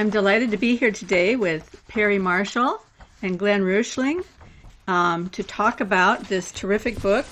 I'm 0.00 0.08
delighted 0.08 0.50
to 0.52 0.56
be 0.56 0.76
here 0.76 0.92
today 0.92 1.36
with 1.36 1.82
Perry 1.86 2.18
Marshall 2.18 2.82
and 3.20 3.38
Glen 3.38 3.62
Rushling 3.62 4.22
um, 4.88 5.28
to 5.28 5.42
talk 5.42 5.82
about 5.82 6.24
this 6.24 6.52
terrific 6.52 7.02
book, 7.02 7.26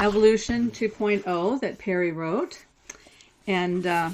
Evolution 0.00 0.70
2.0, 0.70 1.60
that 1.60 1.76
Perry 1.76 2.12
wrote. 2.12 2.64
And 3.46 3.86
uh, 3.86 4.08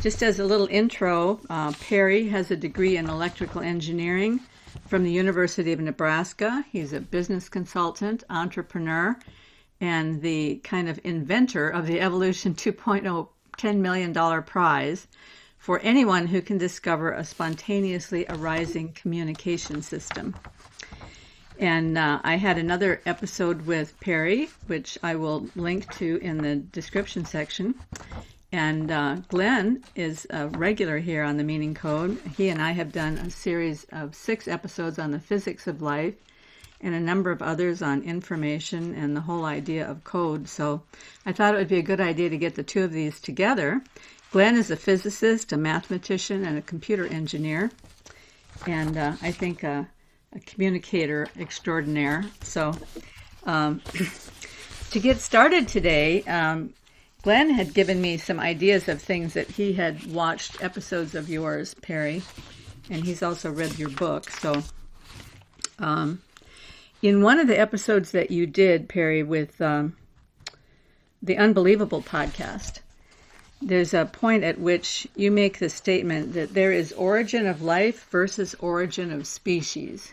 just 0.00 0.22
as 0.22 0.38
a 0.38 0.44
little 0.46 0.68
intro, 0.68 1.38
uh, 1.50 1.74
Perry 1.82 2.28
has 2.28 2.50
a 2.50 2.56
degree 2.56 2.96
in 2.96 3.10
electrical 3.10 3.60
engineering 3.60 4.40
from 4.86 5.04
the 5.04 5.12
University 5.12 5.74
of 5.74 5.80
Nebraska. 5.80 6.64
He's 6.72 6.94
a 6.94 7.00
business 7.00 7.46
consultant, 7.50 8.24
entrepreneur, 8.30 9.18
and 9.82 10.22
the 10.22 10.62
kind 10.64 10.88
of 10.88 10.98
inventor 11.04 11.68
of 11.68 11.86
the 11.86 12.00
Evolution 12.00 12.54
2.0 12.54 13.28
$10 13.58 13.76
million 13.76 14.14
prize 14.44 15.06
for 15.62 15.78
anyone 15.78 16.26
who 16.26 16.42
can 16.42 16.58
discover 16.58 17.12
a 17.12 17.22
spontaneously 17.24 18.26
arising 18.28 18.92
communication 18.94 19.80
system. 19.80 20.34
And 21.56 21.96
uh, 21.96 22.18
I 22.24 22.34
had 22.34 22.58
another 22.58 23.00
episode 23.06 23.64
with 23.64 23.98
Perry, 24.00 24.50
which 24.66 24.98
I 25.04 25.14
will 25.14 25.46
link 25.54 25.88
to 25.98 26.18
in 26.20 26.38
the 26.38 26.56
description 26.56 27.24
section. 27.24 27.76
And 28.50 28.90
uh, 28.90 29.18
Glen 29.28 29.84
is 29.94 30.26
a 30.30 30.48
regular 30.48 30.98
here 30.98 31.22
on 31.22 31.36
the 31.36 31.44
Meaning 31.44 31.74
Code. 31.74 32.18
He 32.36 32.48
and 32.48 32.60
I 32.60 32.72
have 32.72 32.90
done 32.90 33.18
a 33.18 33.30
series 33.30 33.86
of 33.92 34.16
six 34.16 34.48
episodes 34.48 34.98
on 34.98 35.12
the 35.12 35.20
physics 35.20 35.68
of 35.68 35.80
life 35.80 36.16
and 36.80 36.92
a 36.92 37.00
number 37.00 37.30
of 37.30 37.40
others 37.40 37.82
on 37.82 38.02
information 38.02 38.96
and 38.96 39.16
the 39.16 39.20
whole 39.20 39.44
idea 39.44 39.88
of 39.88 40.02
code. 40.02 40.48
So 40.48 40.82
I 41.24 41.30
thought 41.30 41.54
it 41.54 41.58
would 41.58 41.68
be 41.68 41.78
a 41.78 41.82
good 41.82 42.00
idea 42.00 42.30
to 42.30 42.36
get 42.36 42.56
the 42.56 42.64
two 42.64 42.82
of 42.82 42.90
these 42.90 43.20
together. 43.20 43.80
Glen 44.32 44.56
is 44.56 44.70
a 44.70 44.76
physicist, 44.76 45.52
a 45.52 45.58
mathematician, 45.58 46.46
and 46.46 46.56
a 46.56 46.62
computer 46.62 47.06
engineer, 47.06 47.70
and 48.66 48.96
uh, 48.96 49.12
I 49.20 49.30
think 49.30 49.62
a, 49.62 49.86
a, 50.34 50.40
communicator 50.40 51.28
extraordinaire. 51.38 52.24
So 52.40 52.72
um, 53.44 53.82
to 54.90 54.98
get 54.98 55.18
started 55.18 55.68
today, 55.68 56.22
um, 56.22 56.72
Glen 57.20 57.50
had 57.50 57.74
given 57.74 58.00
me 58.00 58.16
some 58.16 58.40
ideas 58.40 58.88
of 58.88 59.02
things 59.02 59.34
that 59.34 59.48
he 59.50 59.74
had 59.74 60.10
watched 60.10 60.64
episodes 60.64 61.14
of 61.14 61.28
yours, 61.28 61.74
Perry, 61.74 62.22
and 62.88 63.04
he's 63.04 63.22
also 63.22 63.52
read 63.52 63.78
your 63.78 63.90
book. 63.90 64.30
So 64.30 64.62
um, 65.78 66.22
in 67.02 67.20
one 67.20 67.38
of 67.38 67.48
the 67.48 67.60
episodes 67.60 68.12
that 68.12 68.30
you 68.30 68.46
did, 68.46 68.88
Perry, 68.88 69.22
with 69.22 69.60
um, 69.60 69.94
the 71.22 71.36
Unbelievable 71.36 72.00
podcast, 72.00 72.78
there's 73.62 73.94
a 73.94 74.06
point 74.06 74.44
at 74.44 74.58
which 74.58 75.06
you 75.16 75.30
make 75.30 75.58
the 75.58 75.68
statement 75.68 76.32
that 76.34 76.54
there 76.54 76.72
is 76.72 76.92
origin 76.92 77.46
of 77.46 77.62
life 77.62 78.08
versus 78.10 78.54
origin 78.58 79.12
of 79.12 79.26
species. 79.26 80.12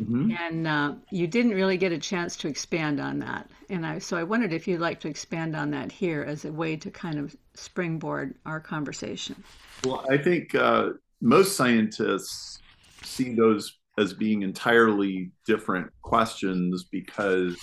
Mm-hmm. 0.00 0.32
And 0.40 0.66
uh, 0.66 0.94
you 1.10 1.28
didn't 1.28 1.52
really 1.52 1.76
get 1.76 1.92
a 1.92 1.98
chance 1.98 2.36
to 2.38 2.48
expand 2.48 3.00
on 3.00 3.20
that. 3.20 3.48
And 3.70 3.86
I, 3.86 4.00
so 4.00 4.16
I 4.16 4.24
wondered 4.24 4.52
if 4.52 4.66
you'd 4.66 4.80
like 4.80 4.98
to 5.00 5.08
expand 5.08 5.54
on 5.54 5.70
that 5.70 5.92
here 5.92 6.22
as 6.22 6.44
a 6.44 6.52
way 6.52 6.76
to 6.76 6.90
kind 6.90 7.18
of 7.18 7.36
springboard 7.54 8.34
our 8.44 8.58
conversation. 8.58 9.42
Well, 9.84 10.04
I 10.10 10.16
think 10.16 10.54
uh, 10.54 10.90
most 11.20 11.56
scientists 11.56 12.58
see 13.02 13.34
those 13.34 13.78
as 13.96 14.12
being 14.12 14.42
entirely 14.42 15.30
different 15.46 15.92
questions 16.02 16.84
because 16.90 17.56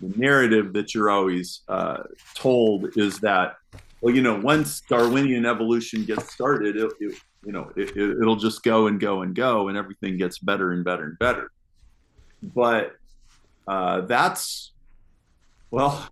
the 0.00 0.16
narrative 0.16 0.72
that 0.74 0.94
you're 0.94 1.10
always 1.10 1.62
uh, 1.68 2.04
told 2.34 2.96
is 2.96 3.18
that 3.20 3.56
well 4.00 4.14
you 4.14 4.22
know 4.22 4.38
once 4.38 4.80
darwinian 4.82 5.46
evolution 5.46 6.04
gets 6.04 6.32
started 6.32 6.76
it, 6.76 6.92
it 7.00 7.14
you 7.46 7.52
know 7.52 7.70
it, 7.76 7.96
it'll 7.96 8.36
just 8.36 8.62
go 8.64 8.88
and 8.88 9.00
go 9.00 9.22
and 9.22 9.34
go 9.34 9.68
and 9.68 9.78
everything 9.78 10.18
gets 10.18 10.40
better 10.40 10.72
and 10.72 10.84
better 10.84 11.04
and 11.04 11.18
better. 11.18 11.50
But 12.42 12.92
uh, 13.68 14.02
that's 14.02 14.72
well 15.70 16.08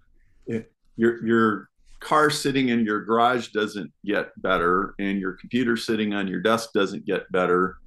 it, 0.46 0.72
your 0.96 1.26
your 1.26 1.68
car 1.98 2.30
sitting 2.30 2.68
in 2.68 2.84
your 2.84 3.04
garage 3.04 3.48
doesn't 3.48 3.92
get 4.04 4.30
better 4.40 4.94
and 4.98 5.18
your 5.18 5.32
computer 5.32 5.76
sitting 5.76 6.14
on 6.14 6.28
your 6.28 6.40
desk 6.40 6.70
doesn't 6.72 7.04
get 7.04 7.30
better. 7.32 7.78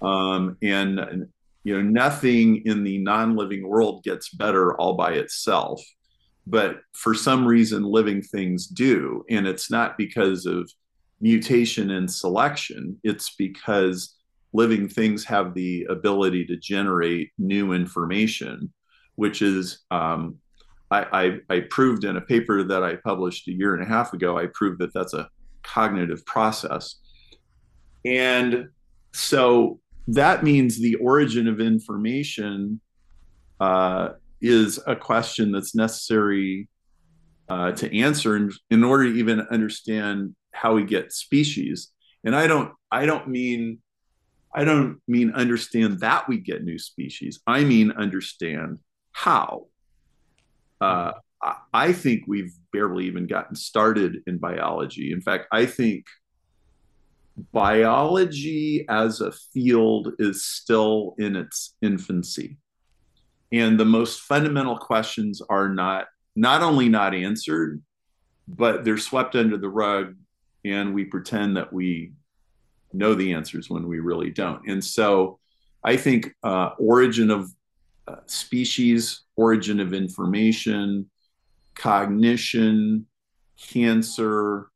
Um, 0.00 0.56
and, 0.62 0.98
and 1.00 1.28
you 1.64 1.74
know 1.74 1.82
nothing 1.82 2.62
in 2.64 2.82
the 2.82 2.98
non-living 2.98 3.68
world 3.68 4.04
gets 4.04 4.30
better 4.30 4.74
all 4.78 4.94
by 4.94 5.12
itself 5.12 5.82
but 6.46 6.80
for 6.92 7.14
some 7.14 7.46
reason 7.46 7.82
living 7.82 8.22
things 8.22 8.66
do. 8.66 9.24
And 9.28 9.46
it's 9.46 9.70
not 9.70 9.98
because 9.98 10.46
of 10.46 10.70
mutation 11.20 11.90
and 11.90 12.10
selection. 12.10 12.98
It's 13.02 13.34
because 13.36 14.14
living 14.52 14.88
things 14.88 15.24
have 15.24 15.54
the 15.54 15.86
ability 15.90 16.46
to 16.46 16.56
generate 16.56 17.32
new 17.38 17.72
information 17.72 18.72
which 19.16 19.40
is 19.40 19.78
um, 19.90 20.36
I, 20.90 21.38
I, 21.50 21.54
I 21.56 21.60
proved 21.70 22.04
in 22.04 22.16
a 22.16 22.20
paper 22.20 22.62
that 22.62 22.82
i 22.82 22.96
published 22.96 23.48
a 23.48 23.52
year 23.52 23.74
and 23.74 23.82
a 23.82 23.86
half 23.86 24.12
ago 24.12 24.38
i 24.38 24.46
proved 24.52 24.78
that 24.80 24.92
that's 24.92 25.14
a 25.14 25.28
cognitive 25.66 26.24
process. 26.24 26.96
And 28.04 28.68
so 29.12 29.80
that 30.08 30.44
means 30.44 30.78
the 30.78 30.94
origin 30.96 31.48
of 31.48 31.60
information 31.60 32.80
uh, 33.58 34.10
is 34.48 34.80
a 34.86 34.96
question 34.96 35.52
that's 35.52 35.74
necessary 35.74 36.68
uh, 37.48 37.72
to 37.72 37.98
answer 37.98 38.36
in, 38.36 38.50
in 38.70 38.84
order 38.84 39.04
to 39.04 39.18
even 39.18 39.40
understand 39.50 40.34
how 40.52 40.74
we 40.74 40.84
get 40.84 41.12
species. 41.12 41.92
And 42.24 42.34
I 42.34 42.46
don't 42.46 42.72
I 42.90 43.06
don't 43.06 43.28
mean 43.28 43.78
I 44.54 44.64
don't 44.64 45.00
mean 45.06 45.32
understand 45.32 46.00
that 46.00 46.28
we 46.28 46.38
get 46.38 46.64
new 46.64 46.78
species. 46.78 47.40
I 47.46 47.64
mean 47.64 47.92
understand 47.92 48.78
how. 49.12 49.66
Uh, 50.80 51.12
I 51.72 51.92
think 51.92 52.24
we've 52.26 52.54
barely 52.72 53.06
even 53.06 53.26
gotten 53.26 53.54
started 53.54 54.22
in 54.26 54.38
biology. 54.38 55.12
In 55.12 55.20
fact, 55.20 55.46
I 55.52 55.66
think 55.66 56.06
biology 57.52 58.86
as 58.88 59.20
a 59.20 59.32
field 59.32 60.12
is 60.18 60.44
still 60.44 61.14
in 61.18 61.36
its 61.36 61.74
infancy. 61.82 62.56
And 63.52 63.78
the 63.78 63.84
most 63.84 64.20
fundamental 64.20 64.76
questions 64.76 65.40
are 65.48 65.68
not 65.68 66.06
not 66.34 66.62
only 66.62 66.88
not 66.88 67.14
answered, 67.14 67.82
but 68.46 68.84
they're 68.84 68.98
swept 68.98 69.34
under 69.34 69.56
the 69.56 69.68
rug 69.68 70.14
and 70.64 70.94
we 70.94 71.04
pretend 71.04 71.56
that 71.56 71.72
we 71.72 72.12
know 72.92 73.14
the 73.14 73.32
answers 73.32 73.70
when 73.70 73.88
we 73.88 74.00
really 74.00 74.30
don't. 74.30 74.68
And 74.68 74.84
so 74.84 75.38
I 75.84 75.96
think 75.96 76.34
uh, 76.42 76.70
origin 76.78 77.30
of 77.30 77.50
uh, 78.08 78.16
species, 78.26 79.22
origin 79.36 79.80
of 79.80 79.92
information, 79.92 81.08
cognition, 81.74 83.06
cancer, 83.60 84.68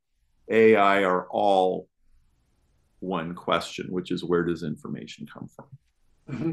AI 0.48 1.04
are 1.04 1.26
all 1.28 1.88
one 3.00 3.34
question, 3.34 3.86
which 3.90 4.10
is 4.10 4.22
where 4.24 4.44
does 4.44 4.62
information 4.62 5.26
come 5.32 5.48
from? 5.48 5.66
Mm-hmm. 6.30 6.52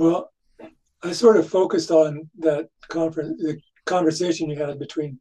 Well, 0.00 0.32
I 1.02 1.12
sort 1.12 1.36
of 1.36 1.48
focused 1.48 1.90
on 1.90 2.28
that 2.38 2.68
conference, 2.88 3.42
the 3.42 3.60
conversation 3.84 4.48
you 4.48 4.56
had 4.56 4.78
between 4.78 5.18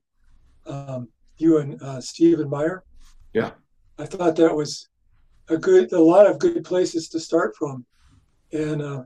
um, 0.66 1.09
you 1.38 1.57
and 1.57 1.81
uh, 1.81 2.00
Stephen 2.00 2.50
Meyer. 2.50 2.84
Yeah, 3.34 3.51
I 3.97 4.06
thought 4.06 4.35
that 4.38 4.56
was 4.56 4.88
a 5.50 5.57
good, 5.57 5.91
a 5.91 6.01
lot 6.01 6.28
of 6.28 6.39
good 6.39 6.63
places 6.63 7.09
to 7.09 7.19
start 7.19 7.56
from, 7.57 7.85
and 8.53 8.81
uh, 8.81 9.03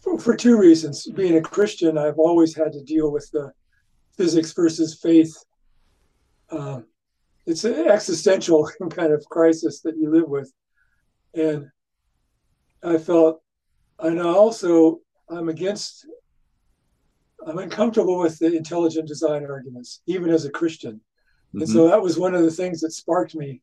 for, 0.00 0.18
for 0.18 0.36
two 0.36 0.58
reasons. 0.58 1.06
Being 1.06 1.36
a 1.36 1.42
Christian, 1.42 1.98
I've 1.98 2.18
always 2.18 2.54
had 2.54 2.72
to 2.72 2.82
deal 2.82 3.12
with 3.12 3.30
the 3.30 3.52
physics 4.16 4.52
versus 4.52 4.98
faith 5.00 5.36
uh, 6.50 6.80
it's 7.46 7.64
an 7.64 7.88
existential 7.88 8.68
kind 8.90 9.12
of 9.12 9.24
crisis 9.26 9.80
that 9.82 9.96
you 9.96 10.10
live 10.10 10.28
with 10.28 10.52
and 11.34 11.68
i 12.82 12.96
felt 12.96 13.42
and 14.00 14.20
i 14.20 14.24
also 14.24 14.98
i'm 15.30 15.48
against 15.48 16.06
i'm 17.46 17.58
uncomfortable 17.58 18.18
with 18.18 18.38
the 18.38 18.54
intelligent 18.54 19.06
design 19.08 19.44
arguments 19.44 20.02
even 20.06 20.30
as 20.30 20.44
a 20.44 20.50
christian 20.50 20.94
mm-hmm. 20.94 21.60
and 21.60 21.68
so 21.68 21.80
mm-hmm. 21.80 21.90
that 21.90 22.02
was 22.02 22.18
one 22.18 22.34
of 22.34 22.42
the 22.42 22.50
things 22.50 22.80
that 22.80 22.92
sparked 22.92 23.34
me 23.34 23.60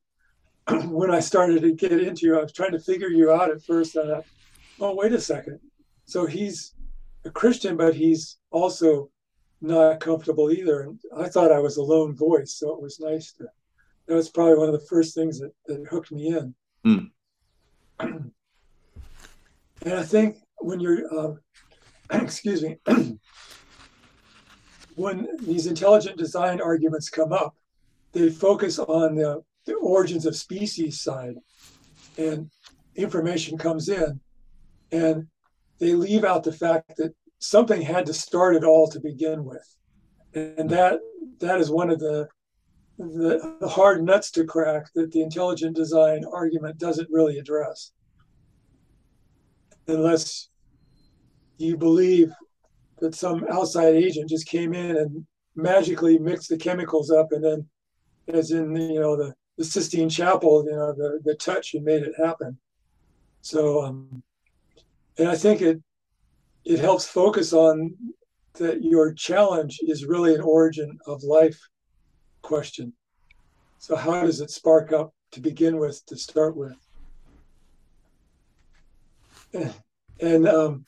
when 0.86 1.12
i 1.12 1.20
started 1.20 1.62
to 1.62 1.74
get 1.74 1.92
into 1.92 2.26
you 2.26 2.38
i 2.38 2.42
was 2.42 2.54
trying 2.54 2.72
to 2.72 2.80
figure 2.80 3.10
you 3.10 3.32
out 3.32 3.52
at 3.52 3.64
first 3.64 3.96
and 3.96 4.12
I 4.12 4.16
thought, 4.16 4.26
oh 4.80 4.96
wait 4.96 5.14
a 5.14 5.20
second 5.20 5.60
so 6.06 6.26
he's 6.26 6.74
a 7.26 7.30
christian 7.30 7.78
but 7.78 7.94
he's 7.94 8.38
also 8.52 9.10
not 9.62 10.00
comfortable 10.00 10.52
either 10.52 10.82
and 10.82 11.00
i 11.18 11.30
thought 11.30 11.52
i 11.52 11.60
was 11.60 11.78
a 11.78 11.84
lone 11.84 12.16
voice 12.16 12.56
so 12.56 12.74
it 12.74 12.82
was 12.82 13.00
nice 13.00 13.32
to 13.34 13.48
that 14.08 14.16
was 14.16 14.30
probably 14.30 14.56
one 14.56 14.68
of 14.68 14.74
the 14.74 14.88
first 14.88 15.16
things 15.16 15.40
that, 15.40 15.54
that 15.68 15.86
hooked 15.88 16.12
me 16.12 16.28
in. 16.28 16.56
Mm. 16.86 17.12
and 18.00 19.94
I 19.94 20.04
think 20.04 20.38
when 20.64 20.80
you're, 20.80 21.14
um, 21.14 21.40
excuse 22.12 22.64
me, 22.64 22.78
when 24.96 25.28
these 25.42 25.68
intelligent 25.68 26.18
design 26.18 26.62
arguments 26.62 27.10
come 27.10 27.34
up, 27.34 27.56
they 28.12 28.30
focus 28.30 28.80
on 28.80 29.16
the 29.16 29.44
the 29.66 29.76
origins 29.76 30.26
of 30.26 30.36
species 30.36 31.02
side, 31.02 31.36
and 32.18 32.50
information 32.96 33.58
comes 33.58 33.88
in, 33.88 34.20
and 34.92 35.28
they 35.80 35.94
leave 35.94 36.26
out 36.26 36.44
the 36.44 36.52
fact 36.52 36.98
that 36.98 37.14
something 37.40 37.82
had 37.82 38.06
to 38.06 38.14
start 38.14 38.56
it 38.56 38.64
all 38.64 38.88
to 38.88 39.00
begin 39.00 39.46
with, 39.46 39.76
and 40.34 40.70
that 40.70 41.00
that 41.40 41.60
is 41.60 41.72
one 41.72 41.90
of 41.90 42.00
the 42.00 42.28
the, 43.00 43.58
the 43.60 43.68
hard 43.68 44.04
nuts 44.04 44.30
to 44.32 44.46
crack 44.46 44.86
that 44.94 45.12
the 45.12 45.22
intelligent 45.22 45.76
design 45.76 46.24
argument 46.32 46.78
doesn't 46.78 47.10
really 47.10 47.40
address, 47.40 47.92
unless 49.88 50.50
you 51.64 51.78
believe 51.78 52.34
that 53.00 53.16
some 53.16 53.46
outside 53.52 53.96
agent 53.96 54.30
just 54.30 54.48
came 54.48 54.74
in 54.74 54.98
and 54.98 55.26
magically 55.56 56.18
mixed 56.18 56.50
the 56.50 56.58
chemicals 56.58 57.12
up 57.12 57.32
and 57.32 57.44
then 57.44 57.68
as 58.28 58.52
in 58.52 58.76
you 58.76 59.00
know 59.00 59.16
the, 59.16 59.34
the 59.58 59.64
Sistine 59.64 60.10
Chapel, 60.10 60.64
you 60.66 60.72
know, 60.72 60.94
the, 60.94 61.20
the 61.24 61.36
touch 61.36 61.74
and 61.74 61.84
made 61.84 62.04
it 62.04 62.14
happen. 62.18 62.58
So 63.42 63.84
um 63.84 64.24
and 65.18 65.28
I 65.28 65.36
think 65.36 65.62
it 65.62 65.82
it 66.66 66.80
helps 66.80 67.06
focus 67.06 67.54
on 67.54 67.96
that 68.54 68.84
your 68.84 69.14
challenge 69.14 69.80
is 69.82 70.06
really 70.06 70.36
an 70.36 70.42
origin 70.42 70.98
of 71.08 71.24
life 71.24 71.60
question. 72.42 72.94
So 73.80 73.96
how 73.96 74.22
does 74.22 74.40
it 74.40 74.52
spark 74.52 74.94
up 74.94 75.14
to 75.32 75.42
begin 75.42 75.78
with 75.78 76.06
to 76.06 76.16
start 76.16 76.56
with? 76.56 76.78
And 80.20 80.48
um, 80.48 80.86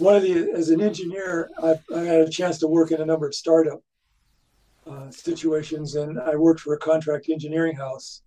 one 0.00 0.16
of 0.16 0.22
the 0.22 0.50
as 0.52 0.70
an 0.70 0.80
engineer, 0.80 1.50
I've, 1.62 1.82
I 1.94 2.00
had 2.00 2.20
a 2.20 2.30
chance 2.30 2.58
to 2.58 2.66
work 2.66 2.90
in 2.90 3.00
a 3.00 3.06
number 3.06 3.26
of 3.26 3.34
startup 3.34 3.80
uh, 4.86 5.10
situations, 5.10 5.94
and 5.94 6.18
I 6.18 6.36
worked 6.36 6.60
for 6.60 6.74
a 6.74 6.78
contract 6.78 7.28
engineering 7.28 7.76
house, 7.76 8.22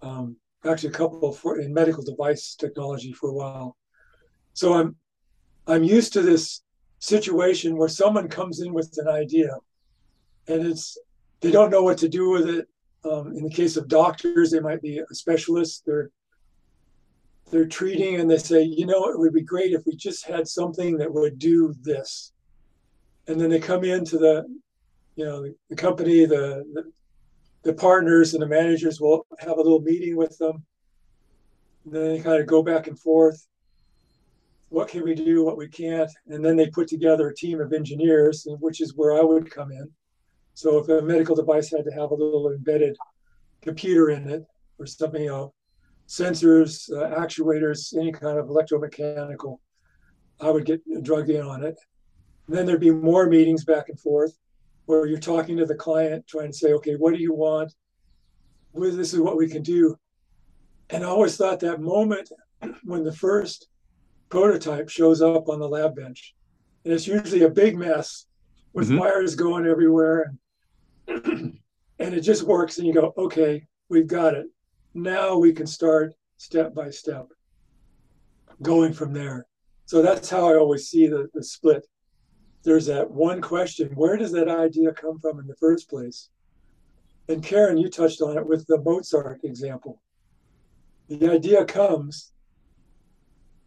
um, 0.00 0.36
actually 0.64 0.90
a 0.90 0.92
couple 0.92 1.32
for 1.32 1.58
in 1.58 1.74
medical 1.74 2.02
device 2.02 2.54
technology 2.54 3.12
for 3.12 3.30
a 3.30 3.34
while. 3.34 3.76
So 4.54 4.74
I'm 4.74 4.96
I'm 5.66 5.84
used 5.84 6.12
to 6.14 6.22
this 6.22 6.62
situation 6.98 7.76
where 7.76 7.88
someone 7.88 8.28
comes 8.28 8.60
in 8.60 8.72
with 8.72 8.96
an 8.98 9.08
idea, 9.08 9.56
and 10.48 10.66
it's 10.66 10.96
they 11.40 11.50
don't 11.50 11.70
know 11.70 11.82
what 11.82 11.98
to 11.98 12.08
do 12.08 12.30
with 12.30 12.48
it. 12.48 12.68
Um, 13.04 13.36
in 13.36 13.42
the 13.42 13.50
case 13.50 13.76
of 13.76 13.88
doctors, 13.88 14.52
they 14.52 14.60
might 14.60 14.80
be 14.80 14.98
a 14.98 15.14
specialist. 15.14 15.82
They're 15.84 16.10
they're 17.52 17.66
treating 17.66 18.18
and 18.18 18.28
they 18.30 18.38
say, 18.38 18.62
you 18.62 18.86
know, 18.86 19.04
it 19.10 19.18
would 19.18 19.34
be 19.34 19.42
great 19.42 19.72
if 19.72 19.82
we 19.84 19.94
just 19.94 20.26
had 20.26 20.48
something 20.48 20.96
that 20.96 21.12
would 21.12 21.38
do 21.38 21.74
this. 21.82 22.32
And 23.28 23.38
then 23.38 23.50
they 23.50 23.60
come 23.60 23.84
into 23.84 24.16
the, 24.16 24.44
you 25.16 25.26
know, 25.26 25.42
the, 25.42 25.54
the 25.68 25.76
company, 25.76 26.24
the, 26.24 26.64
the, 26.72 26.90
the 27.62 27.74
partners 27.74 28.32
and 28.32 28.42
the 28.42 28.46
managers 28.46 29.02
will 29.02 29.26
have 29.38 29.58
a 29.58 29.62
little 29.62 29.82
meeting 29.82 30.16
with 30.16 30.36
them. 30.38 30.64
And 31.84 31.94
then 31.94 32.08
they 32.08 32.20
kind 32.20 32.40
of 32.40 32.46
go 32.46 32.62
back 32.62 32.86
and 32.86 32.98
forth. 32.98 33.46
What 34.70 34.88
can 34.88 35.04
we 35.04 35.14
do? 35.14 35.44
What 35.44 35.58
we 35.58 35.68
can't? 35.68 36.10
And 36.28 36.42
then 36.42 36.56
they 36.56 36.68
put 36.68 36.88
together 36.88 37.28
a 37.28 37.36
team 37.36 37.60
of 37.60 37.74
engineers, 37.74 38.48
which 38.60 38.80
is 38.80 38.96
where 38.96 39.12
I 39.18 39.20
would 39.20 39.50
come 39.50 39.70
in. 39.72 39.90
So 40.54 40.78
if 40.78 40.88
a 40.88 41.02
medical 41.02 41.36
device 41.36 41.70
had 41.70 41.84
to 41.84 41.92
have 41.92 42.12
a 42.12 42.14
little 42.14 42.50
embedded 42.50 42.96
computer 43.60 44.08
in 44.08 44.30
it 44.30 44.46
or 44.78 44.86
something, 44.86 45.22
you 45.22 45.28
know, 45.28 45.54
sensors, 46.08 46.90
uh, 46.92 47.18
actuators, 47.18 47.96
any 47.96 48.12
kind 48.12 48.38
of 48.38 48.46
electromechanical. 48.46 49.58
I 50.40 50.50
would 50.50 50.64
get 50.64 50.82
drugged 51.02 51.30
in 51.30 51.42
on 51.42 51.62
it. 51.64 51.76
And 52.46 52.56
then 52.56 52.66
there'd 52.66 52.80
be 52.80 52.90
more 52.90 53.26
meetings 53.26 53.64
back 53.64 53.88
and 53.88 53.98
forth 53.98 54.36
where 54.86 55.06
you're 55.06 55.18
talking 55.18 55.56
to 55.56 55.66
the 55.66 55.74
client, 55.74 56.26
trying 56.26 56.50
to 56.50 56.56
say, 56.56 56.72
okay, 56.72 56.94
what 56.94 57.14
do 57.14 57.20
you 57.20 57.32
want? 57.32 57.72
This 58.74 59.14
is 59.14 59.20
what 59.20 59.36
we 59.36 59.48
can 59.48 59.62
do. 59.62 59.96
And 60.90 61.04
I 61.04 61.06
always 61.06 61.36
thought 61.36 61.60
that 61.60 61.80
moment 61.80 62.30
when 62.84 63.04
the 63.04 63.12
first 63.12 63.68
prototype 64.28 64.88
shows 64.88 65.22
up 65.22 65.48
on 65.48 65.60
the 65.60 65.68
lab 65.68 65.94
bench, 65.94 66.34
and 66.84 66.92
it's 66.92 67.06
usually 67.06 67.44
a 67.44 67.50
big 67.50 67.76
mess 67.76 68.26
with 68.72 68.88
mm-hmm. 68.88 68.98
wires 68.98 69.34
going 69.34 69.66
everywhere, 69.66 70.34
and, 71.06 71.58
and 71.98 72.14
it 72.14 72.22
just 72.22 72.42
works. 72.42 72.78
And 72.78 72.86
you 72.86 72.92
go, 72.92 73.14
okay, 73.16 73.66
we've 73.88 74.06
got 74.06 74.34
it 74.34 74.46
now 74.94 75.36
we 75.36 75.52
can 75.52 75.66
start 75.66 76.14
step 76.36 76.74
by 76.74 76.90
step 76.90 77.28
going 78.62 78.92
from 78.92 79.12
there. 79.12 79.46
So 79.86 80.02
that's 80.02 80.30
how 80.30 80.48
I 80.48 80.56
always 80.56 80.88
see 80.88 81.06
the, 81.06 81.28
the 81.34 81.42
split. 81.42 81.86
There's 82.64 82.86
that 82.86 83.10
one 83.10 83.40
question 83.40 83.88
where 83.94 84.16
does 84.16 84.32
that 84.32 84.48
idea 84.48 84.92
come 84.92 85.18
from 85.18 85.40
in 85.40 85.46
the 85.46 85.56
first 85.56 85.90
place? 85.90 86.28
And 87.28 87.42
Karen, 87.42 87.78
you 87.78 87.88
touched 87.88 88.20
on 88.20 88.36
it 88.36 88.46
with 88.46 88.66
the 88.66 88.80
Mozart 88.82 89.40
example. 89.44 90.00
The 91.08 91.30
idea 91.30 91.64
comes 91.64 92.32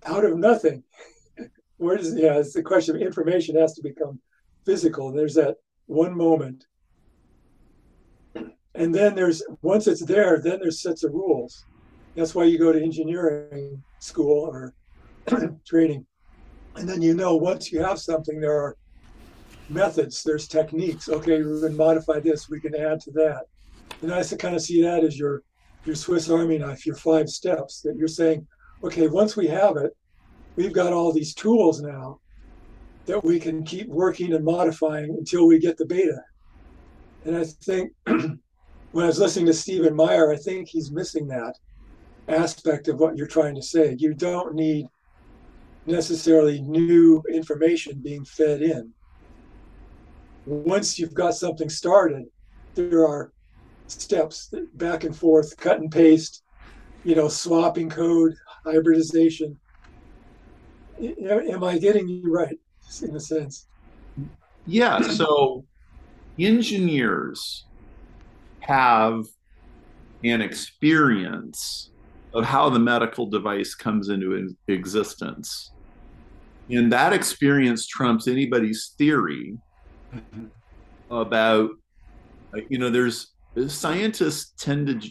out 0.06 0.26
of 0.26 0.38
nothing. 0.38 0.84
Where 1.78 1.98
does, 1.98 2.16
yeah, 2.16 2.38
it's 2.38 2.54
the 2.54 2.64
question 2.64 2.96
of 2.96 3.02
information 3.02 3.56
has 3.58 3.74
to 3.76 3.82
become 3.82 4.20
physical. 4.66 5.12
There's 5.12 5.36
that 5.36 5.58
one 5.88 6.16
moment 6.16 6.66
and 8.76 8.94
then 8.94 9.16
there's 9.16 9.42
once 9.62 9.88
it's 9.88 10.06
there 10.06 10.40
then 10.44 10.60
there's 10.60 10.82
sets 10.82 11.04
of 11.04 11.14
rules. 11.14 11.66
That's 12.16 12.36
why 12.36 12.46
you 12.46 12.58
go 12.58 12.72
to 12.72 12.82
engineering 12.82 13.84
school 14.00 14.46
or 14.46 14.74
training. 15.66 16.06
And 16.76 16.88
then 16.88 17.02
you 17.02 17.14
know 17.14 17.36
once 17.36 17.72
you 17.72 17.82
have 17.82 18.00
something 18.00 18.40
there 18.40 18.56
are 18.56 18.76
methods 19.70 20.24
there's 20.24 20.48
techniques. 20.48 21.10
Okay 21.10 21.42
we 21.42 21.62
can 21.62 21.76
modify 21.76 22.20
this 22.20 22.50
we 22.50 22.60
can 22.60 22.76
add 22.76 23.00
to 23.02 23.12
that. 23.12 23.46
And 24.02 24.14
i 24.14 24.24
kind 24.24 24.56
of 24.56 24.62
see 24.62 24.82
that 24.82 25.04
as 25.04 25.18
your 25.18 25.44
your 25.86 25.96
swiss 25.96 26.30
army 26.30 26.58
knife 26.58 26.86
your 26.86 26.96
five 26.96 27.30
steps 27.30 27.82
that 27.82 27.96
you're 27.96 28.08
saying 28.08 28.46
okay 28.84 29.08
once 29.08 29.38
we 29.38 29.48
have 29.48 29.78
it 29.78 29.96
we've 30.56 30.74
got 30.74 30.92
all 30.92 31.14
these 31.14 31.34
tools 31.34 31.82
now 31.82 32.20
that 33.06 33.24
we 33.24 33.40
can 33.40 33.64
keep 33.64 33.88
working 33.88 34.34
and 34.34 34.44
modifying 34.44 35.12
until 35.12 35.46
we 35.46 35.60
get 35.60 35.78
the 35.78 35.86
beta. 35.86 36.22
And 37.24 37.38
i 37.38 37.44
think 37.44 37.94
when 38.96 39.04
I 39.04 39.08
was 39.08 39.20
listening 39.20 39.48
to 39.48 39.54
Stephen 39.54 39.94
Meyer, 39.94 40.32
I 40.32 40.38
think 40.38 40.70
he's 40.70 40.90
missing 40.90 41.28
that 41.28 41.58
aspect 42.30 42.88
of 42.88 42.98
what 42.98 43.18
you're 43.18 43.28
trying 43.28 43.54
to 43.56 43.62
say. 43.62 43.94
You 44.00 44.14
don't 44.14 44.56
need 44.56 44.88
necessarily 45.86 46.62
new 46.62 47.22
information 47.30 48.00
being 48.02 48.24
fed 48.24 48.62
in. 48.62 48.94
Once 50.46 50.98
you've 50.98 51.14
got 51.14 51.36
something 51.36 51.68
started, 51.68 52.24
there 52.76 53.06
are 53.06 53.34
steps 53.88 54.54
back 54.76 55.04
and 55.04 55.14
forth, 55.14 55.58
cut 55.58 55.82
and 55.82 55.92
paste, 55.92 56.44
you 57.04 57.16
know, 57.16 57.28
swapping 57.28 57.90
code, 57.90 58.34
hybridization. 58.64 59.60
Am 61.02 61.66
I 61.66 61.80
getting 61.80 62.08
you 62.08 62.34
right 62.34 62.58
in 63.02 63.14
a 63.14 63.20
sense? 63.20 63.68
Yeah. 64.66 65.02
So 65.02 65.66
engineers 66.40 67.66
have 68.68 69.26
an 70.24 70.42
experience 70.42 71.92
of 72.34 72.44
how 72.44 72.70
the 72.70 72.80
medical 72.80 73.26
device 73.26 73.76
comes 73.76 74.10
into 74.10 74.56
existence. 74.68 75.72
And 76.70 76.92
that 76.92 77.14
experience 77.14 77.86
trumps 77.86 78.28
anybody's 78.28 78.94
theory 78.98 79.58
mm-hmm. 80.14 80.46
about, 81.14 81.70
you 82.70 82.80
know, 82.80 82.90
there's 82.90 83.34
scientists 83.68 84.54
tend 84.58 84.88
to 84.88 85.10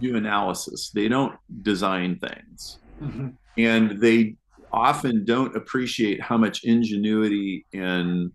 do 0.00 0.16
analysis, 0.16 0.90
they 0.90 1.08
don't 1.08 1.34
design 1.62 2.18
things. 2.18 2.78
Mm-hmm. 3.02 3.28
And 3.56 4.00
they 4.00 4.34
often 4.72 5.24
don't 5.24 5.56
appreciate 5.56 6.20
how 6.20 6.36
much 6.36 6.64
ingenuity 6.64 7.64
and 7.72 8.30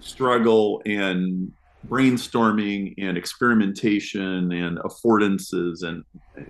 struggle 0.00 0.80
and 0.86 1.52
brainstorming 1.88 2.94
and 2.98 3.16
experimentation 3.16 4.52
and 4.52 4.78
affordances 4.78 5.82
and 5.82 6.04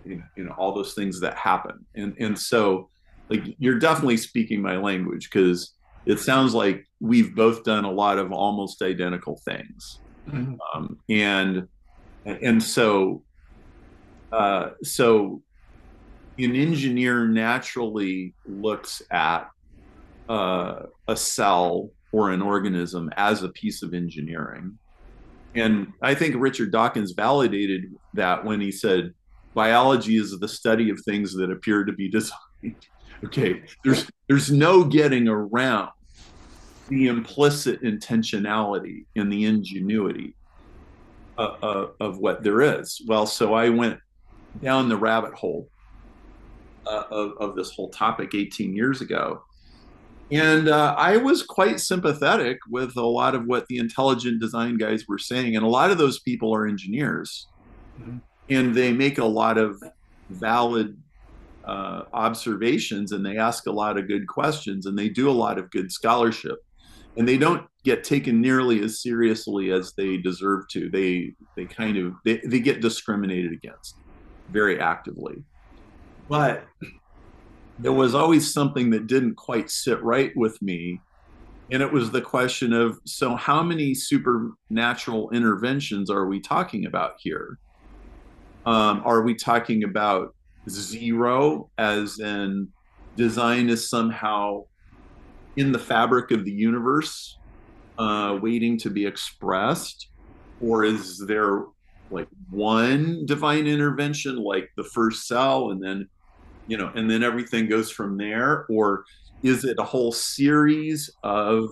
you 0.04 0.44
know 0.44 0.54
all 0.58 0.74
those 0.74 0.94
things 0.94 1.20
that 1.20 1.36
happen. 1.36 1.84
And 1.94 2.14
and 2.18 2.38
so 2.38 2.88
like 3.28 3.42
you're 3.58 3.78
definitely 3.78 4.16
speaking 4.16 4.60
my 4.60 4.76
language 4.76 5.30
because 5.30 5.74
it 6.06 6.18
sounds 6.18 6.54
like 6.54 6.86
we've 6.98 7.34
both 7.34 7.62
done 7.62 7.84
a 7.84 7.90
lot 7.90 8.18
of 8.18 8.32
almost 8.32 8.82
identical 8.82 9.40
things. 9.44 10.00
Mm-hmm. 10.28 10.54
um, 10.74 10.98
and 11.08 11.66
and 12.24 12.62
so 12.62 13.22
uh, 14.32 14.70
so 14.82 15.42
an 16.38 16.54
engineer 16.54 17.26
naturally 17.26 18.34
looks 18.46 19.02
at 19.10 19.50
uh, 20.28 20.82
a 21.08 21.16
cell 21.16 21.90
or 22.12 22.30
an 22.30 22.42
organism 22.42 23.10
as 23.16 23.42
a 23.42 23.48
piece 23.50 23.82
of 23.82 23.94
engineering 23.94 24.78
and 25.54 25.92
I 26.02 26.14
think 26.14 26.36
Richard 26.38 26.72
Dawkins 26.72 27.12
validated 27.12 27.94
that 28.14 28.44
when 28.44 28.60
he 28.60 28.70
said, 28.70 29.14
biology 29.54 30.16
is 30.16 30.38
the 30.38 30.48
study 30.48 30.90
of 30.90 31.00
things 31.04 31.34
that 31.34 31.50
appear 31.50 31.84
to 31.84 31.92
be 31.92 32.08
designed. 32.08 32.86
okay, 33.24 33.62
there's 33.84 34.06
there's 34.28 34.50
no 34.50 34.84
getting 34.84 35.28
around 35.28 35.90
the 36.88 37.06
implicit 37.06 37.82
intentionality 37.82 39.04
and 39.16 39.32
the 39.32 39.44
ingenuity. 39.44 40.34
uh, 41.40 41.56
uh, 41.62 41.88
of 42.00 42.18
what 42.18 42.42
there 42.42 42.60
is. 42.60 43.00
Well, 43.06 43.24
so 43.24 43.54
I 43.54 43.70
went 43.70 43.98
down 44.62 44.90
the 44.90 44.96
rabbit 44.96 45.32
hole 45.32 45.70
uh, 46.86 47.04
of, 47.10 47.32
of 47.40 47.56
this 47.56 47.72
whole 47.72 47.88
topic 47.88 48.34
18 48.34 48.76
years 48.76 49.00
ago. 49.00 49.42
And 50.32 50.68
uh, 50.68 50.94
I 50.96 51.16
was 51.16 51.42
quite 51.42 51.80
sympathetic 51.80 52.58
with 52.68 52.96
a 52.96 53.04
lot 53.04 53.34
of 53.34 53.46
what 53.46 53.66
the 53.66 53.78
intelligent 53.78 54.40
design 54.40 54.76
guys 54.76 55.08
were 55.08 55.18
saying. 55.18 55.56
And 55.56 55.64
a 55.64 55.68
lot 55.68 55.90
of 55.90 55.98
those 55.98 56.20
people 56.20 56.54
are 56.54 56.66
engineers. 56.66 57.48
Mm-hmm. 58.00 58.18
And 58.48 58.74
they 58.74 58.92
make 58.92 59.18
a 59.18 59.24
lot 59.24 59.58
of 59.58 59.82
valid 60.28 60.96
uh, 61.64 62.04
observations 62.12 63.12
and 63.12 63.24
they 63.24 63.36
ask 63.36 63.66
a 63.66 63.72
lot 63.72 63.98
of 63.98 64.08
good 64.08 64.26
questions 64.26 64.86
and 64.86 64.98
they 64.98 65.08
do 65.08 65.28
a 65.28 65.32
lot 65.32 65.58
of 65.58 65.70
good 65.70 65.90
scholarship. 65.92 66.58
And 67.16 67.28
they 67.28 67.36
don't 67.36 67.66
get 67.84 68.04
taken 68.04 68.40
nearly 68.40 68.82
as 68.82 69.02
seriously 69.02 69.72
as 69.72 69.92
they 69.94 70.16
deserve 70.16 70.68
to. 70.68 70.88
They 70.90 71.34
they 71.56 71.64
kind 71.64 71.96
of 71.96 72.14
they, 72.24 72.40
they 72.44 72.60
get 72.60 72.80
discriminated 72.80 73.52
against 73.52 73.96
very 74.50 74.80
actively. 74.80 75.42
But 76.28 76.64
there 77.80 77.92
was 77.92 78.14
always 78.14 78.52
something 78.52 78.90
that 78.90 79.06
didn't 79.06 79.36
quite 79.36 79.70
sit 79.70 80.02
right 80.02 80.32
with 80.36 80.60
me. 80.60 81.00
And 81.72 81.82
it 81.82 81.90
was 81.90 82.10
the 82.10 82.20
question 82.20 82.72
of 82.72 82.98
so, 83.06 83.36
how 83.36 83.62
many 83.62 83.94
supernatural 83.94 85.30
interventions 85.30 86.10
are 86.10 86.26
we 86.26 86.40
talking 86.40 86.86
about 86.86 87.14
here? 87.18 87.58
Um, 88.66 89.02
are 89.04 89.22
we 89.22 89.34
talking 89.34 89.84
about 89.84 90.34
zero, 90.68 91.70
as 91.78 92.18
in 92.18 92.68
design 93.16 93.70
is 93.70 93.88
somehow 93.88 94.64
in 95.56 95.72
the 95.72 95.78
fabric 95.78 96.32
of 96.32 96.44
the 96.44 96.52
universe, 96.52 97.38
uh, 97.98 98.38
waiting 98.42 98.76
to 98.78 98.90
be 98.90 99.06
expressed? 99.06 100.08
Or 100.60 100.84
is 100.84 101.18
there 101.18 101.64
like 102.10 102.28
one 102.50 103.24
divine 103.24 103.66
intervention, 103.66 104.36
like 104.36 104.70
the 104.76 104.84
first 104.84 105.26
cell, 105.26 105.70
and 105.70 105.82
then 105.82 106.08
you 106.70 106.76
know, 106.76 106.92
and 106.94 107.10
then 107.10 107.24
everything 107.24 107.68
goes 107.68 107.90
from 107.90 108.16
there? 108.16 108.64
Or 108.70 109.04
is 109.42 109.64
it 109.64 109.76
a 109.80 109.84
whole 109.84 110.12
series 110.12 111.10
of 111.24 111.70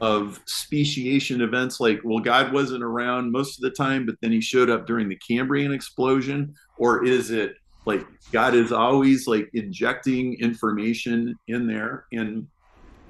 of 0.00 0.40
speciation 0.46 1.40
events? 1.40 1.80
Like 1.80 2.00
well 2.04 2.20
god 2.20 2.52
wasn't 2.52 2.84
around 2.84 3.32
most 3.32 3.58
of 3.58 3.62
the 3.62 3.70
time 3.70 4.06
but 4.06 4.14
then 4.22 4.30
he 4.30 4.40
showed 4.40 4.70
up 4.70 4.86
during 4.86 5.08
the 5.08 5.16
cambrian 5.16 5.72
explosion? 5.72 6.54
Or 6.78 7.04
is 7.04 7.30
it 7.32 7.56
like 7.86 8.06
god 8.30 8.54
is 8.54 8.70
always 8.70 9.26
like 9.26 9.50
injecting 9.52 10.34
information 10.34 11.34
in 11.48 11.66
there? 11.66 12.04
And 12.12 12.46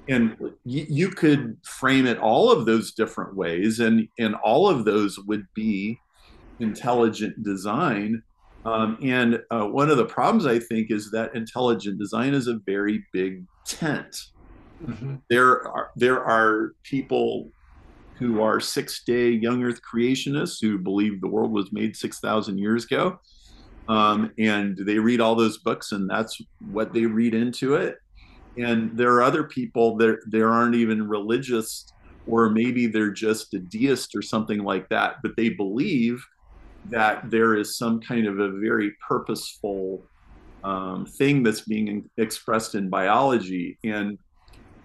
and 0.09 0.37
you, 0.63 0.87
you 0.89 1.09
could 1.09 1.57
frame 1.63 2.07
it 2.07 2.17
all 2.17 2.51
of 2.51 2.65
those 2.65 2.93
different 2.93 3.35
ways 3.35 3.79
and 3.79 4.07
and 4.17 4.33
all 4.35 4.67
of 4.67 4.85
those 4.85 5.19
would 5.27 5.45
be 5.53 5.99
intelligent 6.59 7.43
design 7.43 8.23
um, 8.67 8.97
and 9.01 9.41
uh, 9.49 9.65
one 9.65 9.89
of 9.89 9.95
the 9.95 10.05
problems 10.05 10.45
I 10.45 10.59
think 10.59 10.91
is 10.91 11.09
that 11.11 11.33
intelligent 11.33 11.97
design 11.97 12.33
is 12.33 12.47
a 12.47 12.59
very 12.65 13.05
big 13.13 13.45
tent. 13.65 14.25
Mm-hmm. 14.85 15.15
There 15.29 15.65
are 15.65 15.91
there 15.95 16.21
are 16.21 16.73
people 16.83 17.49
who 18.15 18.41
are 18.41 18.59
six 18.59 19.05
day 19.05 19.29
young 19.29 19.63
Earth 19.63 19.79
creationists 19.81 20.59
who 20.59 20.77
believe 20.77 21.21
the 21.21 21.29
world 21.29 21.51
was 21.51 21.71
made 21.71 21.95
six 21.95 22.19
thousand 22.19 22.57
years 22.57 22.83
ago, 22.83 23.21
um, 23.87 24.33
and 24.37 24.77
they 24.77 24.99
read 24.99 25.21
all 25.21 25.35
those 25.35 25.59
books 25.59 25.93
and 25.93 26.09
that's 26.09 26.37
what 26.71 26.93
they 26.93 27.05
read 27.05 27.33
into 27.33 27.75
it. 27.75 27.99
And 28.57 28.97
there 28.97 29.13
are 29.13 29.23
other 29.23 29.45
people 29.45 29.95
that 29.97 30.17
there 30.27 30.51
aren't 30.51 30.75
even 30.75 31.07
religious, 31.07 31.85
or 32.27 32.49
maybe 32.49 32.87
they're 32.87 33.11
just 33.11 33.53
a 33.53 33.59
deist 33.59 34.13
or 34.13 34.21
something 34.21 34.59
like 34.59 34.89
that, 34.89 35.21
but 35.23 35.37
they 35.37 35.49
believe 35.49 36.21
that 36.89 37.29
there 37.29 37.55
is 37.55 37.77
some 37.77 37.99
kind 38.01 38.27
of 38.27 38.39
a 38.39 38.51
very 38.59 38.91
purposeful 39.07 40.03
um, 40.63 41.05
thing 41.05 41.43
that's 41.43 41.61
being 41.61 42.09
expressed 42.17 42.75
in 42.75 42.89
biology. 42.89 43.77
And 43.83 44.17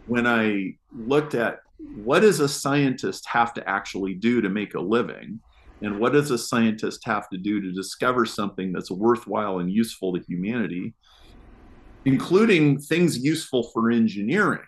when 0.06 0.26
I 0.26 0.74
looked 0.92 1.34
at 1.34 1.60
what 2.04 2.20
does 2.20 2.40
a 2.40 2.48
scientist 2.48 3.26
have 3.26 3.52
to 3.54 3.68
actually 3.68 4.14
do 4.14 4.40
to 4.40 4.48
make 4.48 4.74
a 4.74 4.80
living, 4.80 5.40
and 5.80 5.98
what 5.98 6.12
does 6.12 6.30
a 6.30 6.38
scientist 6.38 7.04
have 7.04 7.28
to 7.30 7.38
do 7.38 7.60
to 7.60 7.72
discover 7.72 8.24
something 8.24 8.72
that's 8.72 8.90
worthwhile 8.90 9.58
and 9.58 9.70
useful 9.70 10.14
to 10.14 10.24
humanity, 10.26 10.94
including 12.04 12.78
things 12.78 13.18
useful 13.18 13.64
for 13.72 13.90
engineering, 13.90 14.60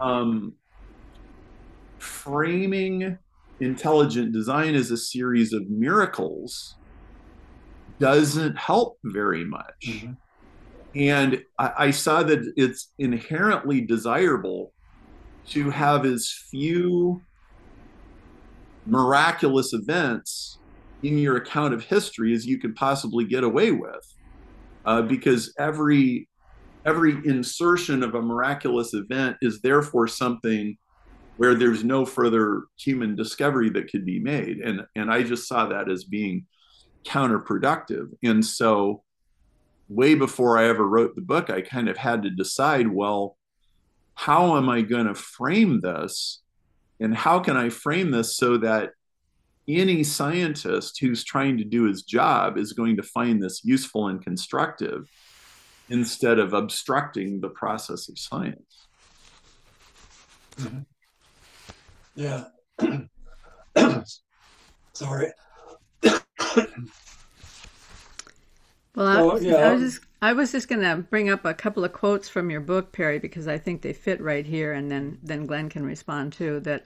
um, 0.00 0.52
framing 1.98 3.18
intelligent 3.60 4.32
design 4.32 4.74
as 4.74 4.90
a 4.90 4.96
series 4.96 5.52
of 5.52 5.68
miracles 5.68 6.76
doesn't 7.98 8.56
help 8.56 8.98
very 9.04 9.44
much. 9.44 9.86
Mm-hmm. 9.86 10.12
And 10.96 11.42
I, 11.58 11.72
I, 11.78 11.90
saw 11.90 12.22
that 12.22 12.52
it's 12.56 12.92
inherently 12.98 13.80
desirable 13.80 14.72
to 15.48 15.70
have 15.70 16.04
as 16.04 16.32
few 16.50 17.20
miraculous 18.86 19.72
events 19.72 20.58
in 21.02 21.18
your 21.18 21.36
account 21.36 21.74
of 21.74 21.84
history 21.84 22.32
as 22.32 22.46
you 22.46 22.58
can 22.58 22.74
possibly 22.74 23.24
get 23.24 23.44
away 23.44 23.70
with. 23.72 24.14
Uh, 24.84 25.02
because 25.02 25.52
every 25.58 26.28
every 26.84 27.12
insertion 27.24 28.02
of 28.02 28.14
a 28.14 28.20
miraculous 28.20 28.92
event 28.92 29.36
is 29.40 29.60
therefore 29.62 30.06
something 30.06 30.76
where 31.36 31.54
there's 31.54 31.82
no 31.82 32.04
further 32.04 32.64
human 32.76 33.16
discovery 33.16 33.70
that 33.70 33.90
could 33.90 34.04
be 34.04 34.18
made. 34.18 34.58
And 34.58 34.82
and 34.94 35.10
i 35.10 35.22
just 35.22 35.48
saw 35.48 35.66
that 35.66 35.90
as 35.90 36.04
being 36.04 36.46
counterproductive. 37.04 38.08
And 38.22 38.44
so 38.44 39.02
way 39.88 40.14
before 40.14 40.56
i 40.58 40.64
ever 40.66 40.88
wrote 40.88 41.14
the 41.14 41.20
book 41.20 41.50
i 41.50 41.60
kind 41.60 41.90
of 41.90 41.96
had 41.98 42.22
to 42.22 42.30
decide 42.30 42.88
well 42.88 43.36
how 44.14 44.56
am 44.56 44.68
i 44.68 44.80
going 44.80 45.06
to 45.06 45.14
frame 45.14 45.80
this? 45.80 46.40
And 47.00 47.14
how 47.14 47.40
can 47.40 47.56
i 47.56 47.68
frame 47.68 48.10
this 48.10 48.36
so 48.36 48.56
that 48.58 48.90
any 49.66 50.04
scientist 50.04 50.98
who's 51.00 51.24
trying 51.24 51.58
to 51.58 51.64
do 51.64 51.84
his 51.84 52.02
job 52.02 52.56
is 52.56 52.72
going 52.72 52.96
to 52.96 53.02
find 53.02 53.42
this 53.42 53.64
useful 53.64 54.08
and 54.08 54.22
constructive 54.22 55.08
instead 55.88 56.38
of 56.38 56.52
obstructing 56.52 57.40
the 57.40 57.48
process 57.48 58.08
of 58.08 58.18
science? 58.18 58.86
Mm-hmm. 60.56 60.93
Yeah. 62.14 62.44
Sorry. 64.92 65.32
Well, 68.94 69.06
I, 69.08 69.22
well, 69.22 69.42
yeah. 69.42 69.56
I 69.56 69.72
was 69.72 69.82
just 69.82 70.04
I 70.22 70.32
was 70.32 70.52
just 70.52 70.68
going 70.68 70.82
to 70.82 71.02
bring 71.02 71.28
up 71.28 71.44
a 71.44 71.52
couple 71.52 71.84
of 71.84 71.92
quotes 71.92 72.28
from 72.28 72.50
your 72.50 72.60
book, 72.60 72.92
Perry, 72.92 73.18
because 73.18 73.48
I 73.48 73.58
think 73.58 73.82
they 73.82 73.92
fit 73.92 74.20
right 74.20 74.46
here, 74.46 74.72
and 74.72 74.90
then 74.90 75.18
then 75.22 75.46
Glen 75.46 75.68
can 75.68 75.84
respond 75.84 76.32
too. 76.32 76.60
That 76.60 76.84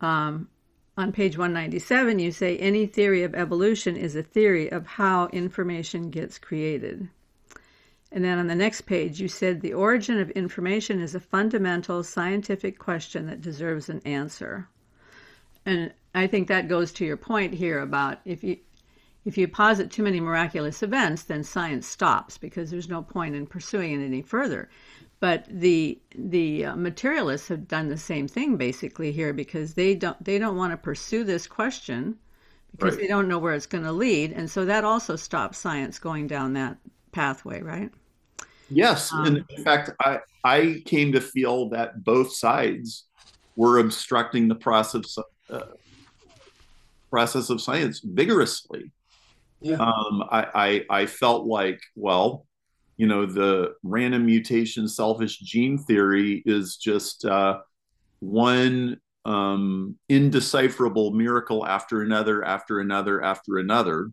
um, 0.00 0.48
on 0.96 1.12
page 1.12 1.36
197, 1.36 2.18
you 2.18 2.30
say 2.30 2.56
any 2.56 2.86
theory 2.86 3.24
of 3.24 3.34
evolution 3.34 3.96
is 3.96 4.14
a 4.14 4.22
theory 4.22 4.70
of 4.70 4.86
how 4.86 5.26
information 5.28 6.10
gets 6.10 6.38
created. 6.38 7.08
And 8.12 8.24
then 8.24 8.38
on 8.38 8.46
the 8.46 8.54
next 8.54 8.82
page, 8.82 9.20
you 9.20 9.28
said 9.28 9.60
the 9.60 9.74
origin 9.74 10.20
of 10.20 10.30
information 10.30 11.00
is 11.00 11.14
a 11.14 11.20
fundamental 11.20 12.02
scientific 12.02 12.78
question 12.78 13.26
that 13.26 13.40
deserves 13.40 13.88
an 13.88 14.00
answer. 14.04 14.68
And 15.64 15.92
I 16.14 16.26
think 16.28 16.46
that 16.48 16.68
goes 16.68 16.92
to 16.92 17.04
your 17.04 17.16
point 17.16 17.52
here 17.54 17.80
about 17.80 18.20
if 18.24 18.44
you 18.44 18.58
if 19.24 19.36
you 19.36 19.48
posit 19.48 19.90
too 19.90 20.04
many 20.04 20.20
miraculous 20.20 20.84
events, 20.84 21.24
then 21.24 21.42
science 21.42 21.88
stops 21.88 22.38
because 22.38 22.70
there's 22.70 22.88
no 22.88 23.02
point 23.02 23.34
in 23.34 23.44
pursuing 23.44 24.00
it 24.00 24.04
any 24.04 24.22
further. 24.22 24.70
But 25.18 25.46
the 25.50 26.00
the 26.14 26.66
uh, 26.66 26.76
materialists 26.76 27.48
have 27.48 27.66
done 27.66 27.88
the 27.88 27.98
same 27.98 28.28
thing 28.28 28.56
basically 28.56 29.10
here 29.10 29.32
because 29.32 29.74
they 29.74 29.96
don't 29.96 30.22
they 30.24 30.38
don't 30.38 30.56
want 30.56 30.72
to 30.72 30.76
pursue 30.76 31.24
this 31.24 31.48
question 31.48 32.16
because 32.70 32.94
right. 32.94 33.02
they 33.02 33.08
don't 33.08 33.26
know 33.26 33.38
where 33.38 33.54
it's 33.54 33.66
going 33.66 33.84
to 33.84 33.92
lead, 33.92 34.32
and 34.32 34.48
so 34.48 34.64
that 34.64 34.84
also 34.84 35.16
stops 35.16 35.58
science 35.58 35.98
going 35.98 36.28
down 36.28 36.52
that 36.52 36.76
pathway, 37.12 37.62
right? 37.62 37.90
Yes, 38.68 39.12
um, 39.12 39.26
and 39.26 39.44
in 39.56 39.64
fact, 39.64 39.90
I 40.00 40.20
I 40.44 40.82
came 40.86 41.12
to 41.12 41.20
feel 41.20 41.68
that 41.70 42.02
both 42.04 42.32
sides 42.32 43.04
were 43.54 43.78
obstructing 43.78 44.48
the 44.48 44.54
process 44.54 45.16
uh, 45.50 45.60
process 47.10 47.50
of 47.50 47.60
science 47.60 48.00
vigorously. 48.04 48.92
Yeah. 49.60 49.76
Um, 49.76 50.24
I, 50.30 50.84
I 50.90 51.00
I 51.02 51.06
felt 51.06 51.46
like 51.46 51.80
well, 51.94 52.46
you 52.96 53.06
know, 53.06 53.26
the 53.26 53.74
random 53.82 54.26
mutation 54.26 54.88
selfish 54.88 55.38
gene 55.38 55.78
theory 55.78 56.42
is 56.44 56.76
just 56.76 57.24
uh, 57.24 57.60
one 58.20 59.00
um, 59.24 59.96
indecipherable 60.08 61.12
miracle 61.12 61.66
after 61.66 62.02
another, 62.02 62.44
after 62.44 62.80
another, 62.80 63.22
after 63.22 63.58
another 63.58 64.10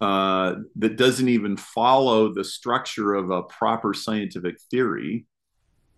uh, 0.00 0.54
that 0.76 0.96
doesn't 0.96 1.28
even 1.28 1.56
follow 1.56 2.32
the 2.32 2.44
structure 2.44 3.14
of 3.14 3.30
a 3.30 3.42
proper 3.42 3.92
scientific 3.94 4.56
theory. 4.70 5.26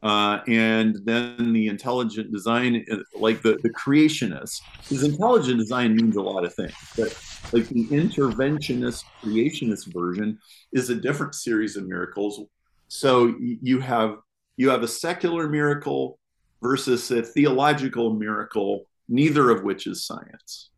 uh, 0.03 0.41
and 0.49 0.99
then 1.05 1.53
the 1.53 1.69
intelligent 1.69 2.33
design, 2.33 2.85
like 3.15 3.41
the, 3.43 3.59
the 3.63 3.71
creationist, 3.71 4.63
because 4.89 5.05
intelligent 5.05 5.59
design 5.59 5.95
means 5.95 6.17
a 6.17 6.23
lot 6.23 6.45
of 6.45 6.53
things. 6.55 6.73
But 6.97 7.15
like 7.53 7.69
the 7.69 7.87
interventionist, 7.89 9.05
creationist 9.25 9.93
version 9.93 10.39
is 10.73 10.91
a 10.91 10.97
different 10.97 11.35
series 11.35 11.77
of 11.77 11.87
miracles. 11.87 12.41
So 12.89 13.35
you 13.39 13.81
have 13.81 14.17
you 14.57 14.71
have 14.71 14.83
a 14.83 14.89
secular 14.89 15.49
miracle 15.49 16.19
versus 16.63 17.11
a 17.11 17.23
theological 17.23 18.15
miracle, 18.15 18.87
neither 19.09 19.51
of 19.51 19.63
which 19.63 19.87
is 19.87 20.05
science. 20.05 20.71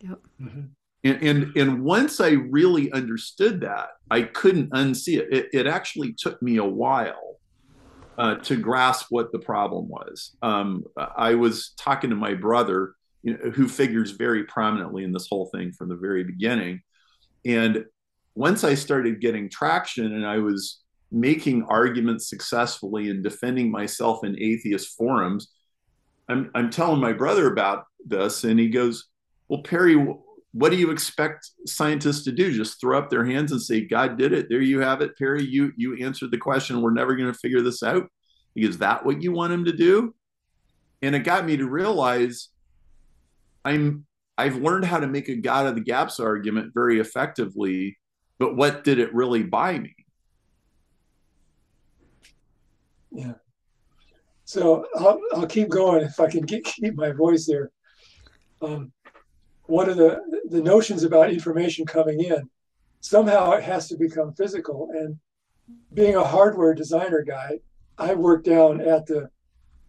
Yep. 0.00 0.20
Mm-hmm. 0.40 0.60
And, 1.04 1.22
and, 1.22 1.56
and 1.56 1.84
once 1.84 2.20
I 2.20 2.30
really 2.30 2.90
understood 2.92 3.60
that, 3.60 3.88
I 4.10 4.22
couldn't 4.22 4.70
unsee 4.70 5.18
it. 5.18 5.28
It, 5.30 5.48
it 5.52 5.66
actually 5.66 6.14
took 6.14 6.40
me 6.40 6.56
a 6.56 6.64
while 6.64 7.38
uh, 8.16 8.36
to 8.36 8.56
grasp 8.56 9.06
what 9.10 9.30
the 9.30 9.38
problem 9.38 9.88
was. 9.88 10.34
Um, 10.42 10.84
I 10.96 11.34
was 11.34 11.74
talking 11.76 12.10
to 12.10 12.16
my 12.16 12.34
brother, 12.34 12.94
you 13.22 13.36
know, 13.36 13.50
who 13.50 13.68
figures 13.68 14.12
very 14.12 14.44
prominently 14.44 15.04
in 15.04 15.12
this 15.12 15.28
whole 15.28 15.46
thing 15.46 15.72
from 15.72 15.88
the 15.88 15.96
very 15.96 16.24
beginning. 16.24 16.80
And 17.44 17.84
once 18.34 18.64
I 18.64 18.74
started 18.74 19.20
getting 19.20 19.50
traction 19.50 20.06
and 20.14 20.26
I 20.26 20.38
was 20.38 20.80
making 21.12 21.64
arguments 21.64 22.28
successfully 22.28 23.10
and 23.10 23.22
defending 23.22 23.70
myself 23.70 24.24
in 24.24 24.40
atheist 24.40 24.96
forums, 24.96 25.48
I'm, 26.28 26.50
I'm 26.54 26.70
telling 26.70 27.00
my 27.00 27.12
brother 27.12 27.52
about 27.52 27.84
this, 28.06 28.44
and 28.44 28.58
he 28.58 28.68
goes, 28.68 29.08
Well, 29.48 29.62
Perry, 29.62 29.96
what 30.54 30.70
do 30.70 30.76
you 30.76 30.92
expect 30.92 31.50
scientists 31.66 32.22
to 32.22 32.32
do? 32.32 32.52
Just 32.52 32.80
throw 32.80 32.96
up 32.96 33.10
their 33.10 33.24
hands 33.24 33.50
and 33.50 33.60
say, 33.60 33.80
God 33.80 34.16
did 34.16 34.32
it. 34.32 34.46
There 34.48 34.62
you 34.62 34.78
have 34.78 35.00
it, 35.00 35.18
Perry. 35.18 35.42
You 35.42 35.72
you 35.76 35.96
answered 35.96 36.30
the 36.30 36.38
question. 36.38 36.80
We're 36.80 36.92
never 36.92 37.16
going 37.16 37.30
to 37.30 37.38
figure 37.38 37.60
this 37.60 37.82
out. 37.82 38.08
Is 38.54 38.78
that 38.78 39.04
what 39.04 39.20
you 39.20 39.32
want 39.32 39.52
him 39.52 39.64
to 39.64 39.72
do? 39.72 40.14
And 41.02 41.16
it 41.16 41.20
got 41.20 41.44
me 41.44 41.56
to 41.56 41.68
realize 41.68 42.50
I'm 43.64 44.06
I've 44.38 44.54
learned 44.54 44.84
how 44.84 45.00
to 45.00 45.08
make 45.08 45.28
a 45.28 45.34
God 45.34 45.66
of 45.66 45.74
the 45.74 45.80
gaps 45.80 46.20
argument 46.20 46.72
very 46.72 47.00
effectively, 47.00 47.98
but 48.38 48.56
what 48.56 48.84
did 48.84 49.00
it 49.00 49.12
really 49.12 49.42
buy 49.42 49.76
me? 49.80 49.96
Yeah. 53.10 53.34
So 54.44 54.86
I'll, 54.96 55.20
I'll 55.32 55.46
keep 55.46 55.68
going 55.68 56.04
if 56.04 56.20
I 56.20 56.30
can 56.30 56.42
get, 56.42 56.64
keep 56.64 56.94
my 56.94 57.10
voice 57.10 57.46
there. 57.46 57.70
Um, 58.62 58.92
one 59.66 59.88
of 59.88 59.96
the 59.96 60.20
the 60.50 60.62
notions 60.62 61.04
about 61.04 61.30
information 61.30 61.86
coming 61.86 62.20
in 62.20 62.48
somehow 63.04 63.52
it 63.52 63.62
has 63.62 63.86
to 63.88 63.96
become 63.96 64.32
physical. 64.32 64.88
And 64.92 65.18
being 65.92 66.16
a 66.16 66.24
hardware 66.24 66.74
designer 66.74 67.22
guy, 67.22 67.60
I 67.98 68.14
work 68.14 68.44
down 68.44 68.80
at 68.80 69.06
the 69.06 69.28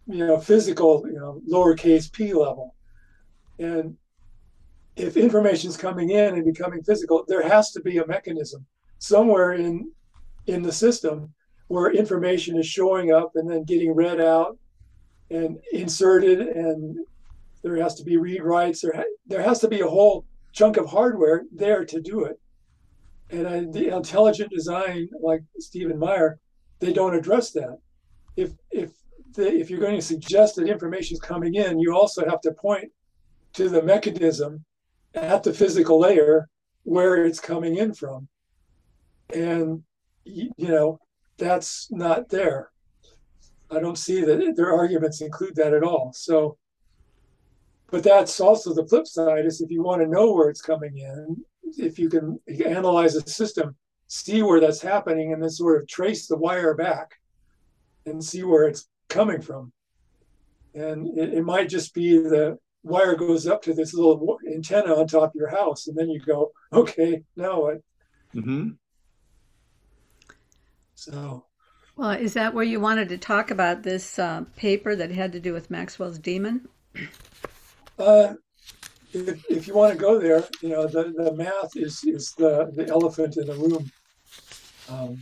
you 0.06 0.26
know 0.26 0.38
physical 0.38 1.04
you 1.06 1.18
know 1.18 1.40
lowercase 1.50 2.12
p 2.12 2.32
level, 2.32 2.74
and 3.58 3.96
if 4.96 5.16
information 5.16 5.68
is 5.70 5.76
coming 5.76 6.10
in 6.10 6.34
and 6.34 6.44
becoming 6.44 6.82
physical, 6.82 7.24
there 7.26 7.46
has 7.46 7.72
to 7.72 7.80
be 7.80 7.98
a 7.98 8.06
mechanism 8.06 8.64
somewhere 8.98 9.52
in 9.52 9.90
in 10.46 10.62
the 10.62 10.72
system 10.72 11.32
where 11.68 11.90
information 11.90 12.56
is 12.56 12.66
showing 12.66 13.10
up 13.12 13.32
and 13.34 13.50
then 13.50 13.64
getting 13.64 13.92
read 13.92 14.20
out 14.20 14.56
and 15.30 15.58
inserted 15.72 16.40
and 16.40 16.98
there 17.66 17.82
has 17.82 17.94
to 17.94 18.04
be 18.04 18.16
read 18.16 18.42
writes 18.42 18.80
there, 18.80 18.92
ha- 18.94 19.14
there 19.26 19.42
has 19.42 19.58
to 19.60 19.68
be 19.68 19.80
a 19.80 19.86
whole 19.86 20.24
chunk 20.52 20.76
of 20.76 20.86
hardware 20.86 21.44
there 21.52 21.84
to 21.84 22.00
do 22.00 22.24
it 22.24 22.38
and 23.30 23.72
the 23.72 23.94
intelligent 23.94 24.50
design 24.50 25.08
like 25.20 25.42
stephen 25.58 25.98
meyer 25.98 26.38
they 26.78 26.92
don't 26.92 27.14
address 27.14 27.50
that 27.50 27.78
if 28.36 28.52
if 28.70 28.90
the, 29.34 29.52
if 29.52 29.68
you're 29.68 29.80
going 29.80 29.96
to 29.96 30.02
suggest 30.14 30.56
that 30.56 30.68
information 30.68 31.14
is 31.14 31.20
coming 31.20 31.54
in 31.54 31.78
you 31.78 31.94
also 31.94 32.24
have 32.28 32.40
to 32.40 32.52
point 32.52 32.90
to 33.52 33.68
the 33.68 33.82
mechanism 33.82 34.64
at 35.14 35.42
the 35.42 35.52
physical 35.52 35.98
layer 35.98 36.48
where 36.84 37.24
it's 37.24 37.40
coming 37.40 37.76
in 37.76 37.92
from 37.92 38.28
and 39.34 39.82
you 40.24 40.50
know 40.58 40.98
that's 41.38 41.90
not 41.90 42.28
there. 42.28 42.70
I 43.70 43.80
don't 43.80 43.98
see 43.98 44.22
that 44.22 44.54
their 44.56 44.72
arguments 44.72 45.20
include 45.20 45.56
that 45.56 45.74
at 45.74 45.82
all. 45.82 46.12
So, 46.14 46.56
but 47.90 48.02
that's 48.02 48.40
also 48.40 48.74
the 48.74 48.86
flip 48.86 49.06
side 49.06 49.46
is 49.46 49.60
if 49.60 49.70
you 49.70 49.82
want 49.82 50.02
to 50.02 50.08
know 50.08 50.32
where 50.32 50.48
it's 50.48 50.62
coming 50.62 50.98
in, 50.98 51.36
if 51.78 51.98
you 51.98 52.08
can 52.08 52.38
analyze 52.64 53.14
the 53.14 53.28
system, 53.30 53.76
see 54.08 54.42
where 54.42 54.60
that's 54.60 54.80
happening, 54.80 55.32
and 55.32 55.42
then 55.42 55.50
sort 55.50 55.80
of 55.80 55.88
trace 55.88 56.26
the 56.26 56.36
wire 56.36 56.74
back 56.74 57.14
and 58.04 58.22
see 58.22 58.42
where 58.42 58.66
it's 58.66 58.88
coming 59.08 59.40
from. 59.40 59.72
And 60.74 61.18
it, 61.18 61.34
it 61.34 61.44
might 61.44 61.68
just 61.68 61.94
be 61.94 62.18
the 62.18 62.58
wire 62.82 63.16
goes 63.16 63.46
up 63.46 63.62
to 63.62 63.74
this 63.74 63.94
little 63.94 64.38
antenna 64.52 64.94
on 64.94 65.06
top 65.06 65.30
of 65.30 65.34
your 65.34 65.48
house, 65.50 65.86
and 65.86 65.96
then 65.96 66.08
you 66.08 66.20
go, 66.20 66.52
okay, 66.72 67.22
now 67.36 67.62
what? 67.62 67.78
Mm-hmm. 68.34 68.70
So, 70.94 71.44
well, 71.96 72.10
is 72.10 72.34
that 72.34 72.54
where 72.54 72.64
you 72.64 72.80
wanted 72.80 73.08
to 73.10 73.18
talk 73.18 73.50
about 73.50 73.82
this 73.82 74.18
uh, 74.18 74.44
paper 74.56 74.96
that 74.96 75.10
had 75.10 75.32
to 75.32 75.40
do 75.40 75.52
with 75.52 75.70
Maxwell's 75.70 76.18
demon? 76.18 76.68
Uh, 77.98 78.34
if, 79.12 79.50
if 79.50 79.68
you 79.68 79.74
want 79.74 79.92
to 79.92 79.98
go 79.98 80.18
there, 80.18 80.44
you 80.60 80.68
know, 80.68 80.86
the, 80.86 81.12
the 81.16 81.32
math 81.34 81.76
is, 81.76 82.04
is 82.04 82.32
the, 82.36 82.70
the 82.74 82.86
elephant 82.88 83.36
in 83.36 83.46
the 83.46 83.54
room. 83.54 83.90
Um, 84.88 85.18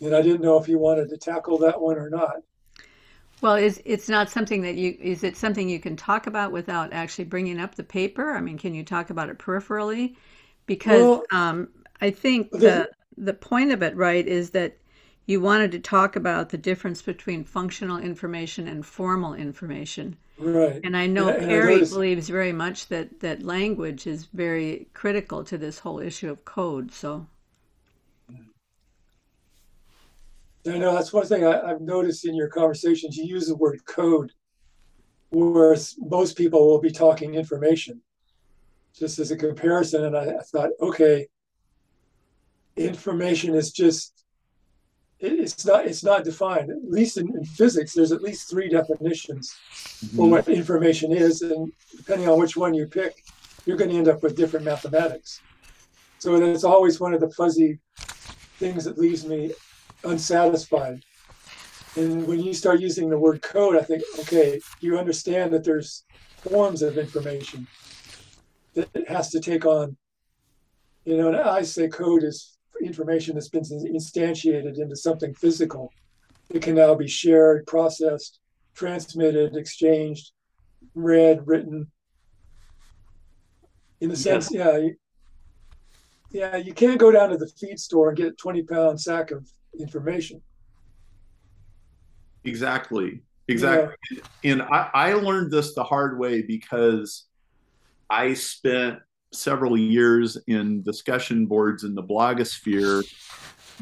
and 0.00 0.14
I 0.14 0.22
didn't 0.22 0.40
know 0.40 0.58
if 0.58 0.68
you 0.68 0.78
wanted 0.78 1.08
to 1.10 1.16
tackle 1.16 1.58
that 1.58 1.80
one 1.80 1.98
or 1.98 2.10
not. 2.10 2.36
Well, 3.40 3.56
is 3.56 3.80
it's 3.84 4.08
not 4.08 4.30
something 4.30 4.62
that 4.62 4.76
you 4.76 4.96
is 4.98 5.22
it 5.22 5.36
something 5.36 5.68
you 5.68 5.78
can 5.78 5.96
talk 5.96 6.26
about 6.26 6.50
without 6.50 6.92
actually 6.92 7.24
bringing 7.24 7.60
up 7.60 7.74
the 7.74 7.82
paper? 7.82 8.32
I 8.32 8.40
mean, 8.40 8.56
can 8.56 8.74
you 8.74 8.84
talk 8.84 9.10
about 9.10 9.28
it 9.28 9.38
peripherally? 9.38 10.16
Because 10.66 11.02
well, 11.02 11.24
um, 11.30 11.68
I 12.00 12.10
think 12.10 12.50
the 12.52 12.90
the 13.18 13.34
point 13.34 13.70
of 13.72 13.82
it, 13.82 13.94
right, 13.96 14.26
is 14.26 14.50
that 14.50 14.78
you 15.26 15.40
wanted 15.40 15.72
to 15.72 15.78
talk 15.78 16.16
about 16.16 16.50
the 16.50 16.58
difference 16.58 17.00
between 17.00 17.44
functional 17.44 17.98
information 17.98 18.68
and 18.68 18.84
formal 18.84 19.34
information. 19.34 20.16
Right. 20.38 20.80
And 20.84 20.96
I 20.96 21.06
know 21.06 21.28
and 21.28 21.46
Perry 21.46 21.76
I 21.76 21.84
believes 21.84 22.28
very 22.28 22.52
much 22.52 22.88
that, 22.88 23.20
that 23.20 23.42
language 23.42 24.06
is 24.06 24.26
very 24.26 24.88
critical 24.92 25.42
to 25.44 25.56
this 25.56 25.78
whole 25.78 26.00
issue 26.00 26.30
of 26.30 26.44
code. 26.44 26.92
So. 26.92 27.26
I 30.66 30.78
know 30.78 30.94
that's 30.94 31.12
one 31.12 31.26
thing 31.26 31.44
I, 31.44 31.68
have 31.68 31.80
noticed 31.80 32.26
in 32.26 32.34
your 32.34 32.48
conversations. 32.48 33.16
You 33.16 33.24
use 33.24 33.46
the 33.46 33.56
word 33.56 33.84
code, 33.86 34.32
whereas 35.30 35.94
most 35.98 36.36
people 36.36 36.66
will 36.66 36.80
be 36.80 36.90
talking 36.90 37.34
information, 37.34 38.00
just 38.94 39.18
as 39.18 39.30
a 39.30 39.36
comparison. 39.36 40.04
And 40.06 40.16
I, 40.16 40.36
I 40.36 40.42
thought, 40.42 40.70
okay, 40.80 41.28
information 42.76 43.54
is 43.54 43.72
just 43.72 44.23
it's 45.20 45.64
not 45.64 45.86
it's 45.86 46.04
not 46.04 46.24
defined. 46.24 46.70
At 46.70 46.90
least 46.90 47.16
in, 47.16 47.28
in 47.36 47.44
physics, 47.44 47.94
there's 47.94 48.12
at 48.12 48.22
least 48.22 48.50
three 48.50 48.68
definitions 48.68 49.54
mm-hmm. 50.04 50.16
for 50.16 50.28
what 50.28 50.48
information 50.48 51.12
is, 51.12 51.42
and 51.42 51.72
depending 51.96 52.28
on 52.28 52.38
which 52.38 52.56
one 52.56 52.74
you 52.74 52.86
pick, 52.86 53.22
you're 53.66 53.76
going 53.76 53.90
to 53.90 53.96
end 53.96 54.08
up 54.08 54.22
with 54.22 54.36
different 54.36 54.64
mathematics. 54.64 55.40
So 56.18 56.34
it's 56.36 56.64
always 56.64 57.00
one 57.00 57.14
of 57.14 57.20
the 57.20 57.30
fuzzy 57.30 57.78
things 58.58 58.84
that 58.84 58.98
leaves 58.98 59.26
me 59.26 59.52
unsatisfied. 60.04 61.02
And 61.96 62.26
when 62.26 62.40
you 62.40 62.54
start 62.54 62.80
using 62.80 63.08
the 63.08 63.18
word 63.18 63.42
code, 63.42 63.76
I 63.76 63.82
think, 63.82 64.02
okay, 64.20 64.60
you 64.80 64.98
understand 64.98 65.52
that 65.52 65.64
there's 65.64 66.04
forms 66.38 66.82
of 66.82 66.98
information 66.98 67.66
that 68.74 68.88
it 68.94 69.08
has 69.08 69.30
to 69.30 69.40
take 69.40 69.64
on. 69.64 69.96
You 71.04 71.18
know, 71.18 71.28
and 71.28 71.36
I 71.36 71.62
say 71.62 71.88
code 71.88 72.24
is 72.24 72.53
information 72.82 73.34
that's 73.34 73.48
been 73.48 73.62
instantiated 73.62 74.78
into 74.78 74.96
something 74.96 75.34
physical. 75.34 75.92
It 76.50 76.62
can 76.62 76.74
now 76.74 76.94
be 76.94 77.08
shared, 77.08 77.66
processed, 77.66 78.40
transmitted, 78.74 79.56
exchanged, 79.56 80.32
read, 80.94 81.46
written. 81.46 81.90
In 84.00 84.10
the 84.10 84.16
sense, 84.16 84.52
yeah, 84.52 84.76
you, 84.76 84.96
yeah, 86.30 86.56
you 86.56 86.74
can't 86.74 86.98
go 86.98 87.10
down 87.10 87.30
to 87.30 87.36
the 87.36 87.46
feed 87.46 87.78
store 87.78 88.08
and 88.08 88.16
get 88.16 88.26
a 88.26 88.32
20 88.32 88.62
pound 88.64 89.00
sack 89.00 89.30
of 89.30 89.48
information. 89.78 90.42
Exactly. 92.44 93.22
Exactly. 93.48 93.94
Yeah. 94.10 94.52
And 94.52 94.62
I, 94.62 94.90
I 94.94 95.12
learned 95.14 95.50
this 95.50 95.74
the 95.74 95.84
hard 95.84 96.18
way 96.18 96.42
because 96.42 97.24
I 98.08 98.34
spent 98.34 99.00
several 99.34 99.76
years 99.76 100.36
in 100.46 100.82
discussion 100.82 101.46
boards 101.46 101.84
in 101.84 101.94
the 101.94 102.02
blogosphere 102.02 103.04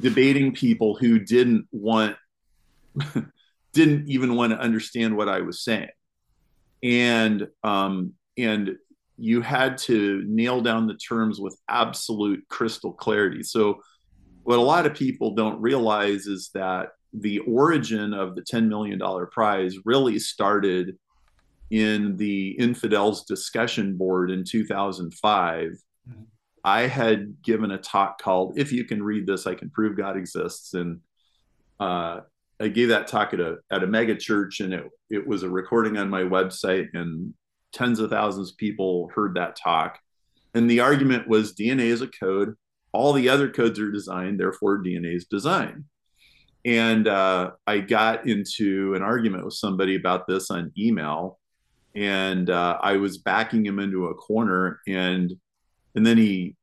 debating 0.01 0.53
people 0.53 0.95
who 0.95 1.19
didn't 1.19 1.67
want 1.71 2.17
didn't 3.73 4.09
even 4.09 4.35
want 4.35 4.53
to 4.53 4.59
understand 4.59 5.17
what 5.17 5.29
I 5.29 5.41
was 5.41 5.62
saying. 5.62 5.88
And 6.83 7.49
um, 7.62 8.15
and 8.37 8.77
you 9.17 9.41
had 9.41 9.79
to 9.79 10.25
nail 10.27 10.61
down 10.61 10.87
the 10.87 10.95
terms 10.95 11.38
with 11.38 11.57
absolute 11.69 12.45
crystal 12.49 12.93
clarity. 12.93 13.43
So 13.43 13.81
what 14.43 14.59
a 14.59 14.62
lot 14.62 14.87
of 14.87 14.95
people 14.95 15.35
don't 15.35 15.61
realize 15.61 16.27
is 16.27 16.51
that 16.55 16.91
the 17.12 17.38
origin 17.41 18.15
of 18.15 18.35
the 18.35 18.43
$10 18.43 18.69
million 18.69 19.01
prize 19.31 19.77
really 19.85 20.19
started 20.19 20.99
in 21.73 22.19
the 22.19 22.51
infidels 22.51 23.25
discussion 23.25 23.97
board 23.97 24.31
in 24.31 24.45
2005 24.45 25.71
mm-hmm. 25.71 26.23
i 26.65 26.83
had 26.83 27.43
given 27.43 27.71
a 27.71 27.79
talk 27.79 28.21
called 28.21 28.59
if 28.59 28.71
you 28.71 28.85
can 28.85 29.03
read 29.03 29.27
this 29.27 29.47
i 29.47 29.55
can 29.55 29.71
prove 29.71 29.97
god 29.97 30.17
exists. 30.17 30.75
And 30.75 31.01
uh, 31.81 32.21
i 32.61 32.69
gave 32.69 32.91
that 32.91 33.09
talk 33.09 33.33
at 33.33 33.41
a 33.41 33.57
at 33.71 33.83
a 33.83 33.87
mega 33.87 34.15
church 34.15 34.61
and 34.61 34.75
it, 34.75 34.85
it 35.09 35.27
was 35.27 35.43
a 35.43 35.49
recording 35.49 35.97
on 35.97 36.11
my 36.11 36.23
website 36.23 36.89
and 36.93 37.33
tens 37.73 37.99
of 37.99 38.11
thousands 38.11 38.51
of 38.51 38.59
people 38.59 39.11
heard 39.15 39.35
that 39.35 39.57
talk. 39.57 39.99
And 40.55 40.71
the 40.71 40.81
argument 40.81 41.27
was 41.27 41.55
dna 41.55 41.87
is 41.87 42.03
a 42.03 42.07
code. 42.07 42.55
All 42.93 43.15
the 43.15 43.31
other 43.31 43.49
codes 43.49 43.81
are 43.81 43.91
designed 43.91 44.39
therefore 44.39 44.83
dna 44.83 45.17
is 45.17 45.25
designed. 45.25 45.85
And 46.67 47.09
uh, 47.09 47.53
i 47.67 47.79
got 47.79 48.29
into 48.29 48.93
an 48.95 49.01
argument 49.01 49.47
with 49.47 49.55
somebody 49.55 49.97
about 49.97 50.27
this 50.27 50.51
on 50.51 50.71
email 50.77 51.39
and 51.94 52.48
uh, 52.48 52.78
I 52.83 52.96
was 52.96 53.18
backing 53.18 53.64
him 53.64 53.78
into 53.78 54.07
a 54.07 54.14
corner, 54.14 54.81
and 54.87 55.33
and 55.94 56.07
then 56.07 56.16
he 56.16 56.57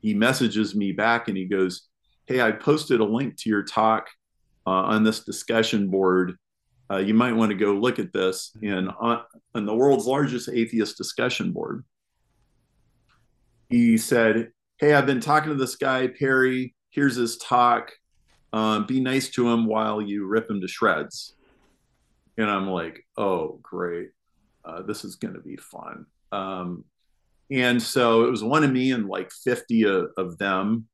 he 0.00 0.14
messages 0.14 0.74
me 0.74 0.92
back 0.92 1.28
and 1.28 1.36
he 1.36 1.46
goes, 1.46 1.88
"Hey, 2.26 2.40
I 2.40 2.52
posted 2.52 3.00
a 3.00 3.04
link 3.04 3.36
to 3.38 3.50
your 3.50 3.62
talk 3.62 4.08
uh, 4.66 4.70
on 4.70 5.04
this 5.04 5.20
discussion 5.20 5.88
board. 5.88 6.36
Uh, 6.90 6.98
you 6.98 7.14
might 7.14 7.32
want 7.32 7.50
to 7.50 7.56
go 7.56 7.72
look 7.72 7.98
at 7.98 8.12
this." 8.12 8.54
And 8.62 8.90
on, 9.00 9.22
on 9.54 9.66
the 9.66 9.74
world's 9.74 10.06
largest 10.06 10.48
atheist 10.48 10.98
discussion 10.98 11.52
board, 11.52 11.84
he 13.70 13.96
said, 13.96 14.52
"Hey, 14.78 14.92
I've 14.92 15.06
been 15.06 15.20
talking 15.20 15.50
to 15.50 15.56
this 15.56 15.76
guy 15.76 16.08
Perry. 16.08 16.74
Here's 16.90 17.16
his 17.16 17.38
talk. 17.38 17.92
Um, 18.52 18.86
be 18.86 19.00
nice 19.00 19.30
to 19.30 19.48
him 19.48 19.66
while 19.66 20.00
you 20.00 20.26
rip 20.26 20.50
him 20.50 20.60
to 20.60 20.68
shreds." 20.68 21.34
And 22.36 22.50
I'm 22.50 22.68
like, 22.68 23.06
"Oh, 23.16 23.58
great." 23.62 24.10
Uh, 24.64 24.82
this 24.82 25.04
is 25.04 25.16
going 25.16 25.34
to 25.34 25.40
be 25.40 25.56
fun. 25.56 26.06
Um, 26.32 26.84
and 27.50 27.80
so 27.80 28.24
it 28.24 28.30
was 28.30 28.42
one 28.42 28.64
of 28.64 28.72
me 28.72 28.92
and 28.92 29.06
like 29.06 29.30
50 29.30 29.84
of, 29.84 30.06
of, 30.16 30.38
them. 30.38 30.88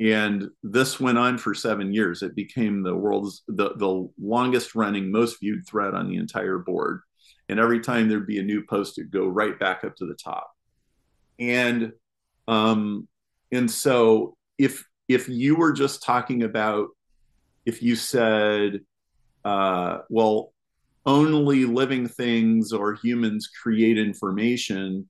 And 0.00 0.48
this 0.62 0.98
went 0.98 1.18
on 1.18 1.38
for 1.38 1.54
seven 1.54 1.92
years. 1.92 2.22
It 2.22 2.34
became 2.34 2.82
the 2.82 2.94
world's 2.94 3.42
the, 3.48 3.74
the 3.76 4.08
longest 4.20 4.74
running, 4.74 5.10
most 5.10 5.40
viewed 5.40 5.66
thread 5.66 5.94
on 5.94 6.08
the 6.08 6.16
entire 6.16 6.58
board. 6.58 7.00
And 7.48 7.60
every 7.60 7.80
time 7.80 8.08
there'd 8.08 8.26
be 8.26 8.38
a 8.38 8.44
new 8.44 8.64
post, 8.64 8.98
it'd 8.98 9.10
go 9.10 9.26
right 9.26 9.58
back 9.58 9.84
up 9.84 9.96
to 9.96 10.06
the 10.06 10.14
top. 10.14 10.50
And 11.38 11.92
um, 12.48 13.08
and 13.50 13.70
so 13.70 14.36
if 14.58 14.84
if 15.08 15.28
you 15.28 15.56
were 15.56 15.72
just 15.72 16.02
talking 16.02 16.42
about 16.42 16.88
if 17.64 17.82
you 17.82 17.94
said, 17.94 18.80
uh, 19.44 19.98
well, 20.08 20.52
only 21.04 21.64
living 21.64 22.08
things 22.08 22.72
or 22.72 22.94
humans 22.94 23.48
create 23.62 23.98
information, 23.98 25.08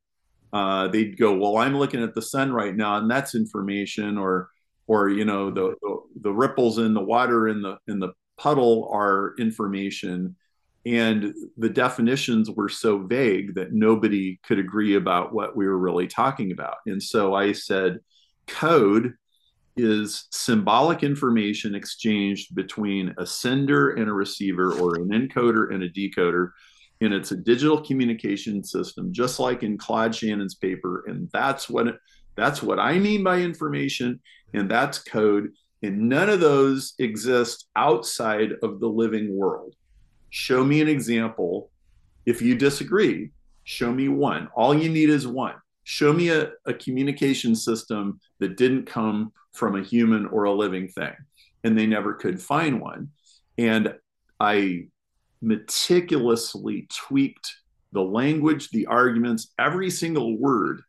uh, 0.53 0.89
they'd 0.89 1.19
go, 1.19 1.37
well, 1.37 1.59
I'm 1.59 1.79
looking 1.79 2.03
at 2.03 2.15
the 2.15 2.23
sun 2.23 2.53
right 2.53 2.75
now, 2.75 2.97
and 2.97 3.11
that's 3.11 3.35
information, 3.35 4.19
or 4.19 4.49
or 4.87 5.09
you 5.09 5.25
know 5.25 5.51
the, 5.51 5.75
the, 6.21 6.33
ripples 6.33 6.79
in 6.79 6.93
the 6.93 7.01
water 7.01 7.49
in 7.49 7.63
the 7.63 7.79
in 7.87 7.99
the 7.99 8.13
puddle 8.37 8.91
are 8.93 9.35
information, 9.39 10.37
and 10.85 11.35
the 11.57 11.69
definitions 11.69 12.51
were 12.51 12.69
so 12.69 12.99
vague 12.99 13.55
that 13.55 13.73
nobody 13.73 14.39
could 14.43 14.59
agree 14.59 14.97
about 14.97 15.33
what 15.33 15.57
we 15.57 15.67
were 15.67 15.79
really 15.79 16.07
talking 16.07 16.53
about. 16.53 16.77
And 16.87 17.03
so 17.03 17.35
I 17.35 17.53
said, 17.53 18.01
code 18.47 19.15
is 19.77 20.27
symbolic 20.31 21.03
information 21.03 21.75
exchanged 21.75 22.55
between 22.55 23.15
a 23.19 23.27
sender 23.27 23.91
and 23.91 24.09
a 24.09 24.13
receiver 24.13 24.73
or 24.75 24.97
an 24.97 25.09
encoder 25.09 25.73
and 25.73 25.83
a 25.83 25.89
decoder 25.91 26.51
and 27.01 27.13
it's 27.13 27.33
a 27.33 27.37
digital 27.37 27.81
communication 27.81 28.63
system 28.63 29.13
just 29.13 29.41
like 29.41 29.63
in 29.63 29.79
claude 29.79 30.15
shannon's 30.15 30.55
paper 30.55 31.05
and 31.07 31.29
that's 31.33 31.71
what 31.71 31.87
that's 32.37 32.63
what 32.63 32.79
i 32.79 32.99
mean 32.99 33.25
by 33.25 33.39
information 33.39 34.21
and 34.53 34.71
that's 34.71 34.99
code 34.99 35.49
and 35.83 36.09
none 36.09 36.31
of 36.31 36.41
those 36.41 36.95
exist 36.99 37.67
outside 37.75 38.53
of 38.63 38.79
the 38.79 38.87
living 38.87 39.37
world. 39.37 39.75
Show 40.31 40.65
me 40.65 40.81
an 40.81 40.89
example. 40.89 41.71
If 42.25 42.41
you 42.41 42.55
disagree 42.55 43.31
show 43.65 43.93
me 43.93 44.09
one. 44.09 44.49
All 44.57 44.75
you 44.75 44.89
need 44.89 45.09
is 45.09 45.25
one 45.27 45.55
show 45.85 46.13
me 46.13 46.29
a, 46.29 46.53
a 46.67 46.75
communication 46.75 47.55
system 47.55 48.21
that 48.39 48.57
didn't 48.57 48.87
come 48.87 49.33
from 49.53 49.77
a 49.77 49.83
human 49.83 50.27
or 50.27 50.45
a 50.45 50.53
living 50.53 50.89
thing. 50.89 51.15
And 51.65 51.79
they 51.79 51.87
never 51.87 52.15
could 52.15 52.41
find 52.41 52.81
one. 52.81 53.09
And 53.59 53.95
I 54.41 54.87
meticulously 55.41 56.89
tweaked 56.91 57.55
the 57.93 58.03
language, 58.03 58.71
the 58.71 58.87
arguments, 58.87 59.53
every 59.59 59.91
single 59.91 60.39
word 60.39 60.83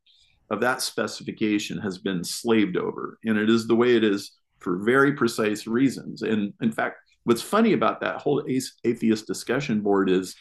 of 0.50 0.62
that 0.62 0.82
specification 0.82 1.78
has 1.80 1.98
been 1.98 2.24
slaved 2.24 2.78
over. 2.78 3.18
And 3.26 3.38
it 3.38 3.50
is 3.50 3.68
the 3.68 3.76
way 3.76 3.96
it 3.96 4.04
is 4.04 4.32
for 4.60 4.78
very 4.78 5.14
precise 5.14 5.68
reasons. 5.68 6.22
And 6.22 6.54
in 6.62 6.72
fact, 6.72 6.98
what's 7.26 7.42
funny 7.42 7.74
about 7.74 8.00
that 8.02 8.22
whole 8.22 8.44
atheist 8.48 9.28
discussion 9.28 9.82
board 9.82 10.10
is 10.10 10.36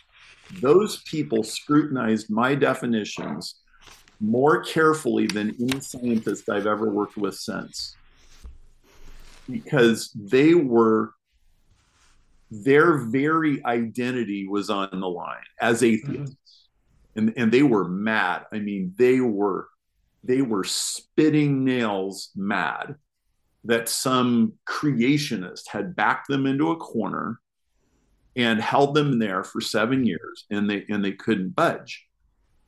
those 0.61 1.03
people 1.05 1.43
scrutinized 1.43 2.31
my 2.31 2.55
definitions 2.55 3.62
more 4.23 4.63
carefully 4.63 5.27
than 5.27 5.55
any 5.61 5.81
scientist 5.81 6.49
I've 6.49 6.67
ever 6.67 6.89
worked 6.89 7.17
with 7.17 7.35
since. 7.35 7.97
Because 9.51 10.11
they 10.15 10.55
were 10.55 11.13
their 12.51 12.99
very 12.99 13.65
identity 13.65 14.47
was 14.47 14.71
on 14.71 14.89
the 14.93 15.09
line 15.09 15.43
as 15.61 15.83
atheists. 15.83 16.37
Mm-hmm. 17.17 17.19
and 17.19 17.35
and 17.37 17.53
they 17.53 17.63
were 17.63 17.89
mad. 17.89 18.45
I 18.53 18.61
mean 18.61 18.95
they 18.97 19.21
were 19.21 19.69
they 20.23 20.43
were 20.43 20.65
spitting 20.65 21.65
nails 21.65 22.31
mad 22.37 22.95
that 23.65 23.89
some 23.89 24.53
creationist 24.69 25.69
had 25.69 25.97
backed 25.97 26.29
them 26.29 26.47
into 26.47 26.71
a 26.71 26.77
corner 26.77 27.41
and 28.37 28.61
held 28.61 28.95
them 28.95 29.19
there 29.19 29.43
for 29.43 29.61
seven 29.61 30.07
years 30.07 30.45
and 30.51 30.71
they 30.71 30.85
and 30.89 31.05
they 31.05 31.13
couldn't 31.13 31.57
budge. 31.57 32.07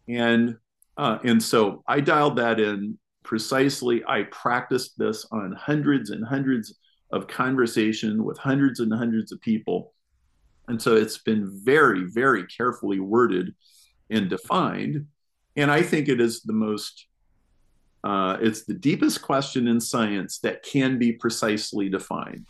And 0.09 0.57
uh, 0.97 1.19
and 1.25 1.43
so 1.43 1.83
i 1.87 2.01
dialed 2.01 2.37
that 2.37 2.61
in 2.61 2.99
precisely. 3.25 4.05
I 4.07 4.25
practiced 4.25 4.97
this 4.97 5.27
on 5.33 5.53
hundreds 5.53 6.11
and 6.11 6.25
hundreds 6.25 6.79
of 7.11 7.27
conversation 7.27 8.23
with 8.23 8.39
hundreds 8.39 8.79
and 8.79 8.93
hundreds 8.93 9.33
of 9.33 9.41
people. 9.41 9.93
And 10.69 10.81
so 10.81 10.95
it's 10.95 11.19
been 11.19 11.51
very 11.65 12.05
very 12.05 12.47
carefully 12.47 13.01
worded 13.01 13.55
and 14.11 14.31
defined. 14.31 15.07
And 15.57 15.71
i 15.71 15.83
think 15.83 16.09
it 16.09 16.21
is 16.21 16.43
the 16.43 16.53
most 16.53 17.07
uh, 18.05 18.37
it's 18.43 18.65
the 18.65 18.75
deepest 18.75 19.23
question 19.23 19.67
in 19.67 19.81
science 19.81 20.39
that 20.41 20.63
can 20.63 20.99
be 20.99 21.13
precisely 21.13 21.89
defined. 21.89 22.45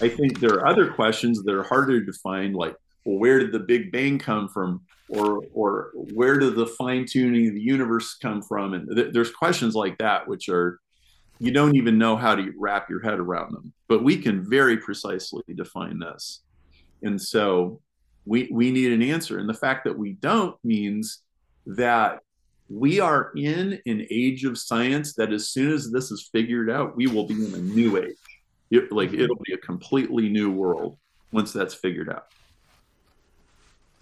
I 0.00 0.08
think 0.08 0.40
there 0.40 0.54
are 0.54 0.66
other 0.66 0.90
questions 0.90 1.42
that 1.42 1.54
are 1.54 1.62
harder 1.62 2.00
to 2.00 2.06
define 2.06 2.54
like 2.54 2.74
well 3.04 3.18
where 3.18 3.38
did 3.38 3.52
the 3.52 3.58
big 3.58 3.92
bang 3.92 4.18
come 4.18 4.48
from 4.48 4.82
or 5.08 5.42
or 5.52 5.90
where 5.94 6.38
did 6.38 6.54
the 6.54 6.66
fine 6.66 7.04
tuning 7.04 7.48
of 7.48 7.54
the 7.54 7.60
universe 7.60 8.14
come 8.14 8.42
from? 8.42 8.74
And 8.74 8.88
th- 8.94 9.12
there's 9.12 9.30
questions 9.30 9.74
like 9.74 9.98
that 9.98 10.26
which 10.26 10.48
are 10.48 10.80
you 11.38 11.50
don't 11.50 11.76
even 11.76 11.98
know 11.98 12.16
how 12.16 12.34
to 12.34 12.52
wrap 12.56 12.88
your 12.88 13.02
head 13.02 13.18
around 13.18 13.52
them. 13.52 13.72
But 13.88 14.04
we 14.04 14.16
can 14.16 14.48
very 14.48 14.76
precisely 14.76 15.42
define 15.54 15.98
this, 15.98 16.42
and 17.02 17.20
so 17.20 17.80
we 18.24 18.48
we 18.52 18.70
need 18.70 18.92
an 18.92 19.02
answer. 19.02 19.38
And 19.38 19.48
the 19.48 19.54
fact 19.54 19.84
that 19.84 19.98
we 19.98 20.12
don't 20.12 20.56
means 20.64 21.22
that 21.66 22.20
we 22.68 23.00
are 23.00 23.32
in 23.36 23.80
an 23.86 24.06
age 24.10 24.44
of 24.44 24.56
science 24.56 25.14
that 25.14 25.32
as 25.32 25.48
soon 25.50 25.72
as 25.72 25.90
this 25.90 26.10
is 26.10 26.30
figured 26.32 26.70
out, 26.70 26.96
we 26.96 27.06
will 27.06 27.26
be 27.26 27.34
in 27.34 27.54
a 27.54 27.58
new 27.58 27.98
age. 27.98 28.16
It, 28.70 28.90
like 28.90 29.10
mm-hmm. 29.10 29.20
it'll 29.20 29.42
be 29.44 29.52
a 29.52 29.58
completely 29.58 30.30
new 30.30 30.50
world 30.50 30.96
once 31.32 31.52
that's 31.52 31.74
figured 31.74 32.08
out. 32.08 32.26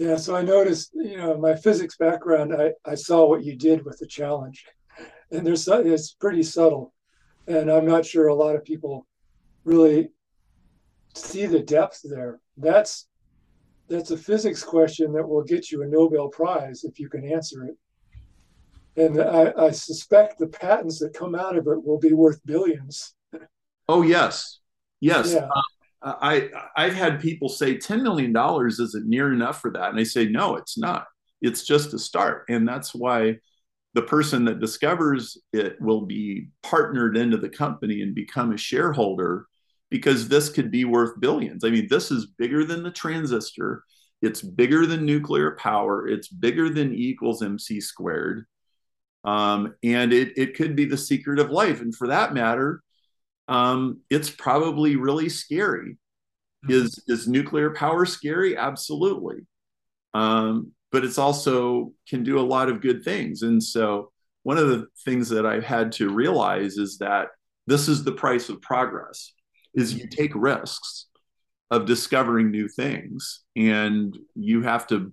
Yeah, 0.01 0.17
so 0.17 0.35
I 0.35 0.41
noticed, 0.41 0.93
you 0.95 1.19
know, 1.19 1.37
my 1.37 1.55
physics 1.55 1.99
background, 1.99 2.55
I, 2.55 2.73
I 2.91 2.95
saw 2.95 3.29
what 3.29 3.45
you 3.45 3.55
did 3.55 3.85
with 3.85 3.99
the 3.99 4.07
challenge. 4.07 4.65
And 5.31 5.47
there's 5.47 5.69
it's 5.69 6.15
pretty 6.15 6.43
subtle. 6.43 6.95
And 7.47 7.71
I'm 7.71 7.85
not 7.85 8.07
sure 8.07 8.29
a 8.29 8.35
lot 8.35 8.57
of 8.57 8.65
people 8.65 9.07
really 9.65 10.09
see 11.15 11.45
the 11.45 11.61
depth 11.61 12.01
there. 12.03 12.41
That's 12.57 13.09
that's 13.91 14.11
a 14.11 14.17
physics 14.17 14.65
question 14.65 15.13
that 15.13 15.29
will 15.29 15.45
get 15.45 15.71
you 15.71 15.83
a 15.83 15.87
Nobel 15.87 16.29
Prize 16.29 16.83
if 16.85 16.99
you 16.99 17.11
can 17.11 17.31
answer 17.31 17.67
it. 17.67 17.77
And 18.97 19.21
I, 19.21 19.53
I 19.67 19.71
suspect 19.71 20.39
the 20.39 20.47
patents 20.47 20.99
that 21.01 21.13
come 21.13 21.35
out 21.35 21.59
of 21.59 21.67
it 21.67 21.85
will 21.85 21.99
be 21.99 22.15
worth 22.15 22.41
billions. 22.47 23.15
Oh 23.87 24.01
yes, 24.01 24.61
yes. 24.99 25.35
Yeah. 25.35 25.49
Uh, 25.55 25.61
I 26.03 26.49
I've 26.77 26.95
had 26.95 27.21
people 27.21 27.49
say 27.49 27.77
ten 27.77 28.03
million 28.03 28.33
dollars 28.33 28.81
isn't 28.81 29.07
near 29.07 29.33
enough 29.33 29.61
for 29.61 29.71
that, 29.73 29.91
and 29.91 29.99
I 29.99 30.05
say 30.05 30.27
no, 30.27 30.57
it's 30.57 30.79
not. 30.79 31.07
It's 31.43 31.65
just 31.65 31.95
a 31.95 31.99
start, 31.99 32.45
and 32.49 32.67
that's 32.67 32.95
why 32.95 33.39
the 33.95 34.03
person 34.03 34.45
that 34.45 34.61
discovers 34.61 35.39
it 35.53 35.77
will 35.81 36.03
be 36.03 36.49
partnered 36.63 37.17
into 37.17 37.37
the 37.37 37.49
company 37.49 38.03
and 38.03 38.15
become 38.15 38.53
a 38.53 38.57
shareholder 38.57 39.47
because 39.91 40.29
this 40.29 40.49
could 40.49 40.71
be 40.71 40.85
worth 40.85 41.19
billions. 41.21 41.65
I 41.65 41.71
mean, 41.71 41.89
this 41.91 42.11
is 42.11 42.27
bigger 42.27 42.65
than 42.65 42.83
the 42.83 42.93
transistor. 42.93 43.83
It's 44.23 44.43
bigger 44.43 44.87
than 44.87 45.05
nuclear 45.05 45.57
power. 45.57 46.07
It's 46.07 46.29
bigger 46.29 46.69
than 46.71 46.95
E 46.95 47.09
equals 47.09 47.43
mc 47.43 47.81
squared. 47.81 48.47
Um, 49.25 49.75
and 49.83 50.13
it, 50.13 50.39
it 50.39 50.55
could 50.55 50.77
be 50.77 50.85
the 50.85 50.97
secret 50.97 51.39
of 51.41 51.51
life. 51.51 51.81
And 51.81 51.95
for 51.95 52.09
that 52.09 52.33
matter, 52.33 52.83
um, 53.49 54.01
it's 54.11 54.31
probably 54.31 54.97
really 54.97 55.29
scary. 55.29 55.97
Mm-hmm. 56.65 56.73
Is, 56.73 57.03
is 57.09 57.29
nuclear 57.29 57.71
power 57.71 58.05
scary? 58.05 58.57
Absolutely. 58.57 59.47
Um, 60.15 60.73
but 60.93 61.05
it's 61.05 61.19
also 61.19 61.93
can 62.09 62.23
do 62.23 62.39
a 62.39 62.43
lot 62.43 62.69
of 62.69 62.81
good 62.81 63.05
things. 63.05 63.43
And 63.43 63.63
so 63.63 64.11
one 64.43 64.59
of 64.59 64.69
the 64.69 64.87
things 65.05 65.29
that 65.31 65.47
I've 65.47 65.65
had 65.65 65.93
to 65.93 66.13
realize 66.13 66.77
is 66.77 66.99
that 66.99 67.29
this 67.67 67.89
is 67.89 68.03
the 68.03 68.13
price 68.13 68.49
of 68.49 68.61
progress 68.61 69.33
is 69.75 69.95
you 69.95 70.09
take 70.09 70.33
risks 70.35 71.07
of 71.71 71.87
discovering 71.87 72.51
new 72.51 72.69
things 72.69 73.45
and 73.55 74.19
you 74.35 74.63
have 74.63 74.87
to 74.89 75.13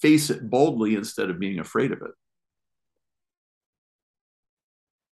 face 0.00 0.30
it 0.30 0.48
boldly 0.48 0.94
instead 0.94 1.30
of 1.30 1.40
being 1.40 1.58
afraid 1.58 1.90
of 1.90 1.98
it. 2.02 2.12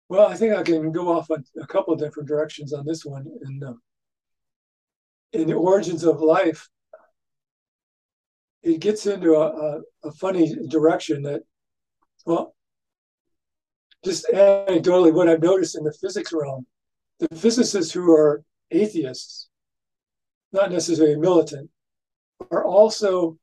Well, 0.09 0.27
I 0.27 0.35
think 0.35 0.55
I 0.55 0.63
can 0.63 0.91
go 0.91 1.15
off 1.15 1.29
on 1.29 1.45
a 1.61 1.67
couple 1.67 1.93
of 1.93 1.99
different 1.99 2.27
directions 2.27 2.73
on 2.73 2.83
this 2.85 3.05
one. 3.05 3.27
Uh, 3.63 3.73
in 5.31 5.47
the 5.47 5.53
origins 5.53 6.03
of 6.03 6.19
life, 6.19 6.67
it 8.63 8.79
gets 8.79 9.05
into 9.05 9.35
a, 9.35 9.47
a, 9.49 9.81
a 10.05 10.11
funny 10.11 10.55
direction 10.67 11.21
that, 11.23 11.43
well, 12.25 12.55
just 14.03 14.25
anecdotally, 14.33 15.13
what 15.13 15.29
I've 15.29 15.43
noticed 15.43 15.77
in 15.77 15.83
the 15.83 15.93
physics 15.93 16.33
realm, 16.33 16.65
the 17.19 17.35
physicists 17.35 17.91
who 17.91 18.11
are 18.11 18.43
atheists, 18.71 19.49
not 20.51 20.71
necessarily 20.71 21.17
militant, 21.17 21.69
are 22.49 22.65
also 22.65 23.37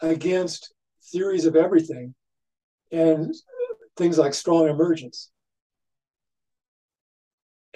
against 0.00 0.72
theories 1.12 1.44
of 1.44 1.56
everything 1.56 2.14
and 2.90 3.34
things 3.96 4.18
like 4.18 4.34
strong 4.34 4.68
emergence. 4.68 5.30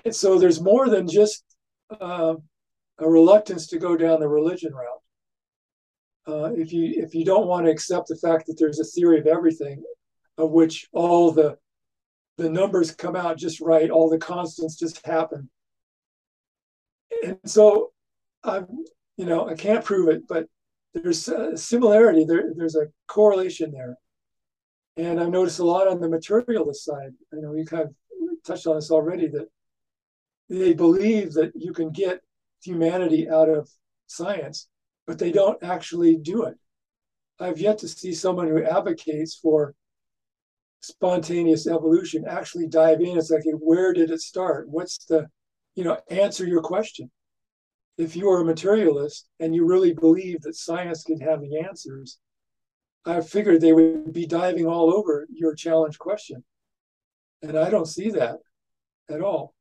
And 0.04 0.14
so 0.14 0.38
there's 0.38 0.60
more 0.60 0.88
than 0.88 1.08
just 1.08 1.44
uh, 2.00 2.34
a 2.98 3.08
reluctance 3.08 3.66
to 3.68 3.78
go 3.78 3.96
down 3.96 4.20
the 4.20 4.28
religion 4.28 4.72
route. 4.74 5.02
Uh, 6.26 6.52
if 6.54 6.72
you 6.72 6.92
if 7.02 7.14
you 7.14 7.24
don't 7.24 7.46
want 7.46 7.66
to 7.66 7.72
accept 7.72 8.08
the 8.08 8.16
fact 8.16 8.46
that 8.46 8.56
there's 8.58 8.78
a 8.78 8.84
theory 8.84 9.18
of 9.18 9.26
everything, 9.26 9.82
of 10.38 10.50
which 10.50 10.88
all 10.92 11.32
the 11.32 11.56
the 12.36 12.48
numbers 12.48 12.94
come 12.94 13.16
out 13.16 13.36
just 13.36 13.60
right, 13.60 13.90
all 13.90 14.08
the 14.08 14.18
constants 14.18 14.76
just 14.76 15.04
happen. 15.04 15.50
And 17.24 17.38
so 17.44 17.92
I'm, 18.44 18.66
you 19.16 19.26
know, 19.26 19.48
I 19.48 19.54
can't 19.54 19.84
prove 19.84 20.08
it, 20.08 20.26
but 20.26 20.46
there's 20.94 21.28
a 21.28 21.56
similarity. 21.56 22.24
There, 22.24 22.52
there's 22.56 22.76
a 22.76 22.88
correlation 23.08 23.72
there. 23.72 23.96
And 24.96 25.20
I've 25.20 25.30
noticed 25.30 25.60
a 25.60 25.64
lot 25.64 25.88
on 25.88 26.00
the 26.00 26.08
materialist 26.08 26.84
side. 26.84 27.12
I 27.32 27.36
know, 27.36 27.52
we 27.52 27.64
kind 27.64 27.84
of 27.84 27.94
touched 28.44 28.66
on 28.66 28.76
this 28.76 28.90
already 28.90 29.28
that 29.28 29.48
they 30.48 30.74
believe 30.74 31.32
that 31.34 31.52
you 31.54 31.72
can 31.72 31.90
get 31.90 32.20
humanity 32.62 33.28
out 33.28 33.48
of 33.48 33.70
science, 34.06 34.68
but 35.06 35.18
they 35.18 35.30
don't 35.30 35.62
actually 35.62 36.16
do 36.16 36.44
it. 36.44 36.56
I've 37.38 37.60
yet 37.60 37.78
to 37.78 37.88
see 37.88 38.12
someone 38.12 38.48
who 38.48 38.62
advocates 38.62 39.36
for 39.36 39.74
spontaneous 40.80 41.66
evolution 41.66 42.24
actually 42.26 42.66
dive 42.66 43.00
in. 43.00 43.16
It's 43.16 43.30
like, 43.30 43.44
where 43.60 43.92
did 43.92 44.10
it 44.10 44.20
start? 44.20 44.68
What's 44.68 45.04
the, 45.06 45.28
you 45.74 45.84
know, 45.84 45.98
answer 46.10 46.46
your 46.46 46.62
question. 46.62 47.10
If 47.96 48.16
you 48.16 48.30
are 48.30 48.40
a 48.40 48.44
materialist 48.44 49.28
and 49.40 49.54
you 49.54 49.66
really 49.66 49.92
believe 49.92 50.40
that 50.42 50.56
science 50.56 51.02
can 51.04 51.20
have 51.20 51.40
the 51.40 51.60
answers, 51.60 52.18
I 53.04 53.20
figured 53.20 53.60
they 53.60 53.72
would 53.72 54.12
be 54.12 54.26
diving 54.26 54.66
all 54.66 54.94
over 54.94 55.26
your 55.32 55.54
challenge 55.54 55.98
question. 55.98 56.44
And 57.42 57.58
I 57.58 57.70
don't 57.70 57.86
see 57.86 58.10
that 58.10 58.38
at 59.08 59.22
all. 59.22 59.54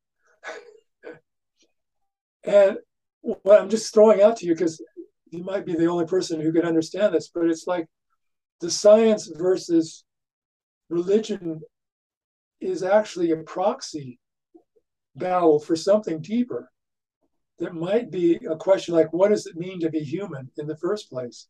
and 2.43 2.77
what 3.21 3.61
I'm 3.61 3.69
just 3.69 3.93
throwing 3.93 4.21
out 4.21 4.37
to 4.37 4.45
you, 4.45 4.53
because 4.53 4.81
you 5.29 5.43
might 5.43 5.65
be 5.65 5.75
the 5.75 5.87
only 5.87 6.05
person 6.05 6.41
who 6.41 6.51
could 6.51 6.65
understand 6.65 7.13
this, 7.13 7.29
but 7.33 7.45
it's 7.45 7.67
like 7.67 7.87
the 8.59 8.69
science 8.69 9.31
versus 9.35 10.03
religion 10.89 11.61
is 12.59 12.83
actually 12.83 13.31
a 13.31 13.37
proxy 13.37 14.19
battle 15.15 15.59
for 15.59 15.75
something 15.75 16.21
deeper. 16.21 16.71
That 17.59 17.73
might 17.73 18.09
be 18.11 18.35
a 18.49 18.55
question 18.55 18.95
like, 18.95 19.11
what 19.13 19.29
does 19.29 19.45
it 19.45 19.55
mean 19.55 19.79
to 19.81 19.89
be 19.89 19.99
human 19.99 20.49
in 20.57 20.67
the 20.67 20.77
first 20.77 21.09
place? 21.09 21.47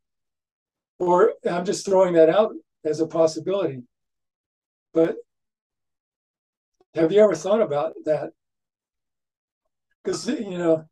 Or 0.99 1.33
I'm 1.49 1.65
just 1.65 1.85
throwing 1.85 2.13
that 2.13 2.29
out 2.29 2.51
as 2.83 2.99
a 2.99 3.07
possibility. 3.07 3.83
But 4.93 5.15
have 6.93 7.12
you 7.12 7.23
ever 7.23 7.35
thought 7.35 7.62
about 7.62 7.93
that? 8.05 8.31
Because, 10.03 10.27
you 10.27 10.57
know, 10.57 10.85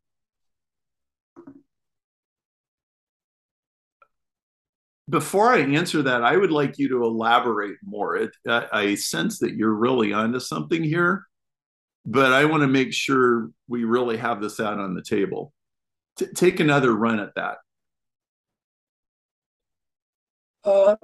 before 5.08 5.52
I 5.52 5.60
answer 5.60 6.02
that, 6.02 6.22
I 6.22 6.36
would 6.36 6.52
like 6.52 6.78
you 6.78 6.88
to 6.90 7.04
elaborate 7.04 7.76
more. 7.82 8.16
It, 8.16 8.30
I, 8.46 8.66
I 8.72 8.94
sense 8.94 9.38
that 9.40 9.54
you're 9.54 9.74
really 9.74 10.12
onto 10.12 10.40
something 10.40 10.82
here, 10.82 11.26
but 12.04 12.32
I 12.32 12.44
want 12.44 12.62
to 12.62 12.68
make 12.68 12.92
sure 12.92 13.50
we 13.66 13.84
really 13.84 14.18
have 14.18 14.40
this 14.40 14.60
out 14.60 14.78
on 14.78 14.94
the 14.94 15.02
table. 15.02 15.52
T- 16.18 16.26
take 16.34 16.60
another 16.60 16.94
run 16.94 17.20
at 17.20 17.34
that. 17.36 17.58
Uh, 20.64 20.96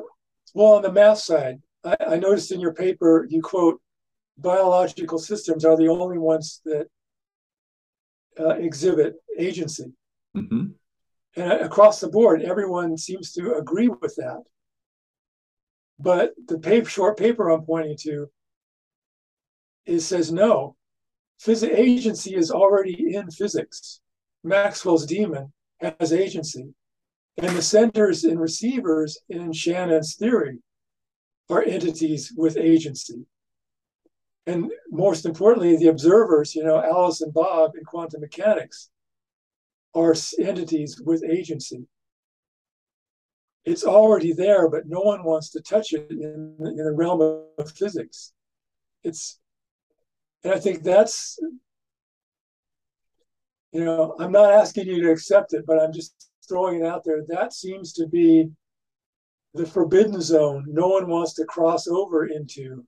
well, 0.54 0.74
on 0.74 0.82
the 0.82 0.92
math 0.92 1.18
side, 1.18 1.60
I, 1.84 1.96
I 2.08 2.16
noticed 2.16 2.52
in 2.52 2.60
your 2.60 2.74
paper 2.74 3.26
you 3.28 3.42
quote, 3.42 3.80
biological 4.36 5.18
systems 5.18 5.64
are 5.64 5.76
the 5.76 5.88
only 5.88 6.18
ones 6.18 6.60
that 6.64 6.86
uh, 8.38 8.56
exhibit 8.56 9.14
agency. 9.38 9.92
Mm-hmm. 10.36 10.66
And 11.36 11.52
across 11.52 12.00
the 12.00 12.08
board, 12.08 12.42
everyone 12.42 12.96
seems 12.96 13.32
to 13.32 13.54
agree 13.54 13.88
with 13.88 14.14
that. 14.16 14.42
But 15.98 16.32
the 16.48 16.58
paper, 16.58 16.88
short 16.88 17.18
paper 17.18 17.50
I'm 17.50 17.62
pointing 17.64 17.96
to, 18.02 18.28
it 19.86 20.00
says 20.00 20.32
no. 20.32 20.76
Phys- 21.40 21.68
agency 21.68 22.34
is 22.34 22.50
already 22.50 23.14
in 23.14 23.30
physics. 23.30 24.00
Maxwell's 24.42 25.06
demon 25.06 25.52
has 25.80 26.12
agency. 26.12 26.74
And 27.36 27.56
the 27.56 27.62
senders 27.62 28.24
and 28.24 28.40
receivers 28.40 29.18
in 29.28 29.52
Shannon's 29.52 30.14
theory 30.14 30.58
are 31.50 31.62
entities 31.62 32.32
with 32.36 32.56
agency. 32.56 33.26
And 34.46 34.70
most 34.90 35.26
importantly, 35.26 35.76
the 35.76 35.88
observers, 35.88 36.54
you 36.54 36.62
know, 36.62 36.82
Alice 36.82 37.22
and 37.22 37.32
Bob 37.32 37.72
in 37.76 37.84
quantum 37.84 38.20
mechanics, 38.20 38.90
are 39.94 40.14
entities 40.38 41.00
with 41.00 41.24
agency. 41.24 41.86
It's 43.64 43.84
already 43.84 44.32
there, 44.32 44.68
but 44.68 44.86
no 44.86 45.00
one 45.00 45.24
wants 45.24 45.50
to 45.50 45.60
touch 45.60 45.92
it 45.92 46.10
in, 46.10 46.56
in 46.60 46.76
the 46.76 46.92
realm 46.92 47.20
of 47.58 47.70
physics. 47.70 48.32
It's, 49.02 49.38
and 50.42 50.52
I 50.52 50.58
think 50.58 50.82
that's, 50.82 51.38
you 53.72 53.84
know, 53.84 54.14
I'm 54.18 54.32
not 54.32 54.52
asking 54.52 54.86
you 54.86 55.00
to 55.02 55.10
accept 55.10 55.54
it, 55.54 55.64
but 55.66 55.80
I'm 55.80 55.92
just 55.92 56.28
throwing 56.48 56.80
it 56.80 56.86
out 56.86 57.04
there. 57.04 57.24
That 57.26 57.52
seems 57.52 57.92
to 57.94 58.06
be 58.06 58.50
the 59.54 59.66
forbidden 59.66 60.20
zone 60.20 60.64
no 60.66 60.88
one 60.88 61.08
wants 61.08 61.34
to 61.34 61.44
cross 61.44 61.86
over 61.86 62.26
into 62.26 62.84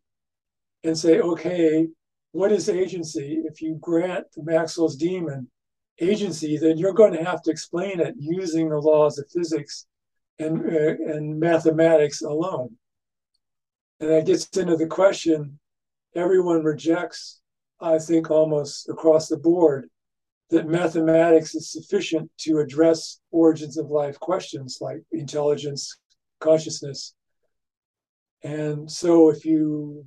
and 0.83 0.99
say, 0.99 1.21
okay, 1.21 1.87
what 2.33 2.53
is 2.53 2.69
agency? 2.69 3.43
If 3.45 3.63
you 3.63 3.79
grant 3.81 4.27
the 4.35 4.43
Maxwell's 4.43 4.97
demon 4.97 5.49
agency, 6.01 6.59
then 6.59 6.77
you're 6.77 6.93
going 6.93 7.13
to 7.13 7.25
have 7.25 7.43
to 7.43 7.51
explain 7.51 8.01
it 8.01 8.15
using 8.19 8.69
the 8.69 8.79
laws 8.79 9.19
of 9.19 9.31
physics 9.31 9.87
and, 10.39 10.61
uh, 10.61 11.13
and 11.13 11.41
mathematics 11.41 12.23
alone. 12.23 12.77
And 14.01 14.11
that 14.11 14.27
gets 14.27 14.47
into 14.57 14.77
the 14.77 14.87
question 14.87 15.59
everyone 16.15 16.65
rejects, 16.65 17.41
I 17.81 17.99
think, 17.99 18.31
almost 18.31 18.89
across 18.89 19.29
the 19.29 19.39
board, 19.39 19.89
that 20.51 20.69
mathematics 20.69 21.55
is 21.55 21.73
sufficient 21.73 22.31
to 22.39 22.59
address 22.59 23.21
origins 23.31 23.77
of 23.77 23.91
life 23.91 24.19
questions 24.21 24.79
like 24.81 25.03
intelligence, 25.13 25.99
consciousness. 26.41 27.15
And 28.43 28.91
so 28.91 29.31
if 29.31 29.45
you 29.45 30.05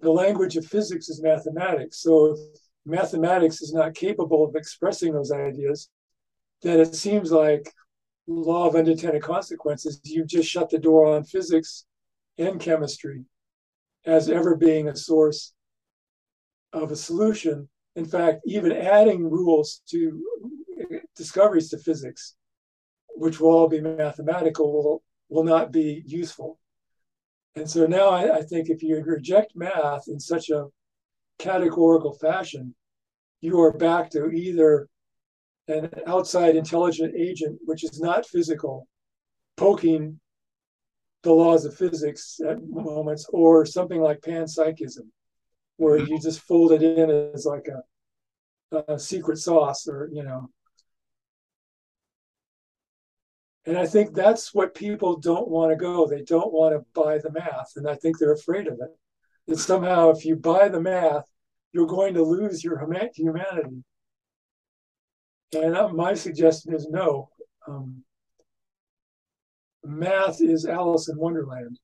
the 0.00 0.10
language 0.10 0.56
of 0.56 0.64
physics 0.64 1.08
is 1.08 1.22
mathematics. 1.22 2.00
So 2.02 2.32
if 2.32 2.38
mathematics 2.86 3.60
is 3.60 3.72
not 3.72 3.94
capable 3.94 4.46
of 4.46 4.56
expressing 4.56 5.12
those 5.12 5.30
ideas, 5.30 5.90
then 6.62 6.80
it 6.80 6.94
seems 6.94 7.30
like 7.30 7.70
law 8.26 8.68
of 8.68 8.76
unintended 8.76 9.22
consequences, 9.22 10.00
you've 10.04 10.28
just 10.28 10.48
shut 10.48 10.70
the 10.70 10.78
door 10.78 11.06
on 11.06 11.24
physics 11.24 11.84
and 12.38 12.60
chemistry 12.60 13.24
as 14.06 14.28
ever 14.30 14.56
being 14.56 14.88
a 14.88 14.96
source 14.96 15.52
of 16.72 16.90
a 16.90 16.96
solution. 16.96 17.68
In 18.00 18.06
fact, 18.06 18.40
even 18.46 18.72
adding 18.72 19.22
rules 19.22 19.82
to 19.90 20.24
discoveries 21.14 21.68
to 21.68 21.76
physics, 21.76 22.34
which 23.10 23.38
will 23.38 23.50
all 23.50 23.68
be 23.68 23.82
mathematical, 23.82 24.72
will, 24.72 25.02
will 25.28 25.44
not 25.44 25.70
be 25.70 26.02
useful. 26.06 26.58
And 27.56 27.68
so 27.68 27.86
now 27.86 28.08
I, 28.08 28.38
I 28.38 28.42
think 28.42 28.70
if 28.70 28.82
you 28.82 29.02
reject 29.02 29.52
math 29.54 30.04
in 30.08 30.18
such 30.18 30.48
a 30.48 30.68
categorical 31.38 32.14
fashion, 32.14 32.74
you 33.42 33.60
are 33.60 33.76
back 33.76 34.08
to 34.12 34.30
either 34.30 34.88
an 35.68 35.90
outside 36.06 36.56
intelligent 36.56 37.14
agent, 37.14 37.58
which 37.66 37.84
is 37.84 38.00
not 38.00 38.26
physical, 38.26 38.88
poking 39.58 40.18
the 41.22 41.32
laws 41.32 41.66
of 41.66 41.76
physics 41.76 42.40
at 42.48 42.66
moments, 42.66 43.26
or 43.30 43.66
something 43.66 44.00
like 44.00 44.22
panpsychism, 44.22 45.06
where 45.80 45.96
you 45.96 46.20
just 46.20 46.40
fold 46.40 46.72
it 46.72 46.82
in 46.82 47.08
as 47.34 47.46
like 47.46 47.66
a, 47.68 48.92
a 48.92 48.98
secret 48.98 49.38
sauce, 49.38 49.88
or 49.88 50.10
you 50.12 50.22
know. 50.22 50.50
And 53.64 53.78
I 53.78 53.86
think 53.86 54.14
that's 54.14 54.52
what 54.52 54.74
people 54.74 55.16
don't 55.16 55.48
want 55.48 55.70
to 55.70 55.76
go. 55.76 56.06
They 56.06 56.22
don't 56.22 56.52
want 56.52 56.74
to 56.74 56.84
buy 56.92 57.16
the 57.16 57.32
math, 57.32 57.72
and 57.76 57.88
I 57.88 57.94
think 57.94 58.18
they're 58.18 58.34
afraid 58.34 58.66
of 58.66 58.74
it. 58.74 58.90
That 59.48 59.58
somehow, 59.58 60.10
if 60.10 60.26
you 60.26 60.36
buy 60.36 60.68
the 60.68 60.82
math, 60.82 61.24
you're 61.72 61.86
going 61.86 62.12
to 62.14 62.22
lose 62.22 62.62
your 62.62 62.78
humanity. 62.78 63.82
And 65.54 65.76
uh, 65.76 65.88
my 65.88 66.12
suggestion 66.12 66.74
is 66.74 66.88
no. 66.90 67.30
Um, 67.66 68.04
math 69.82 70.42
is 70.42 70.66
Alice 70.66 71.08
in 71.08 71.16
Wonderland. 71.16 71.78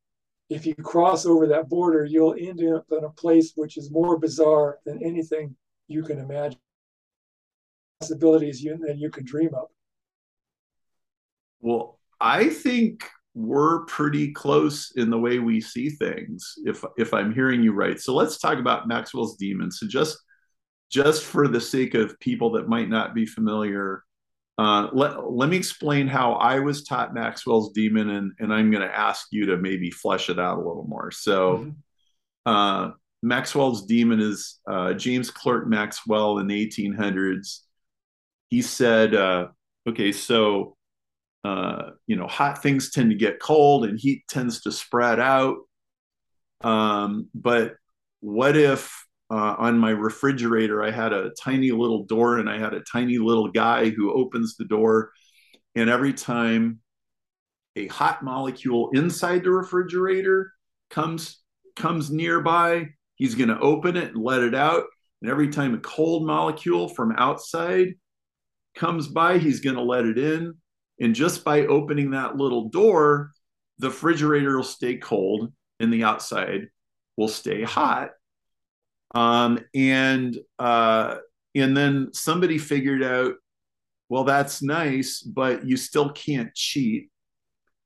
If 0.48 0.64
you 0.64 0.74
cross 0.74 1.26
over 1.26 1.46
that 1.48 1.68
border, 1.68 2.04
you'll 2.04 2.36
end 2.38 2.62
up 2.72 2.86
in 2.92 3.04
a 3.04 3.10
place 3.10 3.52
which 3.56 3.76
is 3.76 3.90
more 3.90 4.18
bizarre 4.18 4.78
than 4.84 5.02
anything 5.02 5.56
you 5.88 6.02
can 6.02 6.18
imagine. 6.18 6.60
Possibilities 8.00 8.62
you, 8.62 8.78
than 8.78 8.98
you 8.98 9.10
can 9.10 9.24
dream 9.24 9.54
of. 9.54 9.68
Well, 11.60 11.98
I 12.20 12.48
think 12.48 13.04
we're 13.36 13.84
pretty 13.84 14.32
close 14.32 14.92
in 14.96 15.10
the 15.10 15.18
way 15.18 15.38
we 15.38 15.60
see 15.60 15.90
things 15.90 16.54
if 16.64 16.82
if 16.96 17.12
i'm 17.12 17.34
hearing 17.34 17.62
you 17.62 17.70
right 17.70 18.00
so 18.00 18.14
let's 18.14 18.38
talk 18.38 18.58
about 18.58 18.88
maxwell's 18.88 19.36
demons 19.36 19.78
so 19.78 19.86
just 19.86 20.16
just 20.90 21.22
for 21.22 21.46
the 21.46 21.60
sake 21.60 21.92
of 21.92 22.18
people 22.18 22.50
that 22.50 22.66
might 22.66 22.88
not 22.88 23.14
be 23.14 23.26
familiar 23.26 24.02
uh, 24.58 24.88
let, 24.92 25.30
let 25.30 25.48
me 25.48 25.56
explain 25.56 26.06
how 26.06 26.32
i 26.34 26.58
was 26.58 26.84
taught 26.84 27.14
maxwell's 27.14 27.72
demon 27.72 28.10
and, 28.10 28.32
and 28.38 28.52
i'm 28.52 28.70
going 28.70 28.86
to 28.86 28.98
ask 28.98 29.28
you 29.30 29.46
to 29.46 29.56
maybe 29.56 29.90
flesh 29.90 30.30
it 30.30 30.38
out 30.38 30.58
a 30.58 30.66
little 30.66 30.86
more 30.88 31.10
so 31.10 31.58
mm-hmm. 31.58 32.50
uh, 32.50 32.90
maxwell's 33.22 33.86
demon 33.86 34.20
is 34.20 34.58
uh, 34.68 34.92
james 34.92 35.30
clerk 35.30 35.66
maxwell 35.66 36.38
in 36.38 36.46
the 36.46 36.66
1800s 36.66 37.60
he 38.48 38.62
said 38.62 39.14
uh, 39.14 39.48
okay 39.88 40.12
so 40.12 40.76
uh, 41.46 41.90
you 42.08 42.16
know, 42.16 42.26
hot 42.26 42.60
things 42.60 42.90
tend 42.90 43.10
to 43.10 43.16
get 43.16 43.38
cold 43.38 43.84
and 43.84 44.00
heat 44.00 44.24
tends 44.28 44.62
to 44.62 44.72
spread 44.72 45.20
out. 45.20 45.58
Um, 46.60 47.28
but 47.34 47.76
what 48.18 48.56
if 48.56 49.05
uh, 49.30 49.56
on 49.58 49.78
my 49.78 49.90
refrigerator 49.90 50.82
I 50.82 50.90
had 50.90 51.12
a 51.12 51.30
tiny 51.42 51.72
little 51.72 52.04
door 52.04 52.38
and 52.38 52.48
I 52.48 52.58
had 52.58 52.74
a 52.74 52.84
tiny 52.92 53.18
little 53.18 53.48
guy 53.48 53.90
who 53.90 54.12
opens 54.12 54.56
the 54.56 54.64
door, 54.64 55.10
and 55.74 55.90
every 55.90 56.12
time 56.12 56.80
a 57.76 57.86
hot 57.88 58.22
molecule 58.22 58.90
inside 58.94 59.44
the 59.44 59.50
refrigerator 59.50 60.52
comes 60.90 61.42
comes 61.76 62.10
nearby, 62.10 62.86
he's 63.16 63.34
going 63.34 63.50
to 63.50 63.60
open 63.60 63.96
it 63.96 64.14
and 64.14 64.22
let 64.22 64.42
it 64.42 64.54
out. 64.54 64.84
And 65.20 65.30
every 65.30 65.48
time 65.48 65.74
a 65.74 65.78
cold 65.78 66.26
molecule 66.26 66.88
from 66.88 67.12
outside 67.12 67.88
comes 68.74 69.08
by, 69.08 69.38
he's 69.38 69.60
going 69.60 69.76
to 69.76 69.82
let 69.82 70.06
it 70.06 70.18
in. 70.18 70.54
And 71.00 71.14
just 71.14 71.44
by 71.44 71.66
opening 71.66 72.10
that 72.10 72.36
little 72.36 72.68
door, 72.70 73.32
the 73.78 73.88
refrigerator 73.88 74.56
will 74.56 74.64
stay 74.64 74.96
cold 74.96 75.52
and 75.80 75.92
the 75.92 76.04
outside 76.04 76.68
will 77.16 77.28
stay 77.28 77.62
hot. 77.62 78.10
Um, 79.16 79.58
and 79.74 80.38
uh, 80.58 81.16
and 81.54 81.74
then 81.74 82.10
somebody 82.12 82.58
figured 82.58 83.02
out, 83.02 83.32
well, 84.10 84.24
that's 84.24 84.62
nice, 84.62 85.22
but 85.22 85.66
you 85.66 85.78
still 85.78 86.10
can't 86.10 86.54
cheat 86.54 87.08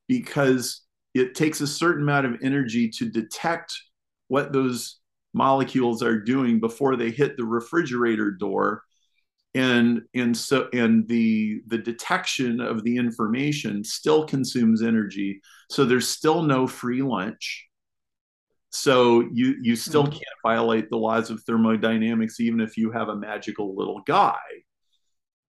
because 0.08 0.82
it 1.14 1.36
takes 1.36 1.60
a 1.60 1.68
certain 1.68 2.02
amount 2.02 2.26
of 2.26 2.40
energy 2.42 2.88
to 2.88 3.08
detect 3.08 3.72
what 4.26 4.52
those 4.52 4.98
molecules 5.32 6.02
are 6.02 6.18
doing 6.18 6.58
before 6.58 6.96
they 6.96 7.10
hit 7.10 7.36
the 7.36 7.44
refrigerator 7.44 8.32
door. 8.32 8.82
And 9.54 10.02
and 10.14 10.36
so 10.36 10.68
and 10.72 11.06
the 11.06 11.62
the 11.68 11.78
detection 11.78 12.60
of 12.60 12.82
the 12.82 12.96
information 12.96 13.84
still 13.84 14.24
consumes 14.26 14.82
energy. 14.82 15.40
So 15.70 15.84
there's 15.84 16.08
still 16.08 16.42
no 16.42 16.66
free 16.66 17.02
lunch 17.02 17.69
so 18.70 19.28
you 19.32 19.56
you 19.60 19.76
still 19.76 20.04
mm-hmm. 20.04 20.12
can't 20.12 20.42
violate 20.42 20.88
the 20.90 20.96
laws 20.96 21.30
of 21.30 21.42
thermodynamics 21.42 22.40
even 22.40 22.60
if 22.60 22.76
you 22.76 22.90
have 22.90 23.08
a 23.08 23.16
magical 23.16 23.76
little 23.76 24.00
guy 24.06 24.38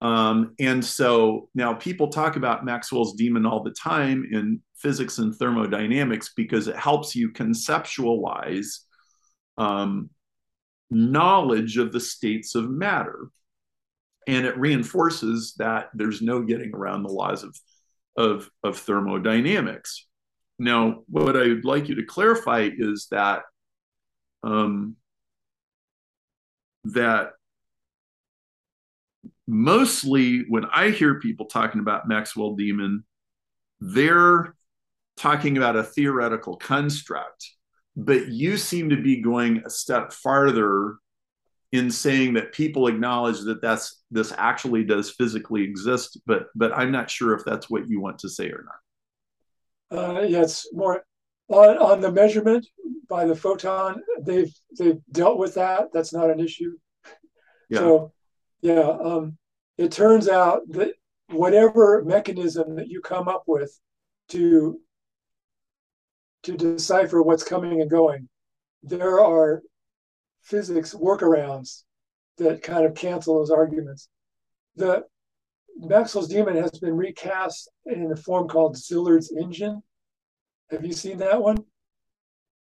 um, 0.02 0.56
and 0.60 0.84
so 0.84 1.48
now 1.54 1.74
people 1.74 2.08
talk 2.08 2.36
about 2.36 2.66
maxwell's 2.66 3.14
demon 3.14 3.46
all 3.46 3.64
the 3.64 3.72
time 3.72 4.28
in 4.32 4.60
physics 4.76 5.20
and 5.20 5.36
thermodynamics 5.36 6.34
because 6.36 6.68
it 6.68 6.76
helps 6.76 7.16
you 7.16 7.32
conceptualize 7.32 8.80
um, 9.58 10.10
knowledge 10.90 11.78
of 11.78 11.92
the 11.92 12.00
states 12.00 12.56
of 12.56 12.70
matter 12.70 13.28
and 14.28 14.46
it 14.46 14.58
reinforces 14.58 15.54
that 15.58 15.90
there's 15.94 16.22
no 16.22 16.42
getting 16.42 16.74
around 16.74 17.04
the 17.04 17.10
laws 17.10 17.44
of 17.44 17.56
of, 18.18 18.50
of 18.64 18.78
thermodynamics. 18.78 20.08
Now, 20.62 21.02
what 21.10 21.36
I 21.36 21.48
would 21.48 21.66
like 21.66 21.90
you 21.90 21.96
to 21.96 22.06
clarify 22.06 22.70
is 22.72 23.08
that 23.10 23.42
um, 24.44 24.96
that 26.84 27.32
mostly 29.48 30.46
when 30.50 30.66
I 30.66 30.92
hear 30.92 31.20
people 31.20 31.48
talking 31.48 31.82
about 31.82 32.08
Maxwell 32.08 32.54
Demon, 32.54 33.04
they're 33.80 34.56
talking 35.18 35.58
about 35.58 35.78
a 35.78 35.84
theoretical 35.84 36.58
construct, 36.58 37.44
but 37.96 38.28
you 38.28 38.56
seem 38.56 38.92
to 38.92 39.02
be 39.02 39.20
going 39.20 39.64
a 39.66 39.70
step 39.72 40.14
farther 40.14 40.98
in 41.72 41.90
saying 41.90 42.36
that 42.36 42.54
people 42.54 42.86
acknowledge 42.86 43.40
that 43.46 43.64
that's 43.64 44.04
this 44.12 44.32
actually 44.38 44.84
does 44.84 45.10
physically 45.10 45.64
exist, 45.64 46.20
but 46.28 46.50
but 46.54 46.72
I'm 46.72 46.92
not 46.92 47.10
sure 47.10 47.34
if 47.34 47.44
that's 47.46 47.68
what 47.68 47.90
you 47.90 48.00
want 48.00 48.20
to 48.20 48.30
say 48.30 48.52
or 48.52 48.64
not. 48.64 48.81
Uh, 49.92 50.22
yeah, 50.22 50.42
it's 50.42 50.74
more 50.74 51.04
on, 51.50 51.78
on 51.78 52.02
the 52.02 52.12
measurement 52.12 52.66
by 53.10 53.26
the 53.26 53.36
photon. 53.36 54.02
They've 54.22 54.54
they've 54.78 55.00
dealt 55.12 55.38
with 55.38 55.56
that. 55.56 55.92
That's 55.94 56.14
not 56.14 56.30
an 56.30 56.40
issue. 56.40 56.78
Yeah. 57.70 57.80
So, 57.80 58.14
yeah, 58.62 58.90
um, 59.04 59.38
it 59.78 59.92
turns 59.92 60.30
out 60.30 60.62
that 60.70 60.94
whatever 61.30 62.04
mechanism 62.06 62.76
that 62.76 62.88
you 62.88 63.02
come 63.02 63.28
up 63.28 63.44
with 63.48 63.78
to 64.30 64.80
to 66.44 66.58
decipher 66.58 67.22
what's 67.22 67.44
coming 67.44 67.82
and 67.82 67.90
going, 67.90 68.28
there 68.82 69.20
are 69.20 69.62
physics 70.42 70.94
workarounds 70.94 71.84
that 72.38 72.64
kind 72.64 72.86
of 72.86 72.96
cancel 72.96 73.36
those 73.36 73.52
arguments. 73.52 74.08
The 74.76 75.04
Maxwell's 75.78 76.28
demon 76.28 76.56
has 76.56 76.72
been 76.80 76.96
recast 76.96 77.70
in 77.86 78.12
a 78.12 78.16
form 78.16 78.48
called 78.48 78.76
Szilard's 78.76 79.32
engine. 79.32 79.82
Have 80.70 80.86
you 80.86 80.94
seen 80.94 81.18
that 81.18 81.42
one? 81.42 81.58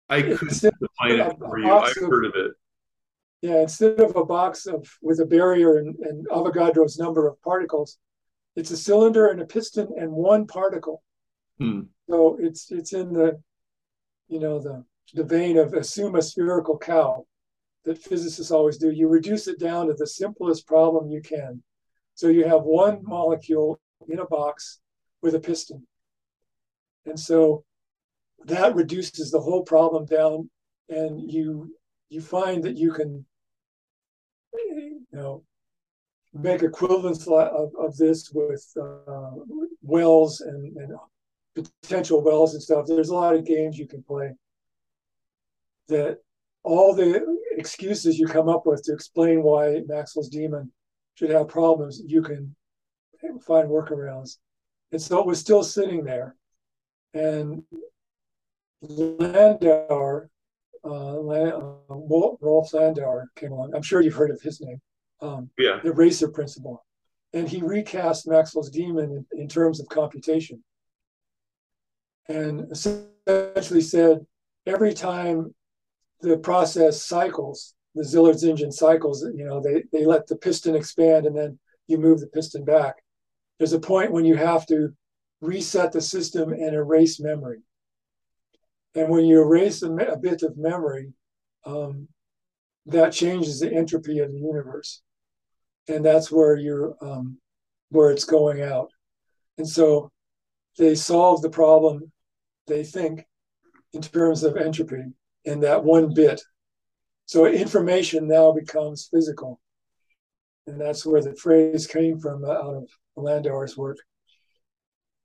I 0.09 0.21
couldn't 0.21 0.49
define 0.49 1.19
it 1.19 1.37
for 1.39 1.59
you. 1.59 1.71
I've 1.71 1.97
of, 1.97 2.09
heard 2.09 2.25
of 2.25 2.33
it. 2.35 2.51
Yeah, 3.41 3.61
instead 3.61 3.99
of 3.99 4.15
a 4.15 4.25
box 4.25 4.65
of 4.65 4.89
with 5.01 5.19
a 5.19 5.25
barrier 5.25 5.77
and, 5.77 5.95
and 5.97 6.27
Avogadro's 6.29 6.97
number 6.97 7.27
of 7.27 7.41
particles, 7.41 7.97
it's 8.55 8.71
a 8.71 8.77
cylinder 8.77 9.27
and 9.27 9.41
a 9.41 9.45
piston 9.45 9.89
and 9.97 10.11
one 10.11 10.47
particle. 10.47 11.03
Hmm. 11.59 11.81
So 12.09 12.37
it's 12.39 12.71
it's 12.71 12.93
in 12.93 13.13
the, 13.13 13.39
you 14.27 14.39
know, 14.39 14.59
the 14.59 14.83
the 15.13 15.23
vein 15.23 15.57
of 15.57 15.73
assume 15.73 16.15
a 16.15 16.21
spherical 16.21 16.77
cow 16.77 17.25
that 17.83 17.97
physicists 17.97 18.51
always 18.51 18.77
do. 18.77 18.91
You 18.91 19.07
reduce 19.07 19.47
it 19.47 19.59
down 19.59 19.87
to 19.87 19.93
the 19.93 20.07
simplest 20.07 20.67
problem 20.67 21.09
you 21.09 21.21
can. 21.21 21.61
So 22.17 22.29
you 22.29 22.45
have 22.45 22.63
one 22.63 23.01
molecule 23.03 23.79
in 24.09 24.17
a 24.17 24.25
box 24.25 24.79
with 25.21 25.35
a 25.35 25.39
piston. 25.39 25.85
And 27.05 27.19
so 27.19 27.63
that 28.45 28.73
reduces 28.73 29.29
the 29.29 29.39
whole 29.39 29.61
problem 29.61 30.05
down 30.05 30.49
and 30.89 31.31
you 31.31 31.75
you 32.09 32.21
find 32.21 32.63
that 32.63 32.75
you 32.75 32.91
can 32.91 33.23
you 34.55 35.05
know 35.11 35.43
make 36.33 36.63
equivalence 36.63 37.27
of, 37.27 37.69
of 37.77 37.95
this 37.97 38.31
with 38.33 38.65
uh, 38.81 39.31
wells 39.83 40.41
and, 40.41 40.75
and 40.75 40.93
potential 41.53 42.23
wells 42.23 42.55
and 42.55 42.63
stuff. 42.63 42.87
There's 42.87 43.09
a 43.09 43.13
lot 43.15 43.35
of 43.35 43.45
games 43.45 43.77
you 43.77 43.87
can 43.87 44.01
play 44.01 44.31
that 45.87 46.17
all 46.63 46.95
the 46.95 47.23
excuses 47.57 48.17
you 48.17 48.25
come 48.25 48.49
up 48.49 48.65
with 48.65 48.81
to 48.85 48.93
explain 48.93 49.43
why 49.43 49.83
Maxwell's 49.87 50.29
demon 50.29 50.71
should 51.17 51.31
have 51.31 51.47
problems, 51.47 52.01
you 52.05 52.21
can 52.21 52.55
find 53.41 53.67
workarounds. 53.67 54.37
And 54.91 55.01
so 55.01 55.19
it 55.19 55.25
was 55.25 55.39
still 55.39 55.63
sitting 55.63 56.03
there. 56.03 56.35
And 57.13 57.63
Landauer, 58.83 60.27
uh, 60.85 60.87
uh 60.87 61.75
Rolf 61.89 62.71
Landauer 62.71 63.25
came 63.35 63.51
along. 63.51 63.73
I'm 63.73 63.81
sure 63.81 64.01
you've 64.01 64.13
heard 64.13 64.31
of 64.31 64.41
his 64.41 64.61
name. 64.61 64.79
Um, 65.19 65.49
yeah. 65.57 65.79
The 65.83 65.89
erasure 65.89 66.29
principle. 66.29 66.85
And 67.33 67.49
he 67.49 67.61
recast 67.61 68.27
Maxwell's 68.27 68.69
demon 68.69 69.25
in, 69.31 69.41
in 69.41 69.47
terms 69.47 69.79
of 69.79 69.89
computation. 69.89 70.63
And 72.29 72.71
essentially 72.71 73.81
said 73.81 74.19
every 74.67 74.93
time 74.93 75.55
the 76.21 76.37
process 76.37 77.03
cycles, 77.03 77.73
the 77.97 78.03
Szilard's 78.03 78.43
engine 78.43 78.71
cycles, 78.71 79.25
you 79.35 79.45
know, 79.45 79.59
they, 79.59 79.83
they 79.91 80.05
let 80.05 80.27
the 80.27 80.35
piston 80.35 80.75
expand 80.75 81.25
and 81.25 81.35
then 81.35 81.59
you 81.87 81.97
move 81.97 82.19
the 82.19 82.27
piston 82.27 82.63
back. 82.63 82.95
There's 83.57 83.73
a 83.73 83.79
point 83.79 84.11
when 84.11 84.25
you 84.25 84.35
have 84.35 84.65
to 84.67 84.93
reset 85.41 85.91
the 85.91 86.01
system 86.01 86.53
and 86.53 86.73
erase 86.73 87.19
memory. 87.19 87.59
And 88.95 89.09
when 89.09 89.25
you 89.25 89.41
erase 89.41 89.83
a, 89.83 89.91
a 89.91 90.17
bit 90.17 90.43
of 90.43 90.57
memory, 90.57 91.13
um, 91.65 92.07
that 92.87 93.13
changes 93.13 93.59
the 93.59 93.71
entropy 93.71 94.19
of 94.19 94.31
the 94.31 94.39
universe. 94.39 95.01
And 95.87 96.03
that's 96.05 96.31
where 96.31 96.55
you're 96.55 96.95
um, 97.01 97.37
where 97.89 98.11
it's 98.11 98.25
going 98.25 98.61
out. 98.61 98.89
And 99.57 99.67
so 99.67 100.11
they 100.77 100.95
solve 100.95 101.41
the 101.41 101.49
problem, 101.49 102.11
they 102.67 102.83
think, 102.83 103.25
in 103.93 104.01
terms 104.01 104.43
of 104.43 104.57
entropy 104.57 105.03
in 105.45 105.61
that 105.61 105.83
one 105.83 106.13
bit. 106.13 106.41
So 107.27 107.45
information 107.45 108.25
now 108.25 108.53
becomes 108.53 109.09
physical. 109.11 109.59
And 110.65 110.79
that's 110.79 111.05
where 111.05 111.21
the 111.21 111.35
phrase 111.35 111.85
came 111.85 112.19
from 112.19 112.45
uh, 112.45 112.51
out 112.51 112.75
of 112.75 112.89
Landauer's 113.17 113.77
work. 113.77 113.97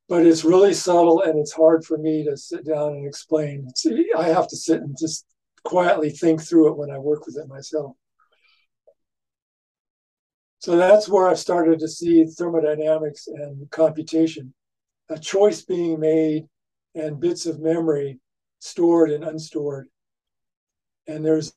But 0.09 0.27
it's 0.27 0.45
really 0.45 0.75
subtle 0.75 1.23
and 1.23 1.39
it's 1.39 1.53
hard 1.53 1.85
for 1.85 1.97
me 1.97 2.25
to 2.25 2.37
sit 2.37 2.67
down 2.67 2.95
and 2.95 3.07
explain. 3.07 3.69
See, 3.77 4.11
I 4.17 4.29
have 4.29 4.49
to 4.49 4.57
sit 4.57 4.81
and 4.81 4.97
just 4.99 5.25
quietly 5.63 6.11
think 6.11 6.43
through 6.43 6.73
it 6.73 6.77
when 6.77 6.91
I 6.91 6.99
work 6.99 7.25
with 7.25 7.37
it 7.39 7.49
myself. 7.49 7.93
So 10.59 10.77
that's 10.77 11.09
where 11.09 11.29
I've 11.29 11.39
started 11.39 11.79
to 11.81 11.89
see 11.89 12.25
thermodynamics 12.25 13.29
and 13.29 13.71
computation, 13.71 14.55
a 15.09 15.19
choice 15.19 15.63
being 15.63 16.01
made 16.01 16.47
and 16.97 17.21
bits 17.21 17.47
of 17.47 17.61
memory 17.61 18.19
stored 18.59 19.11
and 19.11 19.23
unstored 19.23 19.89
and 21.07 21.25
there's 21.25 21.53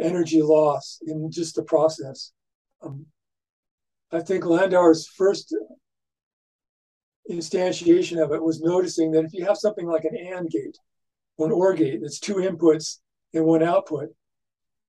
energy 0.00 0.42
loss 0.42 1.00
in 1.06 1.30
just 1.30 1.56
the 1.56 1.62
process. 1.62 2.32
Um, 2.82 3.06
I 4.12 4.20
think 4.20 4.44
Landauer's 4.44 5.06
first 5.06 5.54
instantiation 7.30 8.22
of 8.22 8.32
it 8.32 8.42
was 8.42 8.60
noticing 8.60 9.10
that 9.12 9.24
if 9.24 9.32
you 9.32 9.44
have 9.44 9.56
something 9.56 9.86
like 9.86 10.04
an 10.04 10.16
AND 10.16 10.50
gate 10.50 10.78
or 11.36 11.46
an 11.46 11.52
OR 11.52 11.74
gate, 11.74 12.00
it's 12.02 12.20
two 12.20 12.36
inputs 12.36 12.98
and 13.34 13.44
one 13.44 13.62
output. 13.62 14.10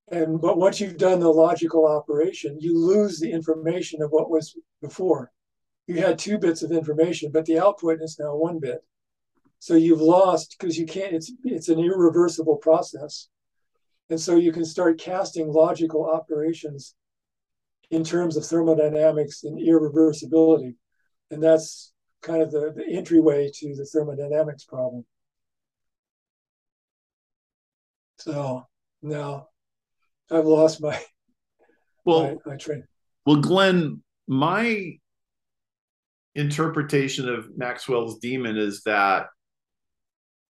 And 0.09 0.39
but 0.39 0.57
once 0.57 0.79
you've 0.79 0.97
done 0.97 1.19
the 1.19 1.29
logical 1.29 1.85
operation, 1.85 2.57
you 2.59 2.77
lose 2.77 3.19
the 3.19 3.31
information 3.31 4.01
of 4.01 4.11
what 4.11 4.29
was 4.29 4.55
before. 4.81 5.31
You 5.87 6.01
had 6.01 6.19
two 6.19 6.37
bits 6.37 6.63
of 6.63 6.71
information, 6.71 7.31
but 7.31 7.45
the 7.45 7.59
output 7.59 8.01
is 8.01 8.17
now 8.19 8.35
one 8.35 8.59
bit. 8.59 8.83
So 9.59 9.73
you've 9.73 10.01
lost 10.01 10.55
because 10.57 10.77
you 10.77 10.85
can't. 10.85 11.13
It's 11.13 11.31
it's 11.43 11.69
an 11.69 11.79
irreversible 11.79 12.57
process. 12.57 13.27
And 14.09 14.19
so 14.19 14.35
you 14.35 14.51
can 14.51 14.65
start 14.65 14.99
casting 14.99 15.51
logical 15.51 16.09
operations 16.09 16.95
in 17.89 18.03
terms 18.03 18.37
of 18.37 18.45
thermodynamics 18.45 19.43
and 19.43 19.59
irreversibility. 19.59 20.75
And 21.31 21.43
that's 21.43 21.93
kind 22.21 22.41
of 22.41 22.51
the, 22.51 22.73
the 22.75 22.85
entryway 22.85 23.51
to 23.53 23.75
the 23.75 23.85
thermodynamics 23.85 24.63
problem. 24.63 25.05
So 28.19 28.65
now 29.01 29.47
I've 30.31 30.45
lost 30.45 30.81
my 30.81 30.99
well 32.05 32.23
my, 32.45 32.51
my 32.51 32.57
train. 32.57 32.83
Well, 33.25 33.37
Glen, 33.37 34.01
my 34.27 34.97
interpretation 36.35 37.29
of 37.29 37.55
Maxwell's 37.57 38.19
demon 38.19 38.57
is 38.57 38.81
that 38.83 39.27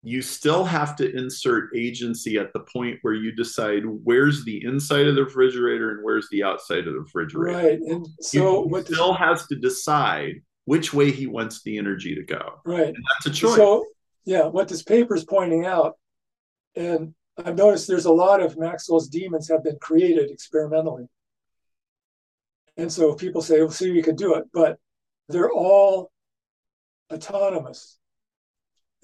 you 0.05 0.21
still 0.21 0.63
have 0.63 0.95
to 0.95 1.17
insert 1.17 1.75
agency 1.75 2.37
at 2.37 2.53
the 2.53 2.59
point 2.59 2.99
where 3.01 3.15
you 3.15 3.31
decide 3.31 3.81
where's 3.85 4.45
the 4.45 4.63
inside 4.63 5.07
of 5.07 5.15
the 5.15 5.23
refrigerator 5.23 5.89
and 5.89 6.03
where's 6.03 6.29
the 6.29 6.43
outside 6.43 6.87
of 6.87 6.93
the 6.93 6.99
refrigerator. 6.99 7.57
Right. 7.57 7.79
And 7.79 8.07
so 8.21 8.63
he, 8.63 8.69
what 8.69 8.85
still 8.85 9.15
has 9.15 9.47
to 9.47 9.55
decide 9.55 10.43
which 10.65 10.93
way 10.93 11.09
he 11.09 11.25
wants 11.25 11.63
the 11.63 11.79
energy 11.79 12.13
to 12.13 12.21
go. 12.21 12.59
Right. 12.63 12.89
And 12.89 13.03
that's 13.15 13.35
a 13.35 13.39
choice. 13.39 13.55
So 13.55 13.83
yeah, 14.25 14.45
what 14.45 14.67
this 14.67 14.83
paper 14.83 15.15
is 15.15 15.23
pointing 15.23 15.65
out, 15.65 15.97
and 16.75 17.15
I've 17.43 17.57
noticed 17.57 17.87
there's 17.87 18.05
a 18.05 18.13
lot 18.13 18.41
of 18.41 18.59
Maxwell's 18.59 19.07
demons 19.07 19.49
have 19.49 19.63
been 19.63 19.79
created 19.81 20.29
experimentally. 20.29 21.07
And 22.77 22.93
so 22.93 23.15
people 23.15 23.41
say, 23.41 23.59
well, 23.59 23.71
see, 23.71 23.91
we 23.91 24.03
could 24.03 24.17
do 24.17 24.35
it, 24.35 24.45
but 24.53 24.77
they're 25.29 25.51
all 25.51 26.11
autonomous 27.11 27.97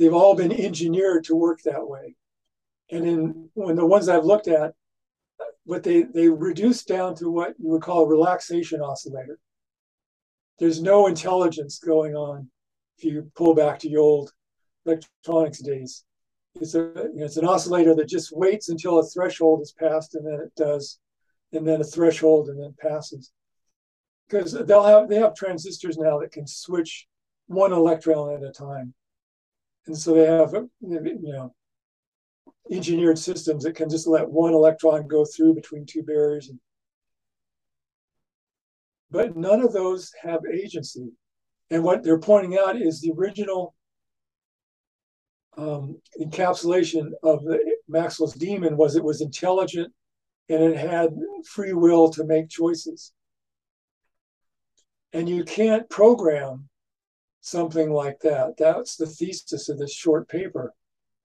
they've 0.02 0.14
all 0.16 0.36
been 0.36 0.52
engineered 0.52 1.24
to 1.26 1.36
work 1.36 1.62
that 1.62 1.88
way. 1.88 2.16
And 2.90 3.08
in 3.08 3.50
when 3.54 3.76
the 3.76 3.86
ones 3.86 4.10
I've 4.10 4.26
looked 4.26 4.48
at, 4.48 4.74
what 5.64 5.84
they 5.84 6.04
they 6.04 6.28
reduce 6.28 6.84
down 6.84 7.16
to 7.16 7.30
what 7.30 7.54
you 7.60 7.70
would 7.70 7.84
call 7.84 8.04
a 8.04 8.08
relaxation 8.08 8.82
oscillator. 8.82 9.38
There's 10.58 10.82
no 10.82 11.06
intelligence 11.06 11.78
going 11.80 12.16
on 12.16 12.50
if 12.98 13.06
you 13.06 13.32
pull 13.36 13.54
back 13.54 13.78
to 13.80 13.90
the 13.90 13.98
old 13.98 14.34
electronics 14.86 15.60
days. 15.60 16.04
It's 16.56 16.74
a 16.74 16.80
you 16.80 17.20
know, 17.20 17.26
it's 17.26 17.38
an 17.38 17.48
oscillator 17.48 17.94
that 17.96 18.10
just 18.10 18.36
waits 18.36 18.70
until 18.70 19.00
a 19.00 19.06
threshold 19.06 19.62
is 19.62 19.72
passed 19.72 20.16
and 20.16 20.26
then 20.26 20.40
it 20.40 20.54
does, 20.56 21.00
and 21.54 21.66
then 21.66 21.80
a 21.80 21.86
threshold 21.86 22.50
and 22.50 22.60
then 22.60 22.74
passes. 22.82 23.32
Because 24.28 24.52
they'll 24.52 24.84
have 24.84 25.10
they 25.10 25.18
have 25.18 25.36
transistors 25.36 25.98
now 26.00 26.18
that 26.20 26.32
can 26.32 26.48
switch 26.48 27.08
one 27.46 27.72
electron 27.72 28.34
at 28.34 28.44
a 28.44 28.52
time 28.52 28.96
and 29.88 29.98
so 29.98 30.14
they 30.14 30.26
have 30.26 30.54
you 30.54 31.34
know 31.34 31.54
engineered 32.72 33.18
systems 33.18 33.64
that 33.64 33.76
can 33.76 33.90
just 33.90 34.08
let 34.08 34.30
one 34.30 34.54
electron 34.54 35.08
go 35.08 35.26
through 35.26 35.54
between 35.54 35.86
two 35.86 36.04
barriers. 36.04 36.50
And, 36.50 36.60
but 39.10 39.36
none 39.36 39.62
of 39.62 39.74
those 39.74 40.12
have 40.22 40.42
agency. 40.52 41.12
And 41.70 41.84
what 41.84 42.04
they're 42.04 42.20
pointing 42.20 42.58
out 42.58 42.82
is 42.82 43.02
the 43.02 43.12
original 43.18 43.76
um, 45.58 46.00
encapsulation 46.20 47.12
of 47.24 47.44
the 47.44 47.60
maxwell's 47.88 48.34
demon 48.36 48.78
was 48.78 48.96
it 48.96 49.04
was 49.04 49.22
intelligent 49.22 49.92
and 50.48 50.64
it 50.64 50.78
had 50.78 51.10
free 51.46 51.74
will 51.74 52.10
to 52.12 52.26
make 52.26 52.50
choices. 52.50 53.12
And 55.14 55.28
you 55.28 55.44
can't 55.44 55.90
program 55.90 56.70
something 57.42 57.92
like 57.92 58.20
that. 58.22 58.56
That's 58.58 58.96
the 58.96 59.08
thesis 59.08 59.68
of 59.68 59.78
this 59.78 59.94
short 59.94 60.30
paper 60.30 60.74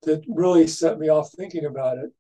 that 0.02 0.24
really 0.26 0.66
set 0.66 0.98
me 0.98 1.08
off 1.08 1.30
thinking 1.32 1.66
about 1.66 1.98
it. 1.98 2.10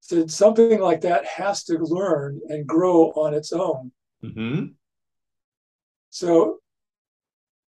So 0.00 0.26
something 0.26 0.80
like 0.80 1.00
that 1.02 1.26
has 1.26 1.64
to 1.64 1.78
learn 1.78 2.40
and 2.48 2.66
grow 2.66 3.08
on 3.10 3.34
its 3.34 3.52
own. 3.52 3.92
Mm-hmm. 4.24 4.66
So 6.10 6.58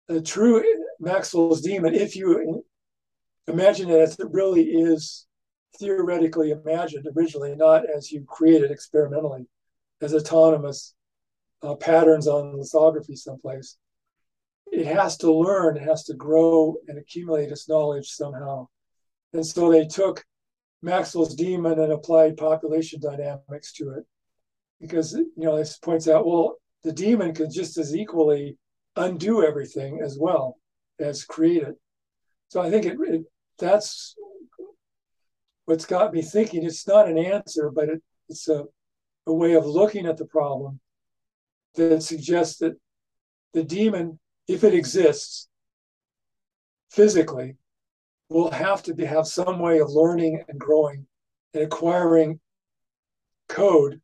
a 0.08 0.20
true 0.20 0.64
Maxwell's 1.00 1.60
demon, 1.60 1.94
if 1.94 2.16
you 2.16 2.64
imagine 3.46 3.90
it 3.90 4.00
as 4.00 4.18
it 4.18 4.28
really 4.30 4.62
is 4.62 5.26
theoretically 5.78 6.50
imagined 6.50 7.06
originally, 7.16 7.54
not 7.56 7.84
as 7.88 8.12
you 8.12 8.24
created 8.26 8.70
experimentally, 8.70 9.46
as 10.00 10.14
autonomous 10.14 10.94
uh, 11.62 11.74
patterns 11.74 12.26
on 12.26 12.56
lithography 12.56 13.16
someplace 13.16 13.76
it 14.72 14.86
has 14.86 15.16
to 15.18 15.32
learn, 15.32 15.76
it 15.76 15.82
has 15.82 16.04
to 16.04 16.14
grow 16.14 16.76
and 16.88 16.98
accumulate 16.98 17.50
its 17.50 17.68
knowledge 17.68 18.08
somehow. 18.08 18.68
And 19.32 19.44
so 19.46 19.70
they 19.70 19.86
took 19.86 20.24
Maxwell's 20.82 21.34
demon 21.34 21.78
and 21.78 21.92
applied 21.92 22.36
population 22.36 23.00
dynamics 23.00 23.72
to 23.74 23.90
it. 23.90 24.04
Because, 24.80 25.12
you 25.12 25.30
know, 25.36 25.56
this 25.56 25.76
points 25.78 26.08
out, 26.08 26.26
well, 26.26 26.56
the 26.84 26.92
demon 26.92 27.34
can 27.34 27.50
just 27.50 27.76
as 27.76 27.94
equally 27.94 28.56
undo 28.96 29.44
everything 29.44 30.00
as 30.02 30.18
well 30.18 30.56
as 30.98 31.24
create 31.24 31.62
it. 31.62 31.76
So 32.48 32.60
I 32.60 32.70
think 32.70 32.86
it, 32.86 32.96
it 33.00 33.22
that's 33.58 34.16
what's 35.66 35.84
got 35.84 36.14
me 36.14 36.22
thinking. 36.22 36.64
It's 36.64 36.86
not 36.86 37.08
an 37.08 37.18
answer, 37.18 37.70
but 37.70 37.88
it, 37.88 38.02
it's 38.28 38.48
a, 38.48 38.64
a 39.26 39.32
way 39.32 39.54
of 39.54 39.66
looking 39.66 40.06
at 40.06 40.16
the 40.16 40.24
problem 40.24 40.80
that 41.74 42.02
suggests 42.02 42.58
that 42.58 42.74
the 43.52 43.62
demon 43.62 44.18
if 44.50 44.64
it 44.64 44.74
exists 44.74 45.48
physically, 46.90 47.56
will 48.28 48.50
have 48.50 48.82
to 48.82 48.94
be, 48.94 49.04
have 49.04 49.26
some 49.26 49.60
way 49.60 49.78
of 49.78 49.90
learning 49.90 50.42
and 50.48 50.58
growing 50.58 51.06
and 51.54 51.62
acquiring 51.62 52.40
code 53.48 54.00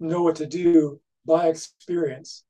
know 0.00 0.22
what 0.22 0.36
to 0.36 0.46
do 0.46 0.98
by 1.26 1.48
experience. 1.48 2.42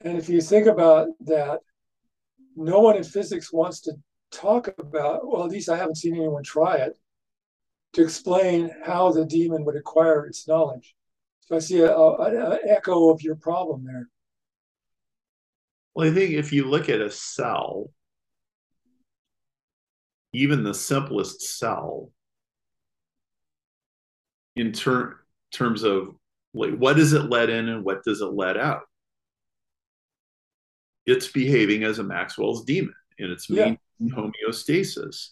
And 0.00 0.18
if 0.18 0.28
you 0.28 0.40
think 0.40 0.66
about 0.66 1.08
that, 1.20 1.60
no 2.56 2.80
one 2.80 2.96
in 2.96 3.04
physics 3.04 3.52
wants 3.52 3.80
to 3.82 3.92
talk 4.32 4.68
about, 4.78 5.26
well, 5.26 5.44
at 5.44 5.50
least 5.50 5.68
I 5.68 5.76
haven't 5.76 5.98
seen 5.98 6.16
anyone 6.16 6.42
try 6.42 6.76
it, 6.76 6.98
to 7.92 8.02
explain 8.02 8.72
how 8.84 9.12
the 9.12 9.24
demon 9.24 9.64
would 9.64 9.76
acquire 9.76 10.26
its 10.26 10.48
knowledge. 10.48 10.96
So 11.42 11.54
I 11.54 11.58
see 11.60 11.80
an 11.82 12.58
echo 12.68 13.10
of 13.10 13.22
your 13.22 13.36
problem 13.36 13.84
there. 13.84 14.08
Well, 15.94 16.08
I 16.08 16.12
think 16.12 16.32
if 16.32 16.52
you 16.52 16.64
look 16.64 16.88
at 16.88 17.00
a 17.00 17.10
cell, 17.10 17.90
even 20.32 20.64
the 20.64 20.74
simplest 20.74 21.58
cell, 21.58 22.10
in 24.56 24.72
ter- 24.72 25.20
terms 25.52 25.82
of 25.82 26.14
like 26.52 26.74
what 26.76 26.96
does 26.96 27.12
it 27.12 27.30
let 27.30 27.50
in 27.50 27.68
and 27.68 27.84
what 27.84 28.04
does 28.04 28.20
it 28.20 28.26
let 28.26 28.56
out? 28.56 28.82
It's 31.06 31.28
behaving 31.28 31.84
as 31.84 31.98
a 31.98 32.04
Maxwell's 32.04 32.64
demon 32.64 32.94
and 33.18 33.30
it's 33.30 33.50
maintaining 33.50 33.78
yeah. 33.98 34.14
homeostasis. 34.14 35.30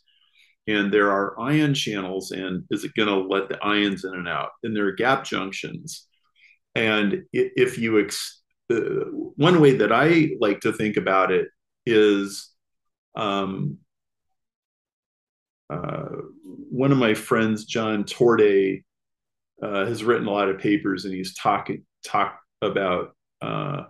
And 0.69 0.93
there 0.93 1.11
are 1.11 1.39
ion 1.41 1.75
channels, 1.75 2.31
and 2.31 2.63
is 2.71 2.85
it 2.85 2.95
going 2.95 3.09
to 3.09 3.17
let 3.17 3.49
the 3.49 3.59
ions 3.65 4.05
in 4.05 4.15
and 4.15 4.29
out? 4.29 4.51
And 4.63 4.77
there 4.77 4.87
are 4.87 4.93
gap 4.93 5.25
junctions. 5.25 6.07
And 6.77 7.25
if 7.33 7.79
you, 7.79 7.99
ex- 7.99 8.42
uh, 8.73 9.05
one 9.37 9.61
way 9.61 9.77
that 9.77 9.93
I 9.93 10.31
like 10.41 10.61
to 10.61 10.73
think 10.73 10.97
about 10.97 11.31
it 11.31 11.49
is 11.87 12.51
um, 13.15 13.79
uh, 15.71 16.09
one 16.45 16.93
of 16.93 16.99
my 16.99 17.15
friends, 17.15 17.65
John 17.65 18.05
Torday, 18.05 18.85
uh, 19.63 19.87
has 19.87 20.05
written 20.05 20.27
a 20.27 20.31
lot 20.31 20.49
of 20.49 20.59
papers, 20.59 21.05
and 21.05 21.15
he's 21.15 21.35
talking 21.35 21.85
talk 22.05 22.39
about. 22.61 23.15
Uh, 23.41 23.85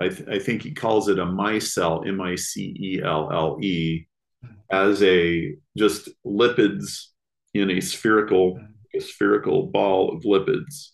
I, 0.00 0.08
th- 0.08 0.28
I, 0.28 0.38
think 0.38 0.62
he 0.62 0.72
calls 0.72 1.08
it 1.08 1.18
a 1.18 1.26
micelle, 1.26 2.06
M 2.06 2.20
I 2.20 2.34
C 2.34 2.74
E 2.78 3.02
L 3.04 3.30
L 3.32 3.58
E, 3.62 4.06
as 4.70 5.02
a 5.02 5.54
just 5.76 6.08
lipids 6.26 7.06
in 7.54 7.70
a 7.70 7.80
spherical 7.80 8.58
a 8.94 9.00
spherical 9.00 9.66
ball 9.66 10.14
of 10.14 10.22
lipids, 10.22 10.90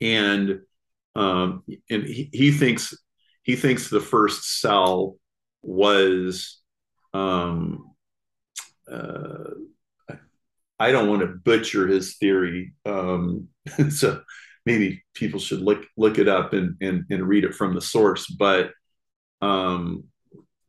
and 0.00 0.60
um, 1.18 1.64
and 1.90 2.04
he, 2.04 2.30
he 2.32 2.52
thinks 2.52 2.94
he 3.42 3.56
thinks 3.56 3.88
the 3.88 4.00
first 4.00 4.60
cell 4.60 5.16
was 5.62 6.60
um, 7.12 7.90
uh, 8.90 9.50
I 10.78 10.92
don't 10.92 11.08
want 11.08 11.22
to 11.22 11.26
butcher 11.26 11.88
his 11.88 12.16
theory. 12.18 12.74
Um, 12.86 13.48
so 13.90 14.22
maybe 14.64 15.02
people 15.14 15.40
should 15.40 15.60
look 15.60 15.84
look 15.96 16.18
it 16.18 16.28
up 16.28 16.52
and, 16.52 16.76
and, 16.80 17.04
and 17.10 17.28
read 17.28 17.44
it 17.44 17.54
from 17.54 17.74
the 17.74 17.80
source. 17.80 18.26
But 18.26 18.70
um, 19.42 20.04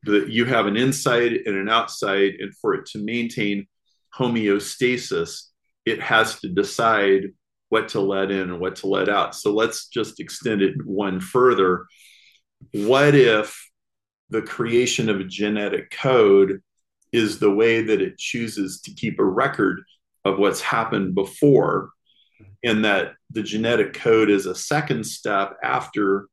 the, 0.04 0.26
you 0.28 0.46
have 0.46 0.66
an 0.66 0.78
inside 0.78 1.34
and 1.34 1.56
an 1.56 1.70
outside, 1.70 2.36
and 2.40 2.56
for 2.58 2.74
it 2.74 2.88
to 2.88 3.00
maintain 3.00 3.68
homeostasis, 4.18 5.44
it 5.86 6.02
has 6.02 6.40
to 6.40 6.50
decide 6.50 7.26
what 7.70 7.90
to 7.90 8.02
let 8.02 8.32
in 8.32 8.50
and 8.50 8.60
what 8.60 8.78
to 8.78 8.88
let 8.88 9.10
out. 9.10 9.36
So 9.36 9.54
let's 9.54 9.88
just 9.88 10.20
extend 10.20 10.62
it 10.62 10.76
one 10.86 11.20
further. 11.20 11.86
What 12.74 13.16
if 13.16 13.70
the 14.30 14.42
creation 14.42 15.10
of 15.10 15.20
a 15.20 15.24
genetic 15.24 15.92
code 15.92 16.62
is 17.12 17.40
the 17.40 17.54
way 17.54 17.82
that 17.82 18.02
it 18.02 18.18
chooses 18.18 18.82
to 18.82 18.94
keep 18.94 19.20
a 19.20 19.24
record 19.24 19.82
of 20.26 20.38
what's 20.38 20.62
happened 20.62 21.16
before, 21.16 21.90
and 22.64 22.86
that 22.86 23.14
the 23.32 23.42
genetic 23.42 23.94
code 23.94 24.30
is 24.30 24.46
a 24.46 24.54
second 24.54 25.06
step 25.06 25.58
after 25.64 26.28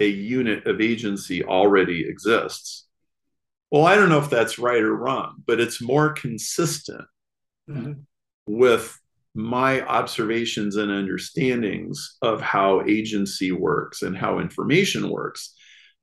a 0.00 0.06
unit 0.06 0.66
of 0.66 0.80
agency 0.80 1.44
already 1.44 2.06
exists. 2.06 2.86
Well, 3.70 3.86
I 3.86 3.94
don't 3.94 4.08
know 4.08 4.18
if 4.18 4.30
that's 4.30 4.58
right 4.58 4.82
or 4.82 4.94
wrong, 4.94 5.42
but 5.46 5.60
it's 5.60 5.80
more 5.80 6.12
consistent 6.12 7.04
mm-hmm. 7.68 7.92
with 8.46 8.99
my 9.34 9.82
observations 9.82 10.76
and 10.76 10.90
understandings 10.90 12.16
of 12.22 12.40
how 12.40 12.82
agency 12.86 13.52
works 13.52 14.02
and 14.02 14.16
how 14.16 14.38
information 14.38 15.08
works 15.08 15.54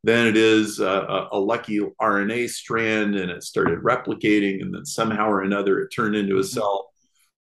than 0.03 0.27
it 0.27 0.37
is 0.37 0.79
a, 0.79 1.27
a, 1.31 1.39
lucky 1.39 1.79
RNA 2.01 2.49
strand 2.49 3.15
and 3.15 3.29
it 3.29 3.43
started 3.43 3.79
replicating 3.79 4.61
and 4.61 4.73
then 4.73 4.85
somehow 4.85 5.27
or 5.27 5.41
another 5.41 5.79
it 5.81 5.89
turned 5.89 6.15
into 6.15 6.35
a 6.35 6.39
mm-hmm. 6.39 6.47
cell. 6.47 6.89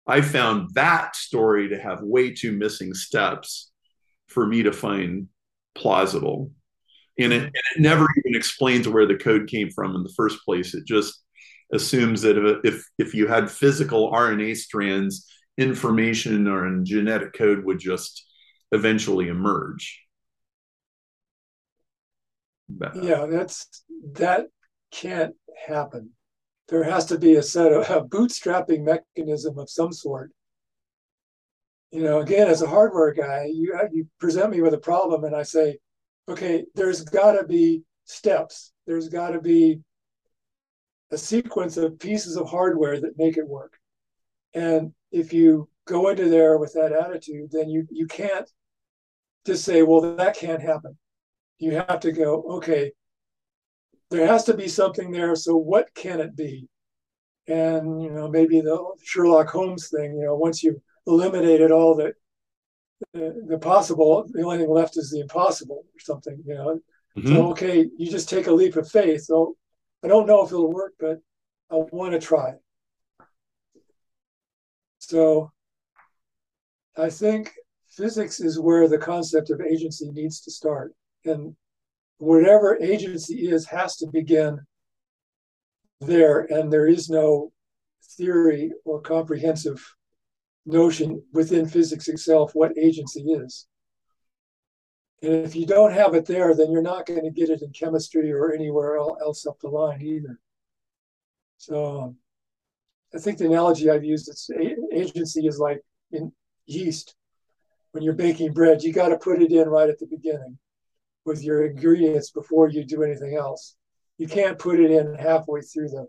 I 0.07 0.21
found 0.21 0.71
that 0.75 1.15
story 1.15 1.69
to 1.69 1.79
have 1.79 2.01
way 2.01 2.33
too 2.33 2.53
missing 2.53 2.95
steps 2.95 3.71
for 4.29 4.47
me 4.47 4.65
to 4.65 4.73
find 4.73 5.29
plausible. 5.77 6.51
And 7.19 7.33
it, 7.33 7.43
and 7.43 7.53
it 7.55 7.81
never 7.81 8.07
even 8.19 8.37
explains 8.37 8.89
where 8.89 9.07
the 9.07 9.17
code 9.17 9.49
came 9.49 9.71
from 9.71 9.95
in 9.95 10.03
the 10.03 10.13
first 10.17 10.45
place. 10.45 10.75
It 10.75 10.87
just 10.87 11.23
assumes 11.73 12.23
that 12.23 12.61
if, 12.65 12.85
if 12.99 13.15
you 13.15 13.27
had 13.27 13.51
physical 13.51 14.13
RNA 14.13 14.57
strands, 14.57 15.27
information 15.59 16.47
or 16.47 16.67
in 16.67 16.85
genetic 16.85 17.33
code 17.33 17.65
would 17.65 17.79
just 17.79 18.27
eventually 18.73 19.29
emerge. 19.29 20.03
Uh, 22.83 22.91
yeah, 23.01 23.27
that's 23.27 23.85
that 24.13 24.47
can't 24.91 25.35
happen. 25.67 26.11
There 26.69 26.83
has 26.83 27.07
to 27.07 27.19
be 27.19 27.37
a 27.37 27.43
set 27.43 27.73
of 27.73 27.89
a 27.91 28.07
bootstrapping 28.07 28.83
mechanism 28.83 29.59
of 29.59 29.71
some 29.71 29.93
sort. 29.93 30.33
You 31.93 32.03
know, 32.03 32.21
again, 32.21 32.49
as 32.49 32.63
a 32.63 32.69
hardware 32.69 33.13
guy, 33.13 33.49
you 33.53 33.79
you 33.93 34.09
present 34.19 34.51
me 34.51 34.61
with 34.61 34.75
a 34.75 34.79
problem, 34.79 35.25
and 35.25 35.35
I 35.35 35.45
say, 35.45 35.79
okay, 36.29 36.65
there's 36.75 37.03
got 37.03 37.33
to 37.33 37.45
be 37.45 37.83
steps. 38.05 38.73
There's 38.87 39.09
got 39.09 39.31
to 39.31 39.41
be 39.41 39.81
a 41.13 41.19
sequence 41.19 41.77
of 41.77 41.99
pieces 42.01 42.37
of 42.37 42.49
hardware 42.49 43.01
that 43.01 43.17
make 43.17 43.37
it 43.37 43.47
work. 43.47 43.79
And 44.57 44.93
if 45.13 45.33
you 45.33 45.69
go 45.87 46.09
into 46.09 46.29
there 46.29 46.59
with 46.59 46.73
that 46.73 46.93
attitude, 46.93 47.51
then 47.53 47.71
you 47.71 47.87
you 47.91 48.07
can't 48.07 48.51
just 49.47 49.65
say, 49.65 49.83
well, 49.83 50.17
that 50.17 50.37
can't 50.37 50.61
happen 50.61 50.99
you 51.59 51.75
have 51.75 52.01
to 52.01 52.13
go, 52.13 52.43
okay, 52.57 52.93
there 54.11 54.27
has 54.27 54.45
to 54.45 54.55
be 54.55 54.69
something 54.69 55.11
there. 55.11 55.35
So 55.35 55.57
what 55.57 55.93
can 55.95 56.21
it 56.21 56.37
be? 56.37 56.69
And 57.49 58.03
you 58.03 58.11
know, 58.11 58.29
maybe 58.29 58.61
the 58.61 58.85
Sherlock 59.03 59.49
Holmes 59.49 59.89
thing. 59.89 60.17
You 60.17 60.27
know, 60.27 60.35
once 60.35 60.63
you've 60.63 60.81
eliminated 61.07 61.71
all 61.71 61.95
the 61.95 62.13
the, 63.13 63.45
the 63.47 63.59
possible, 63.59 64.27
the 64.33 64.43
only 64.43 64.59
thing 64.59 64.71
left 64.71 64.97
is 64.97 65.11
the 65.11 65.21
impossible, 65.21 65.85
or 65.85 66.01
something. 66.01 66.43
You 66.45 66.55
know, 66.55 66.81
mm-hmm. 67.17 67.35
so 67.35 67.51
okay, 67.51 67.87
you 67.97 68.11
just 68.11 68.29
take 68.29 68.49
a 68.49 68.53
leap 68.53 68.77
of 68.77 68.91
faith. 68.91 69.25
So 69.25 69.57
I 70.05 70.09
don't 70.09 70.27
know 70.27 70.45
if 70.45 70.51
it'll 70.51 70.73
work, 70.73 70.95
but 70.99 71.19
I 71.71 71.77
want 71.93 72.13
to 72.13 72.19
try. 72.19 72.55
So 75.07 75.53
I 76.97 77.11
think 77.11 77.53
physics 77.91 78.41
is 78.41 78.59
where 78.59 78.89
the 78.89 78.99
concept 78.99 79.51
of 79.51 79.61
agency 79.61 80.11
needs 80.11 80.41
to 80.41 80.51
start. 80.51 80.95
And 81.25 81.55
whatever 82.19 82.77
agency 82.83 83.49
is 83.49 83.67
has 83.67 83.95
to 83.99 84.09
begin 84.09 84.59
there. 86.01 86.41
And 86.53 86.73
there 86.73 86.89
is 86.89 87.09
no 87.09 87.53
theory 88.17 88.73
or 88.85 89.01
comprehensive 89.01 89.81
notion 90.65 91.23
within 91.33 91.69
physics 91.69 92.09
itself 92.09 92.51
what 92.55 92.77
agency 92.77 93.21
is. 93.31 93.69
And 95.23 95.35
if 95.47 95.55
you 95.55 95.67
don't 95.67 95.93
have 95.93 96.15
it 96.15 96.27
there 96.27 96.53
then 96.53 96.73
you're 96.73 96.83
not 96.83 97.07
going 97.07 97.23
to 97.23 97.31
get 97.31 97.49
it 97.49 97.63
in 97.63 97.71
chemistry 97.71 98.33
or 98.33 98.53
anywhere 98.53 98.97
else 98.97 99.47
up 99.47 99.61
the 99.61 99.69
line 99.69 100.03
either. 100.03 100.41
So 101.59 102.17
i 103.15 103.19
think 103.19 103.39
the 103.39 103.47
analogy 103.47 103.91
i've 103.91 104.05
used 104.05 104.29
is 104.29 104.51
agency 104.97 105.47
is 105.47 105.59
like 105.59 105.81
in 106.13 106.33
yeast 106.67 107.15
when 107.93 108.03
you're 108.03 108.15
baking 108.15 108.53
bread 108.53 108.83
you 108.83 108.93
got 108.93 109.09
to 109.09 109.19
put 109.19 109.41
it 109.41 109.53
in 109.53 109.69
right 109.69 109.89
at 109.89 109.99
the 109.99 110.07
beginning 110.07 110.59
with 111.27 111.43
your 111.43 111.67
ingredients 111.67 112.31
before 112.31 112.69
you 112.69 112.85
do 112.85 113.03
anything 113.03 113.35
else. 113.37 113.77
You 114.17 114.29
can't 114.29 114.59
put 114.59 114.81
it 114.81 114.91
in 114.91 115.15
halfway 115.17 115.61
through 115.61 115.89
the, 115.89 116.07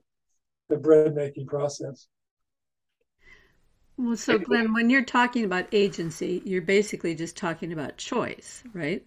the 0.70 0.78
bread 0.78 1.14
making 1.16 1.48
process. 1.48 2.08
Well, 3.98 4.16
so 4.16 4.38
Glen, 4.38 4.74
when 4.74 4.92
you're 4.92 5.04
talking 5.04 5.44
about 5.44 5.66
agency, 5.72 6.44
you're 6.46 6.62
basically 6.62 7.16
just 7.16 7.36
talking 7.36 7.74
about 7.74 7.98
choice, 7.98 8.64
right? 8.74 9.04